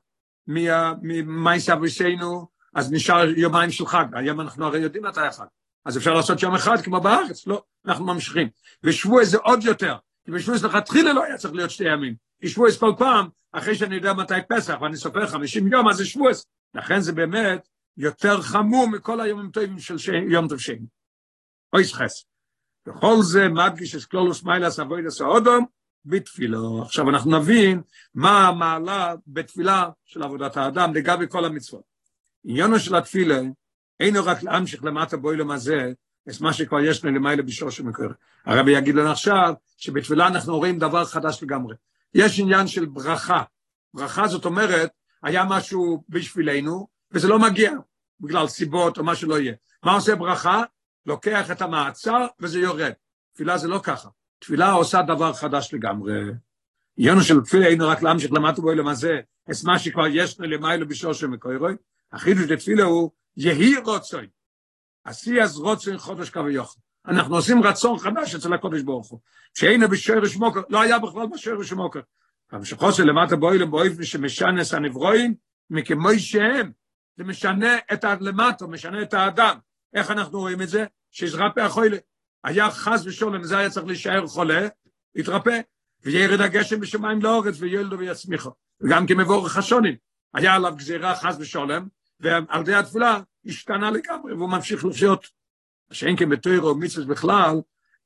ממייס 1.02 1.70
אבוסינו, 1.70 2.48
אז 2.76 2.92
נשאר 2.92 3.30
יומיים 3.38 3.72
של 3.72 3.86
חג, 3.86 4.06
היום 4.14 4.42
אנחנו 4.42 4.66
הרי 4.66 4.80
יודעים 4.80 5.06
מתי 5.06 5.22
החג. 5.22 5.46
אז 5.86 5.98
אפשר 5.98 6.14
לעשות 6.14 6.44
יום 6.44 6.56
אחד 6.56 6.82
כמו 6.84 7.02
בארץ, 7.02 7.48
לא, 7.48 7.64
אנחנו 7.86 8.06
ממשיכים. 8.06 8.50
ושבוע 8.84 9.24
זה 9.24 9.38
עוד 9.38 9.64
יותר, 9.64 9.96
כי 10.30 10.34
בשבוע 10.36 10.58
זה 10.58 10.68
לכתחילה 10.68 11.14
לא 11.14 11.24
היה 11.24 11.38
צריך 11.38 11.54
להיות 11.54 11.72
שתי 11.72 11.84
ימים. 11.94 12.16
כי 12.42 12.50
שבוע 12.50 12.68
כל 12.80 12.94
פעם, 12.98 13.28
אחרי 13.52 13.76
שאני 13.76 13.96
יודע 13.96 14.14
מתי 14.14 14.34
פסח, 14.50 14.78
ואני 14.82 14.98
סופר 14.98 15.28
50 15.28 15.68
יום, 15.68 15.90
אז 15.90 15.96
זה 15.96 16.06
שבוע. 16.06 16.32
לכן 16.74 17.00
זה 17.00 17.14
באמת 17.14 17.68
יותר 17.98 18.42
חמור 18.42 18.88
מכל 18.88 19.22
היומים 19.22 19.50
הטובים 19.50 19.80
של 19.80 19.98
ש... 19.98 20.08
יום 20.08 20.48
טוב 20.48 20.60
שני. 20.60 20.86
אוי 21.74 21.84
סחס. 21.84 22.26
בכל 22.88 23.16
זה 23.22 23.48
מדגיש 23.48 23.96
את 23.96 24.06
קלולוס 24.06 24.44
מיילס 24.44 24.80
אבוידס 24.80 25.22
האודום 25.22 25.66
בתפילו. 26.06 26.82
עכשיו 26.82 27.10
אנחנו 27.10 27.40
נבין 27.40 27.82
מה 28.14 28.48
המעלה 28.48 29.16
בתפילה 29.28 29.90
של 30.06 30.24
עבודת 30.24 30.58
האדם 30.58 30.94
לגבי 30.94 31.26
כל 31.30 31.46
המצוות. 31.46 31.84
עניינו 32.44 32.80
של 32.80 32.96
התפילה 32.96 33.42
אינו 34.00 34.26
רק 34.26 34.44
להמשיך 34.44 34.84
למטה 34.84 35.18
בוילום 35.18 35.52
הזה, 35.52 35.94
את 36.30 36.42
מה 36.42 36.54
שכבר 36.54 36.80
יש 36.80 37.06
לנו 37.06 37.16
למעלה 37.16 37.42
בשור 37.42 37.70
שמקור. 37.70 38.08
הרבי 38.46 38.72
יגיד 38.72 38.96
לנו 38.96 39.12
עכשיו 39.12 39.54
שבתפילה 39.78 40.28
אנחנו 40.28 40.58
רואים 40.58 40.80
דבר 40.80 41.06
חדש 41.06 41.44
לגמרי. 41.44 41.76
יש 42.14 42.40
עניין 42.40 42.68
של 42.68 42.86
ברכה. 42.86 43.44
ברכה 43.94 44.28
זאת 44.28 44.46
אומרת, 44.46 44.92
היה 45.24 45.44
משהו 45.44 46.04
בשבילנו, 46.10 46.88
וזה 47.12 47.28
לא 47.28 47.40
מגיע, 47.40 47.72
בגלל 48.20 48.48
סיבות 48.48 48.98
או 48.98 49.04
מה 49.04 49.16
שלא 49.16 49.40
יהיה. 49.40 49.54
מה 49.84 49.94
עושה 49.94 50.16
ברכה? 50.16 50.64
לוקח 51.06 51.52
את 51.52 51.62
המעצר 51.62 52.28
וזה 52.40 52.60
יורד. 52.60 52.92
תפילה 53.34 53.58
זה 53.58 53.68
לא 53.68 53.80
ככה. 53.84 54.10
תפילה 54.40 54.72
עושה 54.72 55.02
דבר 55.02 55.34
חדש 55.34 55.74
לגמרי. 55.74 56.14
עניינו 56.98 57.22
של 57.22 57.42
תפילה 57.42 57.66
היינו 57.66 57.88
רק 57.88 58.02
להמשיך 58.02 58.32
למטה 58.34 58.62
בו 58.62 58.72
למזה, 58.72 59.20
את 59.52 59.56
מה 59.64 59.80
שכבר 59.80 60.08
יש 60.08 60.40
לנו 60.40 60.50
למיילו 60.50 60.88
בשור 60.88 61.14
של 61.14 61.28
מקוירוי. 61.28 61.76
החידוש 62.12 62.44
לתפילה 62.44 62.84
הוא 62.84 63.12
יהי 63.38 63.78
רוצוי. 63.78 64.28
עשי 65.04 65.42
אז 65.42 65.58
רוצוי 65.58 65.98
חודש 65.98 66.32
יוכל. 66.52 66.80
אנחנו 67.08 67.36
עושים 67.36 67.64
רצון 67.64 68.00
חדש 68.00 68.36
אצל 68.36 68.54
הקודש 68.54 68.82
ברוך 68.82 69.08
הוא. 69.08 69.20
שהיינו 69.54 69.88
בשורש 69.88 70.36
מוקר, 70.36 70.62
לא 70.70 70.82
היה 70.82 71.00
בכלל 71.00 71.28
בשורש 71.34 71.74
מוקר. 71.74 72.00
אבל 72.52 72.66
שחוסר 72.66 73.04
למטה 73.04 73.36
בוילם 73.36 73.72
באופן 73.72 74.04
שמשנס 74.04 74.74
הנברואים, 74.74 75.34
מכמוי 75.70 76.20
שהם, 76.20 76.72
זה 77.18 77.24
משנה 77.24 77.78
את 77.94 78.04
הלמטה, 78.04 78.68
משנה 78.68 79.02
את 79.02 79.14
האדם. 79.14 79.58
איך 79.94 80.12
אנחנו 80.12 80.40
רואים 80.40 80.62
את 80.62 80.70
זה? 80.70 80.86
שיזרפא 81.12 81.60
החולה. 81.60 81.98
היה 82.44 82.72
חס 82.72 83.06
ושולם, 83.06 83.44
זה 83.44 83.58
היה 83.58 83.70
צריך 83.70 83.86
להישאר 83.86 84.28
חולה, 84.28 84.68
התרפא, 85.16 85.60
וירד 86.04 86.42
הגשם 86.42 86.80
בשמיים 86.80 87.22
לאורץ, 87.22 87.56
וילדו 87.60 88.00
ויצמיחו. 88.00 88.52
וגם 88.82 89.08
כמבורך 89.08 89.58
השונים. 89.58 89.96
היה 90.34 90.56
עליו 90.56 90.74
גזירה 90.76 91.16
חס 91.16 91.36
ושולם, 91.40 91.88
ועל 92.20 92.64
די 92.64 92.74
התפילה 92.74 93.20
השתנה 93.50 93.92
לגמרי, 93.92 94.34
והוא 94.34 94.50
ממשיך 94.50 94.86
לחיות. 94.86 95.28
שאין 95.92 96.18
כבתוירו 96.18 96.76
מצווה 96.76 97.06
בכלל, 97.06 97.56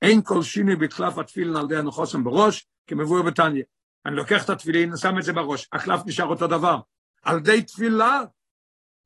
אין 0.02 0.22
כל 0.24 0.44
שינוי 0.44 0.76
בתחלף 0.76 1.18
התפילין 1.18 1.56
על 1.56 1.68
די 1.68 1.78
הנחוסם 1.78 2.24
בראש, 2.24 2.68
כמבואר 2.88 3.22
בתניא. 3.22 3.64
אני 4.06 4.16
לוקח 4.16 4.46
את 4.46 4.50
התפילין, 4.50 4.98
שם 4.98 5.18
את 5.18 5.24
זה 5.24 5.34
בראש, 5.34 5.68
הקלף 5.74 6.02
נשאר 6.06 6.26
אותו 6.26 6.48
דבר. 6.48 6.80
על 7.24 7.40
די 7.40 7.62
תפילה 7.62 8.22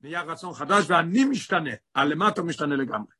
נהיה 0.01 0.21
רצון 0.21 0.53
חדש, 0.53 0.85
ואני 0.87 1.25
משתנה, 1.25 1.71
הלמטה 1.95 2.43
משתנה 2.43 2.75
לגמרי. 2.75 3.13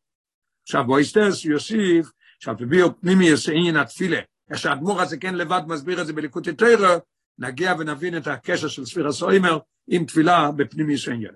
עכשיו 0.64 0.84
בוא 0.84 1.00
יסטרס 1.00 1.46
יוסיף, 1.46 2.12
שעל 2.40 2.56
פביעו 2.56 3.02
פנימי 3.02 3.30
עניין 3.54 3.78
התפילה, 3.78 4.20
איך 4.50 4.60
שהאדמו"ר 4.60 5.02
הזה 5.02 5.18
כן 5.18 5.36
לבד 5.36 5.62
מסביר 5.68 6.02
את 6.02 6.08
זה 6.08 6.14
בליקוטי 6.14 6.54
תרא, 6.54 6.98
נגיע 7.40 7.74
ונבין 7.80 8.18
את 8.18 8.28
הקשר 8.28 8.68
של 8.68 8.86
ספירה 8.86 9.12
סוימר 9.12 9.60
עם 9.88 10.06
תפילה 10.06 10.52
בפנימי 10.52 10.96
עניין. 11.14 11.36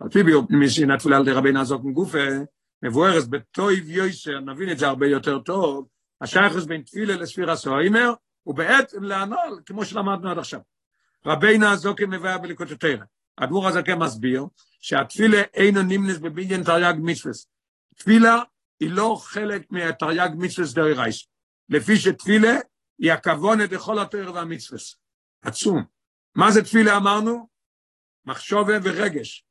על 0.00 0.08
פי 0.08 0.22
ביור 0.22 0.46
פנימי 0.48 0.66
עניין 0.76 0.90
התפילה 0.90 1.16
על 1.16 1.24
די 1.24 1.30
רבי 1.30 1.52
נעזוק 1.52 1.84
מגופה, 1.84 2.28
מבוארת 2.82 3.28
בתויב 3.28 3.90
יויסר, 3.90 4.40
נבין 4.40 4.72
את 4.72 4.78
זה 4.78 4.86
הרבה 4.86 5.06
יותר 5.06 5.38
טוב, 5.38 5.86
השייכוס 6.20 6.64
בין 6.64 6.82
תפילה 6.82 7.16
לספירה 7.16 7.56
סוימר, 7.56 8.12
ובעצם 8.46 9.02
להנול, 9.02 9.60
כמו 9.66 9.84
שלמדנו 9.84 10.30
עד 10.30 10.38
עכשיו. 10.38 10.60
רבי 11.26 11.58
נעזוק 11.58 12.00
מבאר 12.00 12.38
בליקוטי 12.38 12.76
תרא. 12.76 13.04
הדבור 13.38 13.68
הזה 13.68 13.82
כן 13.82 13.98
מסביר 13.98 14.44
שהתפילה 14.80 15.42
אינו 15.54 15.82
נמנס 15.82 16.18
בבניין 16.18 16.64
תרי"ג 16.64 16.94
מצווה. 16.98 17.34
תפילה 17.96 18.42
היא 18.80 18.90
לא 18.90 19.16
חלק 19.22 19.66
מהתרי"ג 19.70 20.30
מצווה 20.38 20.68
דרי 20.74 20.92
רייס. 20.92 21.26
לפי 21.68 21.96
שתפילה 21.96 22.56
היא 22.98 23.12
הכוונת 23.12 23.72
לכל 23.72 23.98
התואר 23.98 24.34
והמצווה. 24.34 24.78
עצום. 25.42 25.84
מה 26.34 26.50
זה 26.50 26.64
תפילה 26.64 26.96
אמרנו? 26.96 27.48
מחשובה 28.24 28.74
ורגש. 28.82 29.45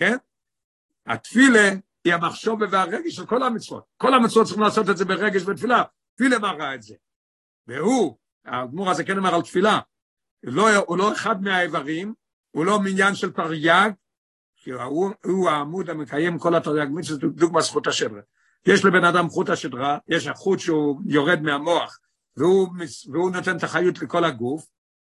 כן? 0.00 0.16
התפילה 1.06 1.70
היא 2.04 2.14
המחשובה 2.14 2.66
והרגש 2.70 3.14
של 3.14 3.26
כל 3.26 3.42
המצוות. 3.42 3.84
כל 3.96 4.14
המצוות 4.14 4.46
צריכים 4.46 4.64
לעשות 4.64 4.90
את 4.90 4.96
זה 4.96 5.04
ברגש 5.04 5.42
ובתפילה. 5.42 5.82
תפילה 6.14 6.38
מראה 6.38 6.74
את 6.74 6.82
זה. 6.82 6.94
והוא, 7.66 8.16
האדמו"ר 8.44 8.90
הזה 8.90 9.04
כן 9.04 9.18
אומר 9.18 9.34
על 9.34 9.42
תפילה, 9.42 9.78
לא, 10.42 10.76
הוא 10.76 10.98
לא 10.98 11.12
אחד 11.12 11.42
מהאיברים, 11.42 12.14
הוא 12.50 12.66
לא 12.66 12.80
מניין 12.80 13.14
של 13.14 13.32
תרי"ג, 13.32 13.90
כי 14.56 14.70
הוא, 14.70 15.10
הוא 15.24 15.50
העמוד 15.50 15.90
המקיים 15.90 16.38
כל 16.38 16.54
התרי"ג 16.54 16.88
מצוות, 16.90 17.20
דוגמה 17.20 17.60
זכות 17.60 17.86
השדרה. 17.86 18.20
יש 18.66 18.84
לבן 18.84 19.04
אדם 19.04 19.28
חוט 19.28 19.48
השדרה, 19.48 19.98
יש 20.08 20.26
החוט 20.26 20.58
שהוא 20.58 21.00
יורד 21.06 21.40
מהמוח, 21.40 21.98
והוא, 22.36 22.68
והוא 23.12 23.30
נותן 23.30 23.56
את 23.56 23.62
החיות 23.62 24.02
לכל 24.02 24.24
הגוף, 24.24 24.66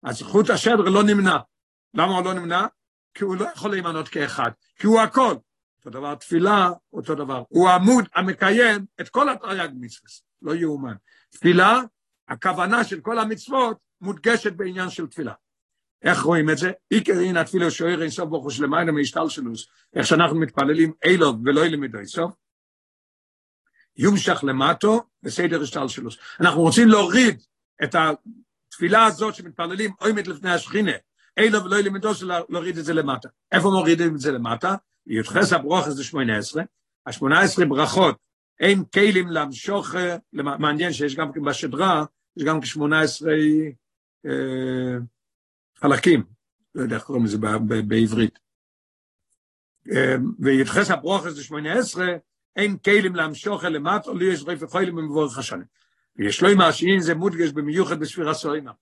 אז 0.03 0.22
חוט 0.22 0.51
השדרה 0.51 0.91
לא 0.91 1.03
נמנע. 1.03 1.37
למה 1.95 2.16
הוא 2.16 2.24
לא 2.24 2.35
נמנע? 2.35 2.66
כי 3.15 3.25
הוא 3.25 3.37
לא 3.37 3.47
יכול 3.55 3.71
להימנות 3.71 4.09
כאחד, 4.09 4.51
כי 4.77 4.87
הוא 4.87 5.01
הכל. 5.01 5.35
אותו 5.79 5.99
דבר 5.99 6.15
תפילה, 6.15 6.71
אותו 6.93 7.15
דבר. 7.15 7.43
הוא 7.49 7.69
העמוד 7.69 8.05
המקיים 8.15 8.85
את 9.01 9.09
כל 9.09 9.29
התרי"ג 9.29 9.69
מצוות, 9.81 10.11
לא 10.43 10.55
יאומן. 10.55 10.95
תפילה, 11.31 11.81
הכוונה 12.29 12.85
של 12.85 13.01
כל 13.01 13.19
המצוות 13.19 13.79
מודגשת 14.01 14.53
בעניין 14.53 14.91
של 14.91 15.07
תפילה. 15.07 15.33
איך 16.03 16.23
רואים 16.23 16.51
את 16.51 16.59
זה? 16.59 16.73
עיקר 16.91 17.19
הנה 17.19 17.45
תפילה 17.45 17.71
שוער 17.71 18.03
אין 18.03 18.11
סוף 18.11 18.29
ברוך 18.29 18.45
הוא 18.45 18.51
שלמעלה 18.51 18.93
מהשתלשלוס, 18.93 19.67
איך 19.95 20.07
שאנחנו 20.07 20.41
מתפללים 20.41 20.93
אילו 21.05 21.35
ולא 21.45 21.67
ילמדו 21.67 21.99
סוף. 22.07 22.33
יומשך 23.97 24.45
למטו 24.45 25.03
בסדר 25.23 25.62
השתלשלוס. 25.62 26.17
אנחנו 26.41 26.61
רוצים 26.61 26.89
להוריד 26.89 27.43
את 27.85 27.95
התפילה 27.95 29.05
הזאת 29.05 29.35
שמתפללים 29.35 29.93
עומד 30.01 30.27
לפני 30.27 30.51
השכינה, 30.51 30.93
אילו 31.37 31.64
ולא 31.64 31.76
ילמדו 31.76 32.14
של 32.14 32.30
להוריד 32.49 32.78
את 32.78 32.85
זה 32.85 32.95
למטה. 32.95 33.28
איפה 33.53 33.70
מורידים 33.70 34.14
את 34.14 34.20
זה 34.20 34.32
למטה? 34.32 34.74
י"ח 35.07 35.53
הברוך 35.53 35.89
זה 35.89 36.05
שמונה 36.05 36.39
עשרה, 36.39 36.62
השמונה 37.07 37.41
עשרה 37.41 37.66
ברכות, 37.66 38.16
אין 38.61 38.85
כלים 38.85 39.28
למשוך, 39.28 39.95
מעניין 40.32 40.93
שיש 40.93 41.16
גם 41.16 41.30
בשדרה, 41.45 42.05
יש 42.37 42.45
גם 42.45 42.61
כשמונה 42.61 43.01
עשרה 43.01 43.32
אה, 44.26 44.97
חלקים, 45.76 46.24
לא 46.74 46.82
יודע 46.82 46.97
איך 46.97 47.05
קוראים 47.05 47.24
לזה 47.24 47.39
בעברית. 47.87 48.39
ויתחס 50.39 50.91
הברוך 50.91 51.26
הזה 51.26 51.45
שמונה 51.45 51.72
עשרה, 51.72 52.07
אין 52.57 52.76
כלים 52.76 53.14
להמשוך 53.14 53.64
אל 53.64 53.72
למטו, 53.72 54.14
לי 54.14 54.24
יש 54.24 54.45
רפי 54.47 54.66
חוילים 54.66 54.97
במבורך 54.97 55.39
השנים. 55.39 55.66
ויש 56.16 56.43
לו 56.43 56.49
עם 56.49 56.61
השאין 56.61 57.01
זה 57.01 57.14
מודגש 57.14 57.51
במיוחד 57.51 58.01
בספירה 58.01 58.35
סוימה. 58.35 58.72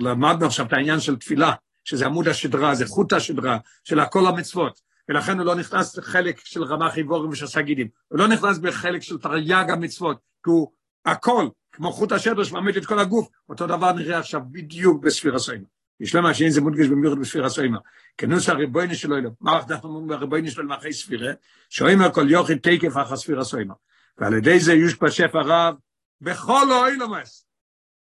למדנו 0.00 0.46
עכשיו 0.46 0.66
את 0.66 0.72
העניין 0.72 1.00
של 1.00 1.16
תפילה, 1.16 1.52
שזה 1.84 2.06
עמוד 2.06 2.28
השדרה, 2.28 2.74
זה 2.74 2.86
חוט 2.86 3.12
השדרה 3.12 3.58
של 3.84 4.00
הכל 4.00 4.26
המצוות, 4.26 4.80
ולכן 5.08 5.38
הוא 5.38 5.46
לא 5.46 5.54
נכנס 5.54 5.96
לחלק 5.96 6.40
של 6.44 6.64
רמ"ח 6.64 6.98
איבורים 6.98 7.30
ושסה 7.30 7.62
גידים, 7.62 7.88
הוא 8.08 8.18
לא 8.18 8.28
נכנס 8.28 8.58
בחלק 8.58 9.02
של 9.02 9.18
תרי"ג 9.18 9.70
המצוות, 9.70 10.18
כי 10.44 10.50
הוא 10.50 10.72
הכל, 11.06 11.48
כמו 11.72 11.92
חוט 11.92 12.12
השדר 12.12 12.44
שמעמיד 12.44 12.76
את 12.76 12.86
כל 12.86 12.98
הגוף, 12.98 13.28
אותו 13.48 13.66
דבר 13.66 13.92
נראה 13.92 14.18
עכשיו 14.18 14.40
בדיוק 14.50 15.04
בספירה 15.04 15.38
סוימה. 15.38 15.64
יש 16.00 16.14
למה 16.14 16.34
שאין 16.34 16.50
זה 16.50 16.60
מודגש 16.60 16.86
במיוחד 16.86 17.18
בספירה 17.18 17.48
סוימה. 17.48 17.78
כנוס 18.18 18.48
הריבויני 18.48 18.94
שלו 18.94 19.16
מה 19.40 19.60
אנחנו 19.70 19.88
אומרים 19.88 20.06
בריבויני 20.06 20.50
שלו 20.50 20.68
מאחרי 20.68 20.92
ספירה? 20.92 21.32
שאומר 21.68 22.12
כל 22.12 22.30
יוכי 22.30 22.58
תקף 22.58 22.96
אחר 23.02 23.16
ספירה 23.16 23.44
סוימה. 23.44 23.74
ועל 24.18 24.34
ידי 24.34 24.60
זה 24.60 24.72
יושפע 24.72 25.10
שפע 25.10 25.40
רב 25.44 25.74
בכל 26.20 26.72
האוילומס. 26.72 27.46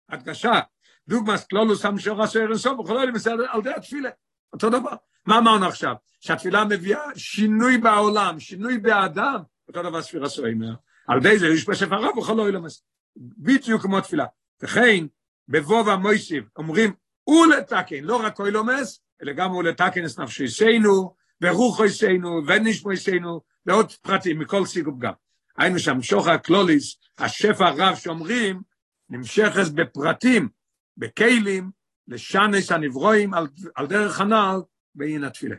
הדגשה, 0.10 0.60
דוגמס 1.08 1.46
כלולוס 1.46 1.86
המשור 1.86 2.24
הסויר 2.24 2.50
אינסוף, 2.50 2.80
בכל 2.80 2.98
האוילומס 2.98 3.28
על 3.28 3.62
די 3.64 3.70
התפילה. 3.70 4.10
אותו 4.54 4.70
דבר. 4.70 4.96
מה 5.26 5.38
אמרנו 5.38 5.66
עכשיו? 5.66 5.96
שהתפילה 6.20 6.66
מביאה 6.66 7.02
שינוי 7.16 7.78
בעולם, 7.78 8.40
שינוי 8.40 8.78
באדם, 8.78 9.40
אותו 9.68 9.84
דבר 9.84 10.02
ספירה 10.02 10.30
סוימה. 10.30 10.74
על 11.08 11.20
די 11.20 11.40
זה 11.40 11.48
יושפע 11.48 11.76
שפע 11.76 11.96
רב 11.96 12.12
בכל 12.18 12.40
האוילומס. 12.40 12.84
בדיוק 13.18 13.82
כמו 13.82 14.02
תפילה. 14.02 14.26
וכן, 14.62 15.06
בבוב 15.48 15.90
המויסיב 15.90 16.44
אומרים, 16.56 16.94
ולתקן, 17.30 18.04
לא 18.04 18.16
רק 18.26 18.40
אוילומס, 18.40 19.02
אלא 19.22 19.34
גם 19.34 19.52
ולתקן 19.52 20.06
את 20.06 20.20
נפשיסנו, 20.20 21.16
ורוחויסנו, 21.42 22.42
ונשמויסנו, 22.48 23.42
ועוד 23.66 23.92
פרטים 23.92 24.40
מכל 24.40 24.66
סיגוב 24.66 25.00
גם. 25.00 25.14
היינו 25.58 25.80
שם 25.80 26.02
שוחר 26.02 26.38
קלוליס, 26.38 26.98
השפע 27.18 27.68
הרב 27.68 27.96
שאומרים, 27.96 28.62
נמשכת 29.10 29.72
בפרטים, 29.74 30.50
בכלים, 30.98 31.72
לשנס 32.08 32.72
הנברואים 32.72 33.34
על, 33.34 33.48
על 33.76 33.88
דרך 33.88 34.22
הנעל 34.22 34.62
בעין 34.96 35.24
התפילה. 35.24 35.56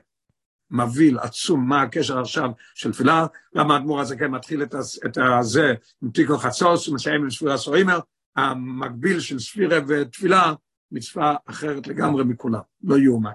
מבהיל, 0.71 1.19
עצום, 1.19 1.69
מה 1.69 1.83
הקשר 1.83 2.21
עכשיו 2.21 2.51
של 2.75 2.93
תפילה, 2.93 3.27
למה 3.55 3.75
האדמו"ר 3.75 4.01
הזה 4.01 4.17
כן 4.17 4.31
מתחיל 4.31 4.63
את, 4.63 4.75
את 5.07 5.19
הזה 5.41 5.75
עם 6.03 6.11
תיקו 6.11 6.39
חצוס, 6.39 6.89
ומסיים 6.89 7.23
עם 7.23 7.31
ספירה 7.31 7.57
סורימר, 7.57 7.99
המקביל 8.37 9.21
של 9.21 9.39
ספירה 9.39 9.79
ותפילה, 9.89 10.55
מצווה 10.93 11.37
אחרת 11.47 11.87
לגמרי 11.87 12.25
מכולם, 12.25 12.61
לא 12.85 12.99
יאומן. 12.99 13.31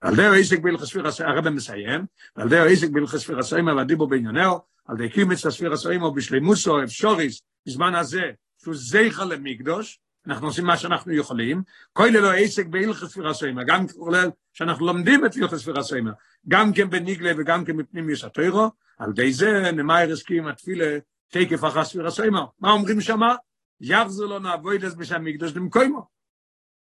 על 0.00 0.16
דרך 0.16 0.38
עסק 0.38 0.58
בהלכס 0.58 0.84
ספירה, 0.84 1.10
הרב 1.18 1.48
מסיים, 1.48 2.06
על 2.34 2.48
דרך 2.48 2.72
עסק 2.72 2.90
בהלכס 2.90 3.16
ספירה 3.16 3.42
סורימר 3.42 3.76
והדיבור 3.76 4.08
בעניינהו, 4.08 4.58
על 4.86 4.96
דרך 4.96 5.12
קימץ 5.12 5.46
הספירה 5.46 5.76
סורימר 5.76 6.10
בשלימוסו, 6.10 6.84
אפשוריס, 6.84 7.42
בזמן 7.66 7.94
הזה, 7.94 8.30
שהוא 8.62 8.74
זכר 8.76 9.24
למקדוש, 9.24 10.00
אנחנו 10.26 10.46
עושים 10.46 10.64
מה 10.64 10.76
שאנחנו 10.76 11.12
יכולים, 11.12 11.62
כל 11.92 12.08
אלו 12.16 12.30
עסק 12.30 12.66
בהלכס 12.66 13.18
סורימר, 13.32 13.62
גם 13.62 13.88
כולל 13.88 14.30
שאנחנו 14.52 14.86
לומדים 14.86 15.26
את 15.26 15.36
הלכס 15.36 15.68
סורימר, 15.80 16.12
גם 16.48 16.72
כן 16.72 16.90
בניגלה 16.90 17.32
וגם 17.36 17.64
כן 17.64 17.76
בפנים 17.76 18.10
יש 18.10 18.24
התוירו, 18.24 18.70
על 18.98 19.12
די 19.12 19.32
זה 19.32 19.72
נמאיר 19.72 20.12
הסכים 20.12 20.46
התפילה 20.46 20.98
תקף 21.28 21.64
אחר 21.64 21.84
ספירה 21.84 22.10
סורימר. 22.10 22.44
מה 22.60 22.70
אומרים 22.70 23.00
שמה? 23.00 23.34
יחזר 23.80 24.24
לו 24.24 24.38
נעבוד 24.38 24.84
את 24.84 24.96
בשם 24.96 25.24
מקדוש 25.24 25.56
למקוימו. 25.56 26.06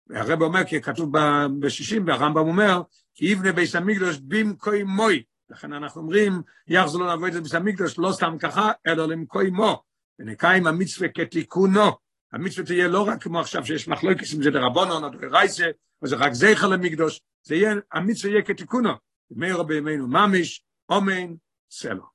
והרב 0.08 0.42
אומר, 0.42 0.64
כי 0.64 0.82
כתוב 0.82 1.12
בשישים, 1.60 2.08
והרמב"ם 2.08 2.48
אומר, 2.48 2.82
כי 3.14 3.26
יבנה 3.26 3.52
ביס 3.52 3.76
המקדוש 3.76 4.18
במקוימוי. 4.18 5.24
לכן 5.50 5.74
אנחנו 5.74 6.02
אומרים, 6.02 6.42
יחזר 6.68 6.98
לו 6.98 7.06
נעבוד 7.06 7.36
את 7.36 7.44
ביס 7.44 7.56
המקדוש, 7.56 8.00
לא 8.00 8.12
סתם 8.12 8.38
ככה, 8.40 8.72
אלא 8.88 9.08
למקוימו. 9.08 9.84
ונקיים 10.20 10.68
המצווה 10.68 11.08
כתיקונו. 11.10 12.05
המצווה 12.36 12.66
תהיה 12.66 12.88
לא 12.88 13.08
רק 13.08 13.24
כמו 13.24 13.40
עכשיו 13.40 13.66
שיש 13.66 13.88
מחלוקת 13.88 14.26
אם 14.36 14.44
זה 14.44 14.52
דרבנון 14.52 15.04
או 15.04 15.10
דרייסה, 15.10 15.66
או 16.02 16.08
זה 16.08 16.16
רק 16.16 16.34
זכר 16.34 16.68
למקדוש, 16.68 17.22
זה 17.44 17.56
יהיה, 17.56 17.76
המצווה 17.94 18.32
יהיה 18.32 18.42
כתיקונו. 18.42 18.94
מאיר 19.32 19.64
בימינו 19.64 20.08
ממש, 20.08 20.64
אומן, 20.90 21.34
סלו. 21.72 22.15